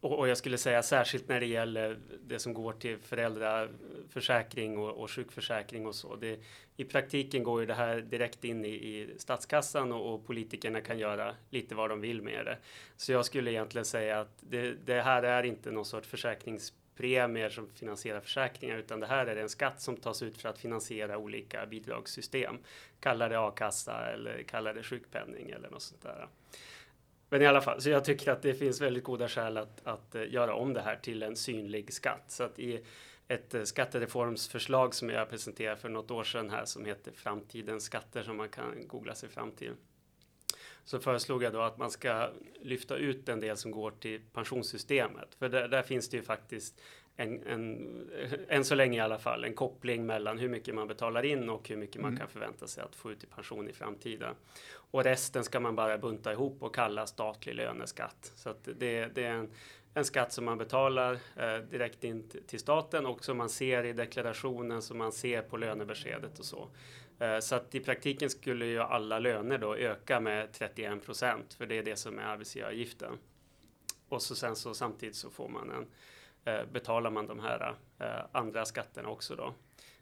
och, 0.00 0.18
och, 0.18 0.28
jag 0.28 0.36
skulle 0.36 0.58
säga 0.58 0.82
särskilt 0.82 1.28
när 1.28 1.40
det 1.40 1.46
gäller 1.46 1.98
det 2.26 2.38
som 2.38 2.54
går 2.54 2.72
till 2.72 2.98
föräldraförsäkring 2.98 4.78
och, 4.78 4.90
och 4.90 5.10
sjukförsäkring 5.10 5.86
och 5.86 5.94
så. 5.94 6.16
Det, 6.16 6.40
I 6.76 6.84
praktiken 6.84 7.42
går 7.42 7.60
ju 7.60 7.66
det 7.66 7.74
här 7.74 8.00
direkt 8.00 8.44
in 8.44 8.64
i, 8.64 8.68
i 8.68 9.14
statskassan 9.18 9.92
och, 9.92 10.14
och, 10.14 10.26
politikerna 10.26 10.80
kan 10.80 10.98
göra 10.98 11.34
lite 11.50 11.74
vad 11.74 11.90
de 11.90 12.00
vill 12.00 12.22
med 12.22 12.46
det. 12.46 12.58
Så 12.96 13.12
jag 13.12 13.24
skulle 13.24 13.50
egentligen 13.50 13.84
säga 13.84 14.20
att 14.20 14.38
det, 14.40 14.74
det 14.84 15.02
här 15.02 15.22
är 15.22 15.42
inte 15.42 15.70
någon 15.70 15.84
sorts 15.84 16.08
försäkringspremier 16.08 17.50
som 17.50 17.68
finansierar 17.68 18.20
försäkringar 18.20 18.78
utan 18.78 19.00
det 19.00 19.06
här 19.06 19.26
är 19.26 19.36
en 19.36 19.48
skatt 19.48 19.80
som 19.80 19.96
tas 19.96 20.22
ut 20.22 20.38
för 20.38 20.48
att 20.48 20.58
finansiera 20.58 21.18
olika 21.18 21.66
bidragssystem. 21.66 22.58
Kalla 23.00 23.28
det 23.28 23.38
a-kassa 23.40 24.06
eller 24.12 24.42
kalla 24.42 24.72
det 24.72 24.82
sjukpenning 24.82 25.50
eller 25.50 25.70
något 25.70 25.82
sånt 25.82 26.02
där. 26.02 26.28
Men 27.30 27.42
i 27.42 27.46
alla 27.46 27.60
fall, 27.60 27.80
så 27.80 27.90
jag 27.90 28.04
tycker 28.04 28.32
att 28.32 28.42
det 28.42 28.54
finns 28.54 28.80
väldigt 28.80 29.04
goda 29.04 29.28
skäl 29.28 29.56
att, 29.56 29.86
att 29.86 30.14
eh, 30.14 30.32
göra 30.32 30.54
om 30.54 30.72
det 30.72 30.80
här 30.80 30.96
till 30.96 31.22
en 31.22 31.36
synlig 31.36 31.92
skatt. 31.92 32.24
Så 32.28 32.42
att 32.42 32.58
i 32.58 32.84
ett 33.28 33.54
eh, 33.54 33.62
skattereformsförslag 33.62 34.94
som 34.94 35.10
jag 35.10 35.30
presenterade 35.30 35.76
för 35.76 35.88
något 35.88 36.10
år 36.10 36.24
sedan 36.24 36.50
här 36.50 36.64
som 36.64 36.84
heter 36.84 37.12
Framtidens 37.12 37.84
skatter 37.84 38.22
som 38.22 38.36
man 38.36 38.48
kan 38.48 38.88
googla 38.88 39.14
sig 39.14 39.28
fram 39.28 39.52
till. 39.52 39.72
Så 40.84 40.98
föreslog 40.98 41.42
jag 41.42 41.52
då 41.52 41.60
att 41.60 41.78
man 41.78 41.90
ska 41.90 42.30
lyfta 42.60 42.96
ut 42.96 43.26
den 43.26 43.40
del 43.40 43.56
som 43.56 43.70
går 43.70 43.90
till 43.90 44.20
pensionssystemet. 44.32 45.34
För 45.34 45.48
där, 45.48 45.68
där 45.68 45.82
finns 45.82 46.08
det 46.08 46.16
ju 46.16 46.22
faktiskt 46.22 46.80
en, 47.16 47.46
en, 47.46 48.10
än 48.48 48.64
så 48.64 48.74
länge 48.74 48.98
i 48.98 49.00
alla 49.00 49.18
fall, 49.18 49.44
en 49.44 49.54
koppling 49.54 50.06
mellan 50.06 50.38
hur 50.38 50.48
mycket 50.48 50.74
man 50.74 50.88
betalar 50.88 51.24
in 51.24 51.48
och 51.50 51.68
hur 51.68 51.76
mycket 51.76 52.02
man 52.02 52.08
mm. 52.08 52.18
kan 52.18 52.28
förvänta 52.28 52.66
sig 52.66 52.84
att 52.84 52.96
få 52.96 53.12
ut 53.12 53.24
i 53.24 53.26
pension 53.26 53.68
i 53.68 53.72
framtiden. 53.72 54.34
Och 54.72 55.04
resten 55.04 55.44
ska 55.44 55.60
man 55.60 55.76
bara 55.76 55.98
bunta 55.98 56.32
ihop 56.32 56.62
och 56.62 56.74
kalla 56.74 57.06
statlig 57.06 57.54
löneskatt. 57.54 58.32
Så 58.36 58.54
det, 58.78 59.06
det 59.14 59.24
är 59.24 59.32
en, 59.32 59.50
en 59.94 60.04
skatt 60.04 60.32
som 60.32 60.44
man 60.44 60.58
betalar 60.58 61.12
eh, 61.36 61.56
direkt 61.70 62.04
in 62.04 62.30
till 62.46 62.60
staten 62.60 63.06
och 63.06 63.24
som 63.24 63.36
man 63.36 63.48
ser 63.48 63.84
i 63.84 63.92
deklarationen, 63.92 64.82
som 64.82 64.98
man 64.98 65.12
ser 65.12 65.42
på 65.42 65.56
lönebeskedet 65.56 66.38
och 66.38 66.44
så. 66.44 66.68
Eh, 67.18 67.38
så 67.38 67.54
att 67.54 67.74
i 67.74 67.80
praktiken 67.80 68.30
skulle 68.30 68.66
ju 68.66 68.78
alla 68.78 69.18
löner 69.18 69.58
då 69.58 69.76
öka 69.76 70.20
med 70.20 70.52
31 70.52 71.04
procent, 71.04 71.54
för 71.54 71.66
det 71.66 71.78
är 71.78 71.82
det 71.82 71.96
som 71.96 72.18
är 72.18 72.22
arbetsgivaravgiften. 72.22 73.18
Och 74.08 74.22
så 74.22 74.34
sen 74.34 74.56
så 74.56 74.74
samtidigt 74.74 75.16
så 75.16 75.30
får 75.30 75.48
man 75.48 75.70
en 75.70 75.86
betalar 76.72 77.10
man 77.10 77.26
de 77.26 77.40
här 77.40 77.74
eh, 77.98 78.06
andra 78.32 78.64
skatterna 78.64 79.08
också 79.08 79.36
då. 79.36 79.54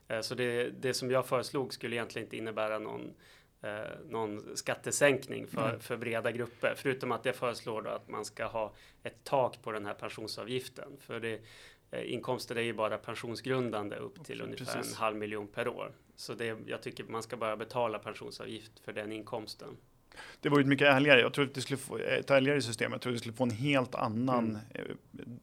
Eh, 0.09 0.21
så 0.21 0.35
det, 0.35 0.71
det 0.71 0.95
som 0.95 1.11
jag 1.11 1.27
föreslog 1.27 1.75
skulle 1.75 1.97
egentligen 1.97 2.27
inte 2.27 2.37
innebära 2.37 2.79
någon 2.79 3.15
någon 4.09 4.57
skattesänkning 4.57 5.47
för, 5.47 5.69
mm. 5.69 5.81
för 5.81 5.97
breda 5.97 6.33
grupper. 6.33 6.75
Förutom 6.77 7.13
att 7.13 7.25
jag 7.25 7.37
föreslår 7.37 7.83
då 7.83 7.91
att 7.91 8.09
man 8.09 8.25
ska 8.25 8.47
ha 8.47 8.75
ett 9.03 9.25
tak 9.25 9.63
på 9.63 9.73
den 9.73 9.87
här 9.87 9.95
pensionsavgiften. 9.95 10.97
För 11.01 11.21
det, 11.21 11.41
inkomster 12.05 12.57
är 12.57 12.63
ju 12.63 12.73
bara 12.73 12.99
pensionsgrundande 12.99 13.97
upp 13.97 14.25
till 14.25 14.41
ungefär 14.41 14.65
Precis. 14.65 14.93
en 14.93 14.99
halv 14.99 15.17
miljon 15.17 15.47
per 15.47 15.69
år. 15.69 15.93
Så 16.17 16.35
det, 16.35 16.59
jag 16.67 16.83
tycker 16.83 17.05
man 17.05 17.23
ska 17.23 17.37
bara 17.37 17.57
betala 17.57 17.99
pensionsavgift 17.99 18.81
för 18.81 18.93
den 18.93 19.13
inkomsten. 19.13 19.77
Det 20.41 20.49
var 20.49 20.59
ju 20.59 20.65
mycket 20.65 20.89
ärligare. 20.89 21.21
Jag 21.21 21.33
tror 21.33 21.45
att 21.45 21.55
det 21.55 21.61
skulle 21.61 21.79
få 21.79 21.99
ett 21.99 22.31
ärligare 22.31 22.63
system. 22.63 22.93
Jag 22.93 23.01
tror 23.01 23.13
att 23.13 23.15
det 23.15 23.21
skulle 23.21 23.35
få 23.35 23.45
en 23.45 23.51
helt 23.51 23.95
annan 23.95 24.45
mm. 24.45 24.59
Eh, 24.75 24.85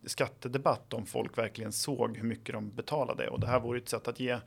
skattedebatt 0.05 0.93
om 0.93 1.05
folk 1.05 1.37
verkligen 1.37 1.71
såg 1.71 2.17
hur 2.17 2.23
mycket 2.23 2.55
de 2.55 2.69
betalade. 2.69 3.27
Och 3.27 3.39
det 3.39 3.47
här 3.47 3.59
vore 3.59 3.77
ett 3.77 3.89
sätt 3.89 4.07
att 4.07 4.19
ge, 4.19 4.37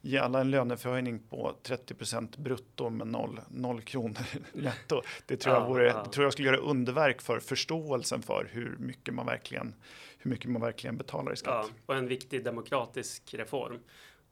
ge 0.00 0.18
alla 0.18 0.40
en 0.40 0.50
löneförhöjning 0.50 1.18
på 1.18 1.56
30% 1.62 2.40
brutto 2.40 2.90
med 2.90 3.06
noll, 3.06 3.40
noll 3.48 3.80
kronor 3.80 4.26
netto. 4.52 5.02
Det 5.26 5.36
tror, 5.36 5.54
jag 5.54 5.68
vore, 5.68 5.86
ja. 5.86 6.04
tror 6.04 6.26
jag 6.26 6.32
skulle 6.32 6.48
göra 6.48 6.56
underverk 6.56 7.22
för 7.22 7.40
förståelsen 7.40 8.22
för 8.22 8.48
hur 8.50 8.76
mycket 8.78 9.14
man 9.14 9.26
verkligen, 9.26 9.74
hur 10.18 10.30
mycket 10.30 10.50
man 10.50 10.62
verkligen 10.62 10.96
betalar 10.96 11.32
i 11.32 11.36
skatt. 11.36 11.66
Ja, 11.68 11.74
och 11.86 11.94
en 11.94 12.08
viktig 12.08 12.44
demokratisk 12.44 13.34
reform. 13.34 13.78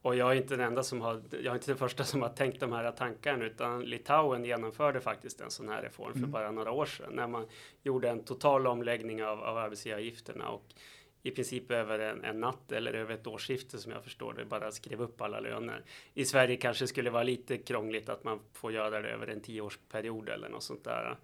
Och 0.02 0.16
jag 0.16 0.30
är 0.32 0.34
inte 0.34 0.56
den 0.56 0.66
enda 0.66 0.82
som 0.82 1.00
har, 1.00 1.22
jag 1.30 1.46
är 1.46 1.54
inte 1.54 1.70
den 1.70 1.76
första 1.76 2.04
som 2.04 2.22
har 2.22 2.28
tänkt 2.28 2.60
de 2.60 2.72
här 2.72 2.92
tankarna, 2.92 3.44
utan 3.44 3.82
Litauen 3.82 4.44
genomförde 4.44 5.00
faktiskt 5.00 5.40
en 5.40 5.50
sån 5.50 5.68
här 5.68 5.82
reform 5.82 6.12
för 6.12 6.18
mm. 6.18 6.30
bara 6.30 6.50
några 6.50 6.70
år 6.70 6.86
sedan 6.86 7.12
när 7.12 7.26
man 7.26 7.46
gjorde 7.82 8.08
en 8.08 8.24
total 8.24 8.66
omläggning 8.66 9.24
av, 9.24 9.42
av 9.42 9.58
arbetsgivaravgifterna 9.58 10.48
och 10.48 10.64
i 11.22 11.30
princip 11.30 11.70
över 11.70 11.98
en, 11.98 12.24
en, 12.24 12.40
natt 12.40 12.72
eller 12.72 12.94
över 12.94 13.14
ett 13.14 13.26
årsskifte 13.26 13.78
som 13.78 13.92
jag 13.92 14.04
förstår 14.04 14.32
det 14.32 14.44
bara 14.44 14.72
skrev 14.72 15.02
upp 15.02 15.20
alla 15.20 15.40
löner. 15.40 15.84
I 16.14 16.24
Sverige 16.24 16.56
kanske 16.56 16.86
skulle 16.86 17.10
vara 17.10 17.22
lite 17.22 17.58
krångligt 17.58 18.08
att 18.08 18.24
man 18.24 18.40
får 18.52 18.72
göra 18.72 19.00
det 19.00 19.08
över 19.08 19.26
en 19.26 19.40
tioårsperiod 19.40 20.28
eller 20.28 20.48
något 20.48 20.62
sånt 20.62 20.84
där. 20.84 21.16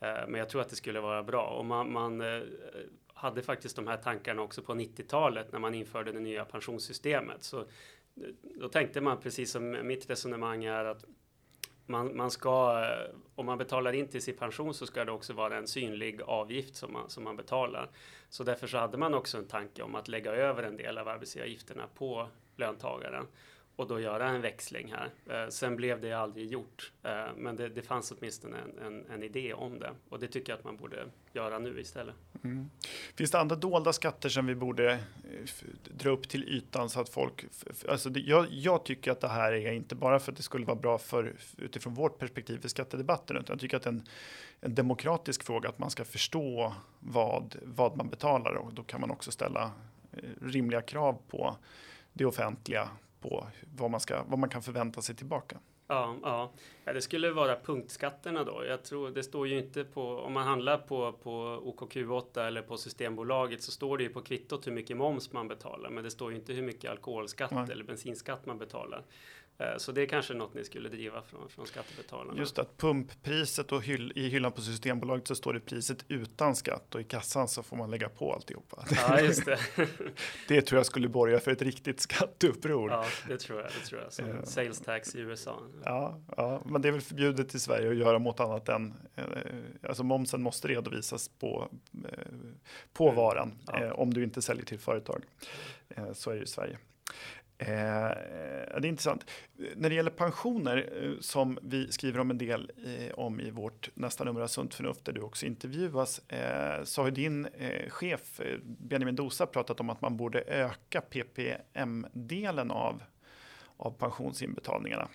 Eh, 0.00 0.28
men 0.28 0.34
jag 0.34 0.48
tror 0.48 0.60
att 0.60 0.68
det 0.68 0.76
skulle 0.76 1.00
vara 1.00 1.22
bra 1.22 1.46
och 1.46 1.64
man, 1.64 1.92
man 1.92 2.20
eh, 2.20 2.42
hade 3.14 3.42
faktiskt 3.42 3.76
de 3.76 3.86
här 3.86 3.96
tankarna 3.96 4.42
också 4.42 4.62
på 4.62 4.74
90-talet 4.74 5.52
när 5.52 5.58
man 5.58 5.74
införde 5.74 6.12
det 6.12 6.20
nya 6.20 6.44
pensionssystemet. 6.44 7.42
Så 7.42 7.64
då 8.60 8.68
tänkte 8.68 9.00
man 9.00 9.20
precis 9.20 9.50
som 9.50 9.86
mitt 9.86 10.10
resonemang 10.10 10.64
är 10.64 10.84
att 10.84 11.04
man, 11.86 12.16
man 12.16 12.30
ska, 12.30 12.84
eh, 12.84 13.14
om 13.34 13.46
man 13.46 13.58
betalar 13.58 13.92
in 13.92 14.08
till 14.08 14.22
sin 14.22 14.36
pension 14.36 14.74
så 14.74 14.86
ska 14.86 15.04
det 15.04 15.12
också 15.12 15.32
vara 15.32 15.56
en 15.56 15.66
synlig 15.66 16.22
avgift 16.22 16.76
som 16.76 16.92
man, 16.92 17.10
som 17.10 17.24
man 17.24 17.36
betalar. 17.36 17.90
Så 18.28 18.44
därför 18.44 18.66
så 18.66 18.78
hade 18.78 18.98
man 18.98 19.14
också 19.14 19.38
en 19.38 19.46
tanke 19.46 19.82
om 19.82 19.94
att 19.94 20.08
lägga 20.08 20.32
över 20.32 20.62
en 20.62 20.76
del 20.76 20.98
av 20.98 21.08
arbetsgivaravgifterna 21.08 21.88
på 21.94 22.28
löntagaren 22.56 23.26
och 23.76 23.88
då 23.88 24.00
göra 24.00 24.28
en 24.28 24.40
växling 24.40 24.92
här. 24.92 25.10
Eh, 25.26 25.48
sen 25.48 25.76
blev 25.76 26.00
det 26.00 26.12
aldrig 26.12 26.50
gjort, 26.50 26.92
eh, 27.02 27.26
men 27.36 27.56
det, 27.56 27.68
det 27.68 27.82
fanns 27.82 28.12
åtminstone 28.12 28.56
en, 28.58 28.86
en, 28.86 29.10
en, 29.10 29.22
idé 29.22 29.54
om 29.54 29.78
det 29.78 29.90
och 30.08 30.18
det 30.18 30.28
tycker 30.28 30.52
jag 30.52 30.58
att 30.58 30.64
man 30.64 30.76
borde 30.76 31.06
göra 31.32 31.58
nu 31.58 31.80
istället. 31.80 32.14
Mm. 32.44 32.70
Finns 33.14 33.30
det 33.30 33.40
andra 33.40 33.56
dolda 33.56 33.92
skatter 33.92 34.28
som 34.28 34.46
vi 34.46 34.54
borde 34.54 34.92
eh, 34.92 34.98
dra 35.84 36.10
upp 36.10 36.28
till 36.28 36.44
ytan 36.44 36.90
så 36.90 37.00
att 37.00 37.08
folk... 37.08 37.44
Alltså 37.88 38.10
det, 38.10 38.20
jag, 38.20 38.46
jag, 38.50 38.84
tycker 38.84 39.10
att 39.10 39.20
det 39.20 39.28
här 39.28 39.52
är 39.52 39.72
inte 39.72 39.94
bara 39.94 40.18
för 40.18 40.32
att 40.32 40.36
det 40.36 40.42
skulle 40.42 40.66
vara 40.66 40.76
bra 40.76 40.98
för 40.98 41.34
utifrån 41.58 41.94
vårt 41.94 42.18
perspektiv 42.18 42.58
för 42.58 42.68
skattedebatten, 42.68 43.36
utan 43.36 43.54
jag 43.54 43.60
tycker 43.60 43.76
att 43.76 43.82
det 43.82 43.90
är 43.90 43.92
en, 43.92 44.06
en 44.60 44.74
demokratisk 44.74 45.42
fråga 45.42 45.68
att 45.68 45.78
man 45.78 45.90
ska 45.90 46.04
förstå 46.04 46.74
vad, 47.00 47.56
vad 47.62 47.96
man 47.96 48.08
betalar 48.08 48.54
och 48.54 48.74
då 48.74 48.82
kan 48.82 49.00
man 49.00 49.10
också 49.10 49.30
ställa 49.30 49.70
eh, 50.12 50.18
rimliga 50.42 50.82
krav 50.82 51.18
på 51.28 51.56
det 52.12 52.24
offentliga 52.24 52.88
på 53.22 53.46
vad 53.76 53.90
man, 53.90 54.00
ska, 54.00 54.22
vad 54.28 54.38
man 54.38 54.48
kan 54.48 54.62
förvänta 54.62 55.02
sig 55.02 55.14
tillbaka. 55.14 55.58
Ja, 55.86 56.16
ja. 56.22 56.52
ja, 56.84 56.92
det 56.92 57.02
skulle 57.02 57.30
vara 57.30 57.56
punktskatterna 57.56 58.44
då. 58.44 58.64
Jag 58.64 58.82
tror 58.84 59.10
det 59.10 59.22
står 59.22 59.48
ju 59.48 59.58
inte 59.58 59.84
på 59.84 60.18
om 60.18 60.32
man 60.32 60.46
handlar 60.46 60.78
på, 60.78 61.12
på 61.12 61.62
OKQ8 61.64 62.46
eller 62.46 62.62
på 62.62 62.76
Systembolaget 62.76 63.62
så 63.62 63.70
står 63.70 63.98
det 63.98 64.04
ju 64.04 64.10
på 64.10 64.22
kvittot 64.22 64.66
hur 64.66 64.72
mycket 64.72 64.96
moms 64.96 65.32
man 65.32 65.48
betalar, 65.48 65.90
men 65.90 66.04
det 66.04 66.10
står 66.10 66.30
ju 66.30 66.36
inte 66.36 66.52
hur 66.52 66.62
mycket 66.62 66.90
alkoholskatt 66.90 67.50
Nej. 67.50 67.66
eller 67.70 67.84
bensinskatt 67.84 68.46
man 68.46 68.58
betalar. 68.58 69.04
Eh, 69.62 69.76
så 69.76 69.92
det 69.92 70.02
är 70.02 70.06
kanske 70.06 70.34
något 70.34 70.54
ni 70.54 70.64
skulle 70.64 70.88
driva 70.88 71.22
från, 71.22 71.48
från 71.48 71.66
skattebetalarna. 71.66 72.38
Just 72.38 72.58
att 72.58 72.76
pumppriset 72.76 73.72
och 73.72 73.82
hyll, 73.82 74.12
i 74.16 74.28
hyllan 74.28 74.52
på 74.52 74.60
Systembolaget 74.60 75.28
så 75.28 75.34
står 75.34 75.52
det 75.52 75.60
priset 75.60 76.04
utan 76.08 76.56
skatt 76.56 76.94
och 76.94 77.00
i 77.00 77.04
kassan 77.04 77.48
så 77.48 77.62
får 77.62 77.76
man 77.76 77.90
lägga 77.90 78.08
på 78.08 78.32
alltihopa. 78.32 78.84
Ja, 79.08 79.20
just 79.20 79.44
det. 79.44 79.58
det 80.48 80.62
tror 80.62 80.78
jag 80.78 80.86
skulle 80.86 81.08
borga 81.08 81.40
för 81.40 81.50
ett 81.50 81.62
riktigt 81.62 82.00
skatteuppror. 82.00 82.90
Ja, 82.90 83.04
det 83.28 83.38
tror 83.38 83.60
jag. 83.60 83.70
Det 83.80 83.86
tror 83.86 84.00
jag. 84.00 84.12
Som 84.12 84.24
uh, 84.24 84.44
sales 84.44 84.80
tax 84.80 85.14
i 85.14 85.20
USA. 85.20 85.62
Ja, 85.84 86.20
ja, 86.36 86.62
men 86.64 86.82
det 86.82 86.88
är 86.88 86.92
väl 86.92 87.00
förbjudet 87.00 87.54
i 87.54 87.60
Sverige 87.60 87.90
att 87.90 87.96
göra 87.96 88.18
mot 88.18 88.40
annat 88.40 88.68
än, 88.68 88.94
eh, 89.16 89.24
alltså 89.88 90.04
momsen 90.04 90.42
måste 90.42 90.68
redovisas 90.68 91.28
på, 91.28 91.68
på 92.92 93.04
mm. 93.04 93.16
varan 93.16 93.58
ja. 93.66 93.94
om 93.94 94.14
du 94.14 94.24
inte 94.24 94.42
säljer 94.42 94.64
till 94.64 94.78
företag. 94.78 95.22
så 96.12 96.30
är 96.30 96.36
det 96.36 96.42
i 96.42 96.46
Sverige. 96.46 96.78
Eh, 97.62 98.80
det 98.80 98.86
är 98.86 98.86
intressant. 98.86 99.30
När 99.76 99.88
det 99.88 99.94
gäller 99.94 100.10
pensioner 100.10 100.92
eh, 101.02 101.20
som 101.20 101.58
vi 101.62 101.92
skriver 101.92 102.20
om 102.20 102.30
en 102.30 102.38
del 102.38 102.70
eh, 102.86 103.14
om 103.14 103.40
i 103.40 103.50
vårt 103.50 103.90
nästa 103.94 104.24
nummer 104.24 104.40
av 104.40 104.46
Sunt 104.46 104.74
förnuft 104.74 105.04
där 105.04 105.12
du 105.12 105.20
också 105.20 105.46
intervjuas 105.46 106.18
eh, 106.28 106.84
så 106.84 107.02
har 107.02 107.10
din 107.10 107.46
eh, 107.46 107.90
chef 107.90 108.40
eh, 108.40 108.58
Benjamin 108.62 109.16
Dosa 109.16 109.46
pratat 109.46 109.80
om 109.80 109.90
att 109.90 110.00
man 110.00 110.16
borde 110.16 110.40
öka 110.40 111.00
PPM-delen 111.00 112.70
av, 112.70 113.02
av 113.76 113.90
pensionsinbetalningarna. 113.90 115.08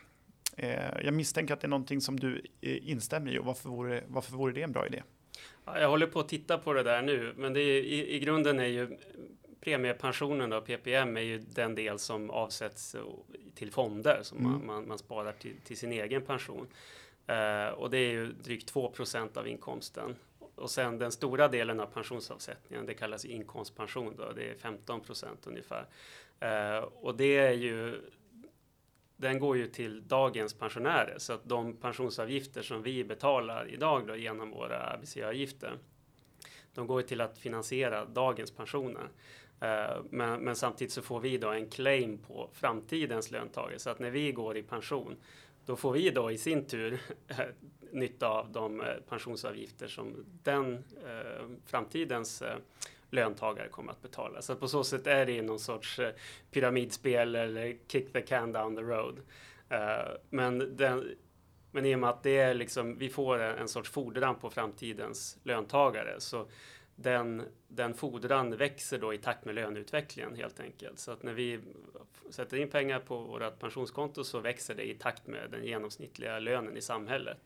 Eh, 0.57 1.03
jag 1.03 1.13
misstänker 1.13 1.53
att 1.53 1.61
det 1.61 1.67
är 1.67 1.69
någonting 1.69 2.01
som 2.01 2.19
du 2.19 2.41
eh, 2.61 2.89
instämmer 2.89 3.35
i 3.35 3.39
och 3.39 3.45
varför 3.45 3.69
vore, 3.69 4.03
varför 4.07 4.31
vore 4.37 4.53
det 4.53 4.61
en 4.61 4.71
bra 4.71 4.87
idé? 4.87 5.03
jag 5.65 5.89
håller 5.89 6.07
på 6.07 6.19
att 6.19 6.29
titta 6.29 6.57
på 6.57 6.73
det 6.73 6.83
där 6.83 7.01
nu, 7.01 7.33
men 7.37 7.53
det 7.53 7.61
är, 7.61 7.81
i, 7.83 8.15
i 8.15 8.19
grunden 8.19 8.59
är 8.59 8.65
ju 8.65 8.97
premiepensionen 9.61 10.49
då, 10.49 10.61
PPM, 10.61 11.17
är 11.17 11.21
ju 11.21 11.37
den 11.37 11.75
del 11.75 11.99
som 11.99 12.29
avsätts 12.29 12.95
till 13.55 13.71
fonder 13.71 14.19
som 14.23 14.37
mm. 14.37 14.51
man, 14.51 14.65
man, 14.65 14.87
man, 14.87 14.97
sparar 14.97 15.31
till, 15.31 15.55
till, 15.63 15.77
sin 15.77 15.91
egen 15.91 16.21
pension. 16.21 16.67
Uh, 17.29 17.73
och 17.73 17.89
det 17.89 17.97
är 17.97 18.11
ju 18.11 18.31
drygt 18.31 18.73
2% 18.73 19.37
av 19.37 19.47
inkomsten. 19.47 20.15
Och 20.55 20.71
sen 20.71 20.97
den 20.97 21.11
stora 21.11 21.47
delen 21.47 21.79
av 21.79 21.85
pensionsavsättningen, 21.85 22.85
det 22.85 22.93
kallas 22.93 23.25
inkomstpension 23.25 24.15
då, 24.17 24.31
det 24.31 24.49
är 24.49 24.55
15% 24.55 25.25
ungefär. 25.43 25.85
Uh, 26.43 26.83
och 26.83 27.17
det 27.17 27.37
är 27.37 27.53
ju 27.53 28.01
den 29.19 29.39
går 29.39 29.57
ju 29.57 29.67
till 29.67 30.07
dagens 30.07 30.53
pensionärer 30.53 31.15
så 31.17 31.33
att 31.33 31.49
de 31.49 31.75
pensionsavgifter 31.75 32.61
som 32.61 32.83
vi 32.83 33.03
betalar 33.03 33.69
idag 33.69 34.07
då 34.07 34.15
genom 34.15 34.51
våra 34.51 34.77
arbetsgivaravgifter 34.77 35.77
de 36.73 36.87
går 36.87 37.01
till 37.01 37.21
att 37.21 37.37
finansiera 37.37 38.05
dagens 38.05 38.51
pensioner. 38.51 39.09
Eh, 39.59 40.01
men, 40.09 40.39
men, 40.39 40.55
samtidigt 40.55 40.93
så 40.93 41.01
får 41.01 41.19
vi 41.19 41.37
då 41.37 41.49
en 41.49 41.69
claim 41.69 42.17
på 42.17 42.49
framtidens 42.53 43.31
löntagare 43.31 43.79
så 43.79 43.89
att 43.89 43.99
när 43.99 44.09
vi 44.09 44.31
går 44.31 44.57
i 44.57 44.63
pension 44.63 45.17
då 45.65 45.75
får 45.75 45.91
vi 45.91 46.09
då 46.09 46.31
i 46.31 46.37
sin 46.37 46.65
tur 46.65 46.99
eh, 47.27 47.37
nytta 47.91 48.27
av 48.27 48.51
de 48.51 48.81
eh, 48.81 48.87
pensionsavgifter 49.09 49.87
som 49.87 50.25
den 50.43 50.83
framtidens 51.65 52.43
löntagare 53.09 53.67
kommer 53.67 53.91
att 53.91 54.01
betala. 54.01 54.41
Så 54.41 54.55
på 54.55 54.67
så 54.67 54.83
sätt 54.83 55.07
är 55.07 55.25
det 55.25 55.41
någon 55.41 55.59
sorts 55.59 55.99
pyramidspel 56.51 57.35
eller 57.35 57.77
kick 57.87 58.13
the 58.13 58.21
can 58.21 58.51
down 58.51 58.75
the 58.75 58.81
road. 58.81 59.19
Men, 60.29 60.77
den, 60.77 61.15
men 61.71 61.85
i 61.85 61.95
och 61.95 61.99
med 61.99 62.09
att 62.09 62.23
det 62.23 62.37
är 62.37 62.53
liksom, 62.53 62.97
vi 62.97 63.09
får 63.09 63.39
en, 63.39 63.57
en 63.57 63.67
sorts 63.67 63.89
fordran 63.89 64.35
på 64.35 64.49
framtidens 64.49 65.37
löntagare 65.43 66.15
så 66.19 66.47
den, 66.99 67.43
den 67.67 67.93
fordran 67.93 68.57
växer 68.57 68.99
då 68.99 69.13
i 69.13 69.17
takt 69.17 69.45
med 69.45 69.55
löneutvecklingen 69.55 70.35
helt 70.35 70.59
enkelt. 70.59 70.99
Så 70.99 71.11
att 71.11 71.23
när 71.23 71.33
vi 71.33 71.59
sätter 72.29 72.57
in 72.57 72.69
pengar 72.69 72.99
på 72.99 73.17
vårt 73.17 73.59
pensionskonto 73.59 74.23
så 74.23 74.39
växer 74.39 74.75
det 74.75 74.89
i 74.89 74.93
takt 74.93 75.27
med 75.27 75.51
den 75.51 75.65
genomsnittliga 75.65 76.39
lönen 76.39 76.77
i 76.77 76.81
samhället. 76.81 77.37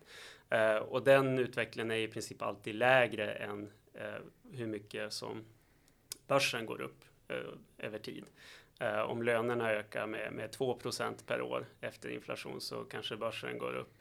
Eh, 0.49 0.75
och 0.75 1.03
den 1.03 1.39
utvecklingen 1.39 1.91
är 1.91 1.95
i 1.95 2.07
princip 2.07 2.41
alltid 2.41 2.75
lägre 2.75 3.33
än 3.33 3.71
eh, 3.93 4.21
hur 4.51 4.67
mycket 4.67 5.13
som 5.13 5.45
börsen 6.27 6.65
går 6.65 6.81
upp 6.81 7.05
eh, 7.27 7.85
över 7.85 7.99
tid. 7.99 8.25
Eh, 8.79 9.01
om 9.01 9.23
lönerna 9.23 9.71
ökar 9.71 10.07
med, 10.07 10.33
med 10.33 10.55
2% 10.55 11.25
per 11.25 11.41
år 11.41 11.65
efter 11.81 12.09
inflation 12.09 12.61
så 12.61 12.83
kanske 12.83 13.17
börsen 13.17 13.57
går 13.57 13.75
upp 13.75 13.97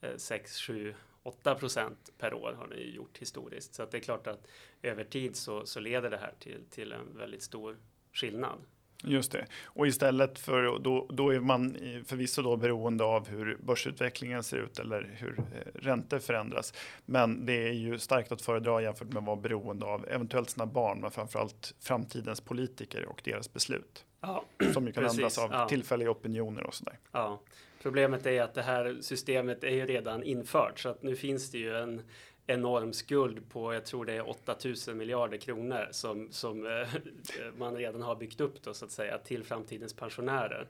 eh, 0.00 0.16
6, 0.16 0.60
7, 0.60 0.94
8 1.26 1.54
procent 1.54 2.10
per 2.18 2.34
år 2.34 2.52
har 2.52 2.66
den 2.66 2.90
gjort 2.94 3.18
historiskt. 3.18 3.74
Så 3.74 3.86
det 3.86 3.96
är 3.96 4.00
klart 4.00 4.26
att 4.26 4.46
över 4.82 5.04
tid 5.04 5.36
så, 5.36 5.66
så 5.66 5.80
leder 5.80 6.10
det 6.10 6.16
här 6.16 6.34
till, 6.38 6.64
till 6.70 6.92
en 6.92 7.16
väldigt 7.16 7.42
stor 7.42 7.76
skillnad. 8.12 8.58
Just 9.04 9.32
det. 9.32 9.46
Och 9.64 9.86
istället 9.86 10.38
för 10.38 10.78
då, 10.78 11.06
då 11.10 11.34
är 11.34 11.40
man 11.40 11.76
förvisso 12.06 12.42
då 12.42 12.56
beroende 12.56 13.04
av 13.04 13.28
hur 13.28 13.56
börsutvecklingen 13.60 14.42
ser 14.42 14.56
ut 14.56 14.78
eller 14.78 15.16
hur 15.20 15.38
eh, 15.38 15.44
räntor 15.74 16.18
förändras. 16.18 16.74
Men 17.04 17.46
det 17.46 17.68
är 17.68 17.72
ju 17.72 17.98
starkt 17.98 18.32
att 18.32 18.42
föredra 18.42 18.82
jämfört 18.82 19.08
med 19.08 19.16
att 19.16 19.26
vara 19.26 19.36
beroende 19.36 19.86
av 19.86 20.08
eventuellt 20.08 20.50
sina 20.50 20.66
barn, 20.66 21.00
men 21.00 21.10
framförallt 21.10 21.74
framtidens 21.80 22.40
politiker 22.40 23.06
och 23.06 23.20
deras 23.24 23.52
beslut. 23.52 24.04
Ja, 24.20 24.44
som 24.72 24.86
ju 24.86 24.92
kan 24.92 25.04
precis, 25.04 25.18
ändras 25.18 25.38
av 25.38 25.50
ja. 25.52 25.68
tillfälliga 25.68 26.10
opinioner 26.10 26.62
och 26.66 26.74
sådär. 26.74 26.98
Ja, 27.12 27.40
Problemet 27.86 28.26
är 28.26 28.42
att 28.42 28.54
det 28.54 28.62
här 28.62 28.96
systemet 29.00 29.64
är 29.64 29.70
ju 29.70 29.86
redan 29.86 30.22
infört 30.22 30.78
så 30.78 30.88
att 30.88 31.02
nu 31.02 31.16
finns 31.16 31.50
det 31.50 31.58
ju 31.58 31.76
en 31.76 32.02
enorm 32.46 32.92
skuld 32.92 33.48
på, 33.48 33.74
jag 33.74 33.84
tror 33.84 34.04
det 34.04 34.12
är 34.12 34.28
8000 34.28 34.96
miljarder 34.96 35.38
kronor 35.38 35.88
som, 35.90 36.28
som 36.30 36.66
eh, 36.66 36.88
man 37.56 37.76
redan 37.76 38.02
har 38.02 38.16
byggt 38.16 38.40
upp 38.40 38.62
då 38.62 38.74
så 38.74 38.84
att 38.84 38.90
säga 38.90 39.18
till 39.18 39.44
framtidens 39.44 39.94
pensionärer. 39.94 40.68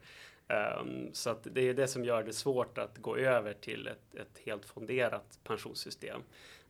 Um, 0.48 1.10
så 1.12 1.30
att 1.30 1.46
det 1.50 1.60
är 1.60 1.74
det 1.74 1.88
som 1.88 2.04
gör 2.04 2.22
det 2.22 2.32
svårt 2.32 2.78
att 2.78 2.98
gå 2.98 3.16
över 3.16 3.52
till 3.52 3.86
ett, 3.86 4.14
ett 4.14 4.38
helt 4.44 4.64
fonderat 4.64 5.38
pensionssystem. 5.44 6.20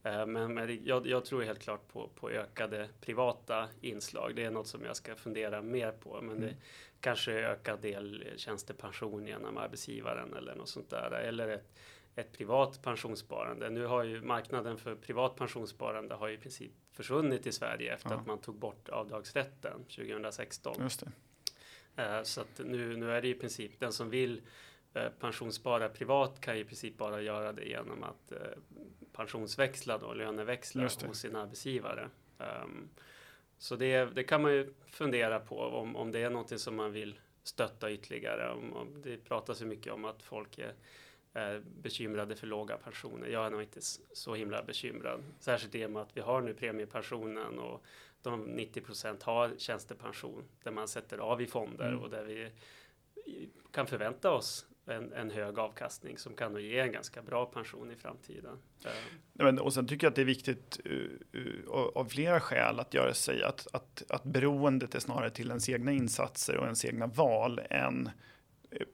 Uh, 0.06 0.26
men, 0.26 0.54
men 0.54 0.84
jag, 0.84 1.06
jag, 1.06 1.24
tror 1.24 1.42
helt 1.42 1.62
klart 1.62 1.88
på, 1.92 2.08
på 2.14 2.30
ökade 2.30 2.88
privata 3.00 3.68
inslag. 3.80 4.32
Det 4.36 4.44
är 4.44 4.50
något 4.50 4.66
som 4.66 4.84
jag 4.84 4.96
ska 4.96 5.14
fundera 5.14 5.62
mer 5.62 5.92
på. 5.92 6.20
Men 6.22 6.40
det, 6.40 6.46
mm 6.46 6.56
kanske 7.00 7.32
ökad 7.32 7.80
del 7.80 8.24
tjänstepension 8.36 9.26
genom 9.26 9.56
arbetsgivaren 9.56 10.34
eller 10.34 10.54
något 10.54 10.68
sånt 10.68 10.90
där. 10.90 11.10
Eller 11.10 11.48
ett, 11.48 11.78
ett 12.14 12.32
privat 12.32 12.82
pensionssparande. 12.82 13.70
Nu 13.70 13.84
har 13.84 14.04
ju 14.04 14.22
marknaden 14.22 14.78
för 14.78 14.94
privat 14.94 15.36
pensionssparande 15.36 16.14
har 16.14 16.28
ju 16.28 16.34
i 16.34 16.38
princip 16.38 16.72
försvunnit 16.92 17.46
i 17.46 17.52
Sverige 17.52 17.94
efter 17.94 18.10
ja. 18.10 18.16
att 18.16 18.26
man 18.26 18.38
tog 18.38 18.54
bort 18.54 18.88
avdragsrätten 18.88 19.84
2016. 19.84 20.76
Just 20.80 21.00
det. 21.00 21.12
Eh, 21.96 22.22
så 22.22 22.40
att 22.40 22.60
nu, 22.64 22.96
nu 22.96 23.10
är 23.10 23.22
det 23.22 23.28
i 23.28 23.34
princip 23.34 23.80
den 23.80 23.92
som 23.92 24.10
vill 24.10 24.42
eh, 24.94 25.08
pensionsspara 25.20 25.88
privat 25.88 26.40
kan 26.40 26.56
i 26.56 26.64
princip 26.64 26.96
bara 26.96 27.20
göra 27.20 27.52
det 27.52 27.64
genom 27.64 28.02
att 28.02 28.32
eh, 28.32 28.38
pensionsväxla 29.12 29.98
då, 29.98 30.14
löneväxla 30.14 30.82
hos 30.82 31.18
sin 31.18 31.36
arbetsgivare. 31.36 32.08
Um, 32.38 32.88
Så 33.58 33.76
det, 33.76 34.14
det 34.14 34.24
kan 34.24 34.42
man 34.42 34.52
ju 34.52 34.74
fundera 34.90 35.40
på 35.40 35.60
om, 35.60 35.96
om 35.96 36.12
det 36.12 36.22
är 36.22 36.30
någonting 36.30 36.58
som 36.58 36.76
man 36.76 36.92
vill 36.92 37.18
stötta 37.42 37.90
ytterligare. 37.90 38.50
Om, 38.50 38.72
om 38.72 39.02
det 39.02 39.24
pratas 39.24 39.62
ju 39.62 39.66
mycket 39.66 39.92
om 39.92 40.04
att 40.04 40.22
folk 40.22 40.58
är, 40.58 40.74
är 41.36 41.62
bekymrade 41.82 42.36
för 42.36 42.46
låga 42.46 42.76
pensioner. 42.76 43.28
Jag 43.28 43.46
är 43.46 43.50
nog 43.50 43.62
inte 43.62 43.80
så 44.12 44.34
himla 44.34 44.62
bekymrad, 44.62 45.22
särskilt 45.38 45.74
i 45.74 45.86
och 45.86 45.90
med 45.90 46.02
att 46.02 46.16
vi 46.16 46.20
har 46.20 46.40
nu 46.40 46.54
premiepensionen 46.54 47.58
och 47.58 47.84
de 48.22 48.40
90 48.42 48.80
procent 48.80 49.22
har 49.22 49.52
tjänstepension 49.58 50.44
där 50.62 50.70
man 50.70 50.88
sätter 50.88 51.18
av 51.18 51.42
i 51.42 51.46
fonder 51.46 51.88
mm. 51.88 52.00
och 52.00 52.10
där 52.10 52.24
vi 52.24 52.50
kan 53.70 53.86
förvänta 53.86 54.30
oss 54.30 54.66
en, 54.86 55.12
en, 55.12 55.30
hög 55.30 55.58
avkastning 55.58 56.18
som 56.18 56.34
kan 56.34 56.56
ge 56.62 56.78
en 56.78 56.92
ganska 56.92 57.22
bra 57.22 57.46
pension 57.46 57.90
i 57.90 57.96
framtiden. 57.96 58.58
Men, 59.32 59.58
och 59.58 59.74
sen 59.74 59.86
tycker 59.86 60.06
jag 60.06 60.10
att 60.10 60.16
det 60.16 60.22
är 60.22 60.26
viktigt 60.26 60.80
uh, 60.86 61.10
uh, 61.34 61.68
av 61.94 62.04
flera 62.04 62.40
skäl 62.40 62.80
att 62.80 62.94
göra 62.94 63.14
sig 63.14 63.42
att, 63.42 63.66
att, 63.72 64.02
att 64.08 64.24
beroendet 64.24 64.94
är 64.94 65.00
snarare 65.00 65.30
till 65.30 65.48
ens 65.48 65.68
egna 65.68 65.92
insatser 65.92 66.56
och 66.56 66.64
ens 66.64 66.84
egna 66.84 67.06
val 67.06 67.60
än 67.70 68.10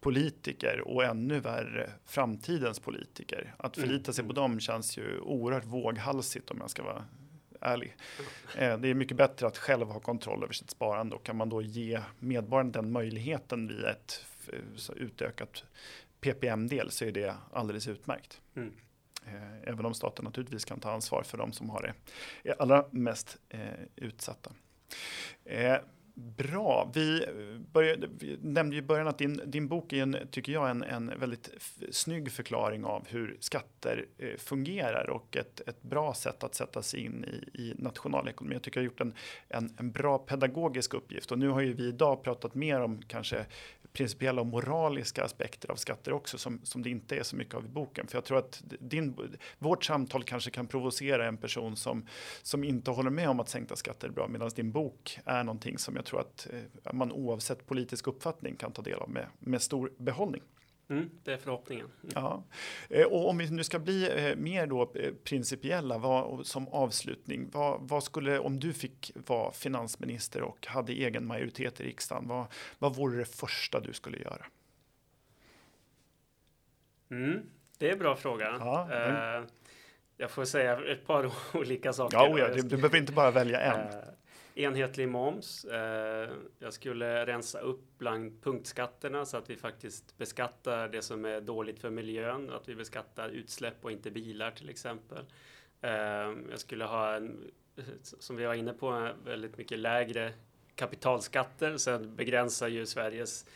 politiker 0.00 0.80
och 0.80 1.04
ännu 1.04 1.40
värre 1.40 1.90
framtidens 2.06 2.80
politiker. 2.80 3.54
Att 3.58 3.76
mm. 3.76 3.88
förlita 3.88 4.12
sig 4.12 4.24
på 4.24 4.32
dem 4.32 4.60
känns 4.60 4.98
ju 4.98 5.20
oerhört 5.20 5.64
våghalsigt 5.64 6.50
om 6.50 6.58
jag 6.60 6.70
ska 6.70 6.82
vara 6.82 7.04
ärlig. 7.60 7.96
Eh, 8.58 8.78
det 8.78 8.88
är 8.88 8.94
mycket 8.94 9.16
bättre 9.16 9.46
att 9.46 9.58
själv 9.58 9.86
ha 9.86 10.00
kontroll 10.00 10.44
över 10.44 10.52
sitt 10.52 10.70
sparande 10.70 11.16
och 11.16 11.24
kan 11.24 11.36
man 11.36 11.48
då 11.48 11.62
ge 11.62 12.00
medborgaren 12.18 12.72
den 12.72 12.92
möjligheten 12.92 13.68
via 13.68 13.90
ett 13.90 14.26
utökat 14.96 15.64
PPM-del 16.20 16.90
så 16.90 17.04
är 17.04 17.12
det 17.12 17.34
alldeles 17.52 17.88
utmärkt. 17.88 18.40
Mm. 18.56 18.72
Eh, 19.26 19.68
även 19.68 19.86
om 19.86 19.94
staten 19.94 20.24
naturligtvis 20.24 20.64
kan 20.64 20.80
ta 20.80 20.92
ansvar 20.92 21.22
för 21.22 21.38
de 21.38 21.52
som 21.52 21.70
har 21.70 21.94
det 22.42 22.54
allra 22.58 22.84
mest 22.90 23.38
eh, 23.48 23.60
utsatta. 23.96 24.52
Bra. 26.14 26.90
Vi, 26.94 27.22
eh, 27.22 27.58
började, 27.72 28.08
vi 28.18 28.38
nämnde 28.42 28.76
i 28.76 28.82
början 28.82 29.08
att 29.08 29.18
din, 29.18 29.40
din 29.46 29.68
bok 29.68 29.92
är 29.92 30.02
en, 30.02 30.16
tycker 30.30 30.52
jag, 30.52 30.70
en, 30.70 30.82
en 30.82 31.12
väldigt 31.20 31.50
snygg 31.90 32.32
förklaring 32.32 32.84
av 32.84 33.06
hur 33.08 33.36
skatter 33.40 34.06
eh, 34.18 34.36
fungerar 34.38 35.10
och 35.10 35.36
ett, 35.36 35.60
ett 35.66 35.82
bra 35.82 36.14
sätt 36.14 36.44
att 36.44 36.54
sätta 36.54 36.82
sig 36.82 37.04
in 37.04 37.24
i, 37.24 37.62
i 37.62 37.74
nationalekonomi. 37.78 38.54
Jag 38.54 38.62
tycker 38.62 38.80
jag 38.80 38.82
har 38.82 38.90
gjort 38.90 39.00
en, 39.00 39.14
en, 39.48 39.74
en 39.78 39.92
bra 39.92 40.18
pedagogisk 40.18 40.94
uppgift 40.94 41.32
och 41.32 41.38
nu 41.38 41.48
har 41.48 41.60
ju 41.60 41.72
vi 41.72 41.88
idag 41.88 42.22
pratat 42.22 42.54
mer 42.54 42.80
om 42.80 43.02
kanske 43.06 43.46
principiella 43.92 44.40
och 44.40 44.46
moraliska 44.46 45.24
aspekter 45.24 45.70
av 45.70 45.76
skatter 45.76 46.12
också 46.12 46.38
som, 46.38 46.60
som 46.64 46.82
det 46.82 46.90
inte 46.90 47.16
är 47.16 47.22
så 47.22 47.36
mycket 47.36 47.54
av 47.54 47.64
i 47.64 47.68
boken. 47.68 48.06
För 48.06 48.16
jag 48.16 48.24
tror 48.24 48.38
att 48.38 48.62
din, 48.66 49.38
vårt 49.58 49.84
samtal 49.84 50.24
kanske 50.24 50.50
kan 50.50 50.66
provocera 50.66 51.26
en 51.28 51.36
person 51.36 51.76
som, 51.76 52.06
som 52.42 52.64
inte 52.64 52.90
håller 52.90 53.10
med 53.10 53.28
om 53.28 53.40
att 53.40 53.48
sänkta 53.48 53.76
skatter 53.76 54.08
är 54.08 54.12
bra 54.12 54.28
medan 54.28 54.50
din 54.54 54.72
bok 54.72 55.18
är 55.24 55.44
någonting 55.44 55.78
som 55.78 55.96
jag 55.96 56.01
tror 56.02 56.20
att 56.20 56.48
eh, 56.52 56.92
man 56.92 57.12
oavsett 57.12 57.66
politisk 57.66 58.06
uppfattning 58.06 58.56
kan 58.56 58.72
ta 58.72 58.82
del 58.82 58.98
av 58.98 59.10
med, 59.10 59.26
med 59.38 59.62
stor 59.62 59.92
behållning. 59.96 60.42
Mm, 60.88 61.10
det 61.24 61.32
är 61.32 61.36
förhoppningen. 61.36 61.86
Mm. 62.02 62.12
Ja. 62.14 62.44
Eh, 62.88 63.06
och 63.06 63.28
om 63.28 63.38
vi 63.38 63.50
nu 63.50 63.64
ska 63.64 63.78
bli 63.78 64.28
eh, 64.28 64.36
mer 64.36 64.66
då 64.66 64.92
principiella 65.24 65.98
vad, 65.98 66.46
som 66.46 66.68
avslutning. 66.68 67.50
Vad, 67.52 67.80
vad, 67.80 68.04
skulle, 68.04 68.38
om 68.38 68.60
du 68.60 68.72
fick 68.72 69.12
vara 69.26 69.52
finansminister 69.52 70.42
och 70.42 70.66
hade 70.66 70.92
egen 70.92 71.26
majoritet 71.26 71.80
i 71.80 71.84
riksdagen, 71.84 72.28
vad, 72.28 72.46
vad 72.78 72.96
vore 72.96 73.18
det 73.18 73.24
första 73.24 73.80
du 73.80 73.92
skulle 73.92 74.18
göra? 74.18 74.46
Mm, 77.10 77.40
det 77.78 77.88
är 77.88 77.92
en 77.92 77.98
bra 77.98 78.16
fråga. 78.16 78.56
Ja, 78.60 78.86
men... 78.90 79.46
Jag 80.16 80.30
får 80.30 80.44
säga 80.44 80.92
ett 80.92 81.06
par 81.06 81.30
olika 81.56 81.92
saker. 81.92 82.16
Ja, 82.16 82.28
oh 82.28 82.40
ja 82.40 82.48
du, 82.48 82.62
du 82.62 82.76
behöver 82.76 82.98
inte 82.98 83.12
bara 83.12 83.30
välja 83.30 83.60
en 83.60 83.92
enhetlig 84.54 85.08
moms. 85.08 85.64
Eh, 85.64 86.30
jag 86.58 86.72
skulle 86.72 87.26
rensa 87.26 87.60
upp 87.60 87.84
bland 87.98 88.42
punktskatterna 88.42 89.24
så 89.26 89.36
att 89.36 89.50
vi 89.50 89.56
faktiskt 89.56 90.18
beskattar 90.18 90.88
det 90.88 91.02
som 91.02 91.24
är 91.24 91.40
dåligt 91.40 91.78
för 91.78 91.90
miljön, 91.90 92.50
att 92.50 92.68
vi 92.68 92.74
beskattar 92.74 93.28
utsläpp 93.28 93.84
och 93.84 93.92
inte 93.92 94.10
bilar 94.10 94.50
till 94.50 94.68
exempel. 94.68 95.24
Eh, 95.80 95.90
jag 96.50 96.58
skulle 96.58 96.84
ha 96.84 97.14
en, 97.14 97.50
som 98.02 98.36
vi 98.36 98.44
var 98.44 98.54
inne 98.54 98.72
på, 98.72 99.08
väldigt 99.24 99.58
mycket 99.58 99.78
lägre 99.78 100.32
kapitalskatter. 100.74 101.76
Sen 101.76 102.16
begränsar 102.16 102.68
ju 102.68 102.86
Sveriges 102.86 103.46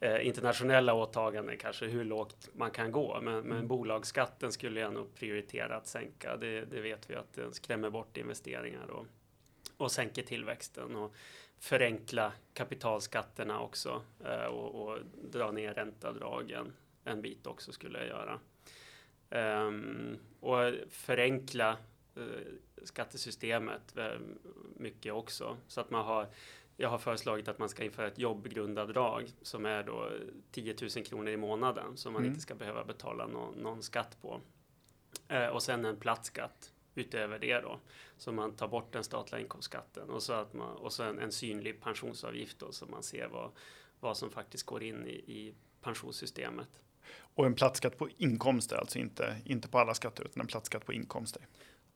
eh, 0.00 0.26
internationella 0.26 0.94
åtaganden 0.94 1.56
kanske 1.56 1.86
hur 1.86 2.04
lågt 2.04 2.48
man 2.52 2.70
kan 2.70 2.92
gå. 2.92 3.20
Men, 3.22 3.34
men 3.34 3.56
mm. 3.56 3.68
bolagsskatten 3.68 4.52
skulle 4.52 4.80
jag 4.80 4.94
nog 4.94 5.14
prioritera 5.14 5.76
att 5.76 5.86
sänka. 5.86 6.36
Det, 6.36 6.60
det 6.60 6.80
vet 6.80 7.10
vi 7.10 7.14
att 7.14 7.32
den 7.32 7.52
skrämmer 7.52 7.90
bort 7.90 8.16
investeringar. 8.16 8.90
Och, 8.90 9.06
och 9.76 9.92
sänker 9.92 10.22
tillväxten 10.22 10.96
och 10.96 11.14
förenkla 11.58 12.32
kapitalskatterna 12.54 13.60
också 13.60 14.02
eh, 14.24 14.44
och, 14.44 14.88
och 14.88 14.98
dra 15.30 15.50
ner 15.50 15.74
ränteavdragen 15.74 16.72
en 17.04 17.22
bit 17.22 17.46
också 17.46 17.72
skulle 17.72 17.98
jag 17.98 18.08
göra. 18.08 18.40
Um, 19.30 20.18
och 20.40 20.74
förenkla 20.90 21.76
uh, 22.16 22.26
skattesystemet 22.84 23.94
uh, 23.98 24.04
mycket 24.76 25.12
också 25.12 25.56
så 25.66 25.80
att 25.80 25.90
man 25.90 26.04
har 26.04 26.28
jag 26.76 26.88
har 26.88 26.98
föreslagit 26.98 27.48
att 27.48 27.58
man 27.58 27.68
ska 27.68 27.84
införa 27.84 28.06
ett 28.06 28.18
jobbgrundavdrag 28.18 29.28
som 29.42 29.66
är 29.66 29.82
då 29.82 30.10
10 30.50 30.74
000 30.80 31.04
kronor 31.04 31.28
i 31.28 31.36
månaden 31.36 31.96
som 31.96 32.12
man 32.12 32.22
mm. 32.22 32.30
inte 32.30 32.42
ska 32.42 32.54
behöva 32.54 32.84
betala 32.84 33.26
någon, 33.26 33.54
någon 33.54 33.82
skatt 33.82 34.16
på. 34.22 34.40
Uh, 35.32 35.46
och 35.46 35.62
sen 35.62 35.84
en 35.84 35.96
platt 35.96 36.24
skatt 36.26 36.72
utöver 36.98 37.38
det 37.38 37.60
då. 37.60 37.80
Så 38.16 38.32
man 38.32 38.52
tar 38.52 38.68
bort 38.68 38.92
den 38.92 39.04
statliga 39.04 39.40
inkomstskatten 39.40 40.10
och 40.10 40.22
så, 40.22 40.32
att 40.32 40.54
man, 40.54 40.76
och 40.76 40.92
så 40.92 41.02
en, 41.02 41.18
en 41.18 41.32
synlig 41.32 41.80
pensionsavgift 41.80 42.58
då 42.58 42.72
så 42.72 42.86
man 42.86 43.02
ser 43.02 43.28
vad, 43.28 43.50
vad 44.00 44.16
som 44.16 44.30
faktiskt 44.30 44.66
går 44.66 44.82
in 44.82 45.06
i, 45.06 45.12
i 45.12 45.54
pensionssystemet. 45.80 46.68
Och 47.18 47.46
en 47.46 47.54
plattskatt 47.54 47.98
på 47.98 48.08
inkomster, 48.18 48.76
alltså 48.76 48.98
inte, 48.98 49.36
inte 49.44 49.68
på 49.68 49.78
alla 49.78 49.94
skatter 49.94 50.24
utan 50.24 50.40
en 50.40 50.46
plattskatt 50.46 50.86
på 50.86 50.92
inkomster? 50.92 51.46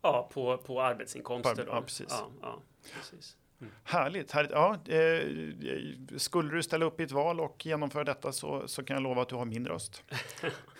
Ja, 0.02 0.30
på, 0.32 0.58
på 0.58 0.82
arbetsinkomster. 0.82 1.64
På, 1.64 1.70
ja, 1.70 1.82
precis. 1.82 2.06
Ja, 2.10 2.30
ja, 2.42 2.62
precis. 2.94 3.36
Mm. 3.60 3.72
Härligt, 3.84 4.30
härligt. 4.30 4.52
Ja, 4.52 4.78
eh, 4.86 6.18
skulle 6.18 6.50
du 6.50 6.62
ställa 6.62 6.84
upp 6.84 7.00
i 7.00 7.02
ett 7.02 7.12
val 7.12 7.40
och 7.40 7.66
genomföra 7.66 8.04
detta 8.04 8.32
så, 8.32 8.68
så 8.68 8.84
kan 8.84 8.94
jag 8.94 9.02
lova 9.02 9.22
att 9.22 9.28
du 9.28 9.34
har 9.34 9.44
min 9.44 9.66
röst. 9.66 10.04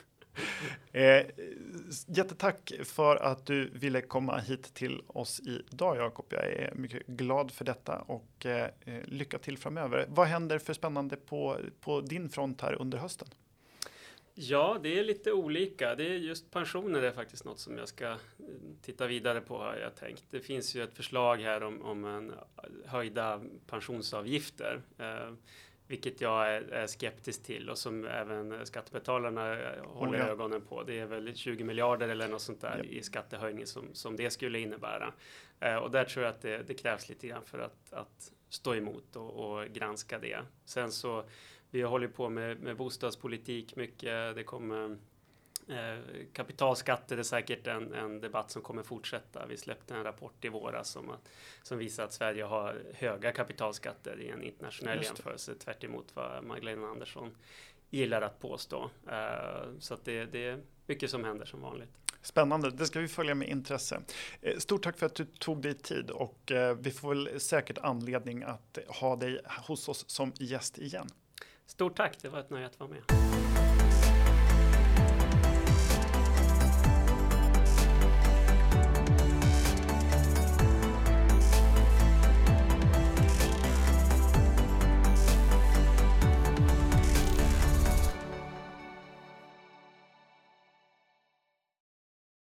Eh, 0.92 1.26
jättetack 2.06 2.72
för 2.84 3.16
att 3.16 3.46
du 3.46 3.70
ville 3.70 4.00
komma 4.00 4.38
hit 4.38 4.74
till 4.74 5.02
oss 5.06 5.40
idag 5.40 5.96
Jakob. 5.96 6.26
Jag 6.28 6.44
är 6.44 6.74
mycket 6.74 7.06
glad 7.06 7.50
för 7.50 7.64
detta 7.64 7.98
och 7.98 8.46
eh, 8.46 8.70
eh, 8.80 9.04
lycka 9.04 9.38
till 9.38 9.58
framöver. 9.58 10.06
Vad 10.08 10.26
händer 10.26 10.58
för 10.58 10.72
spännande 10.72 11.16
på, 11.16 11.56
på 11.80 12.00
din 12.00 12.28
front 12.28 12.60
här 12.60 12.80
under 12.80 12.98
hösten? 12.98 13.28
Ja, 14.34 14.78
det 14.82 14.98
är 14.98 15.04
lite 15.04 15.32
olika. 15.32 15.94
Det 15.94 16.04
är 16.04 16.14
just 16.14 16.50
pensioner 16.50 17.02
är 17.02 17.12
faktiskt 17.12 17.44
något 17.44 17.58
som 17.58 17.78
jag 17.78 17.88
ska 17.88 18.06
eh, 18.06 18.16
titta 18.82 19.06
vidare 19.06 19.40
på 19.40 19.58
har 19.58 19.76
jag 19.76 19.96
tänkt. 19.96 20.24
Det 20.30 20.40
finns 20.40 20.74
ju 20.74 20.82
ett 20.82 20.94
förslag 20.94 21.36
här 21.36 21.62
om, 21.62 21.82
om 21.82 22.04
en 22.04 22.30
eh, 22.30 22.36
höjda 22.86 23.40
pensionsavgifter. 23.66 24.82
Eh, 24.98 25.32
vilket 25.90 26.20
jag 26.20 26.54
är, 26.54 26.86
skeptisk 26.86 27.42
till 27.42 27.70
och 27.70 27.78
som 27.78 28.04
även 28.04 28.66
skattebetalarna 28.66 29.56
håller 29.84 30.18
oh 30.18 30.18
ja. 30.18 30.28
ögonen 30.28 30.60
på. 30.60 30.82
Det 30.82 30.98
är 30.98 31.06
väl 31.06 31.34
20 31.34 31.64
miljarder 31.64 32.08
eller 32.08 32.28
något 32.28 32.42
sånt 32.42 32.60
där 32.60 32.76
ja. 32.78 32.84
i 32.84 33.02
skattehöjning 33.02 33.66
som, 33.66 33.84
som 33.92 34.16
det 34.16 34.30
skulle 34.30 34.58
innebära. 34.58 35.12
Eh, 35.60 35.76
och 35.76 35.90
där 35.90 36.04
tror 36.04 36.24
jag 36.24 36.34
att 36.34 36.40
det, 36.40 36.62
det, 36.62 36.74
krävs 36.74 37.08
lite 37.08 37.26
grann 37.26 37.44
för 37.44 37.58
att, 37.58 37.92
att 37.92 38.32
stå 38.48 38.74
emot 38.74 39.16
och, 39.16 39.30
och, 39.30 39.66
granska 39.66 40.18
det. 40.18 40.38
Sen 40.64 40.92
så, 40.92 41.24
vi 41.70 41.82
håller 41.82 42.08
på 42.08 42.28
med, 42.28 42.60
med 42.60 42.76
bostadspolitik 42.76 43.76
mycket. 43.76 44.34
Det 44.34 44.44
kommer 44.44 44.98
Eh, 45.70 45.98
kapitalskatter 46.32 47.18
är 47.18 47.22
säkert 47.22 47.66
en, 47.66 47.94
en, 47.94 48.20
debatt 48.20 48.50
som 48.50 48.62
kommer 48.62 48.82
fortsätta. 48.82 49.46
Vi 49.46 49.56
släppte 49.56 49.94
en 49.94 50.04
rapport 50.04 50.44
i 50.44 50.48
våras 50.48 50.88
som, 50.88 51.12
som 51.62 51.78
visar 51.78 52.04
att 52.04 52.12
Sverige 52.12 52.44
har 52.44 52.82
höga 52.94 53.32
kapitalskatter 53.32 54.20
i 54.20 54.28
en 54.28 54.42
internationell 54.42 55.02
jämförelse 55.02 55.54
tvärt 55.54 55.84
vad 56.14 56.44
Magdalena 56.44 56.86
Andersson 56.86 57.36
gillar 57.90 58.22
att 58.22 58.40
påstå. 58.40 58.90
Eh, 59.10 59.78
så 59.78 59.94
att 59.94 60.04
det, 60.04 60.24
det 60.24 60.46
är 60.46 60.60
mycket 60.86 61.10
som 61.10 61.24
händer 61.24 61.46
som 61.46 61.60
vanligt. 61.60 61.90
Spännande, 62.22 62.70
det 62.70 62.86
ska 62.86 63.00
vi 63.00 63.08
följa 63.08 63.34
med 63.34 63.48
intresse. 63.48 64.00
Eh, 64.42 64.58
stort 64.58 64.82
tack 64.82 64.98
för 64.98 65.06
att 65.06 65.14
du 65.14 65.24
tog 65.24 65.62
dig 65.62 65.74
tid 65.74 66.10
och 66.10 66.52
vi 66.78 66.90
får 66.90 67.08
väl 67.14 67.40
säkert 67.40 67.78
anledning 67.78 68.42
att 68.42 68.78
ha 68.88 69.16
dig 69.16 69.40
hos 69.66 69.88
oss 69.88 70.04
som 70.08 70.32
gäst 70.38 70.78
igen. 70.78 71.06
Stort 71.66 71.96
tack, 71.96 72.18
det 72.22 72.28
var 72.28 72.40
ett 72.40 72.50
nöje 72.50 72.66
att 72.66 72.80
vara 72.80 72.90
med. 72.90 73.39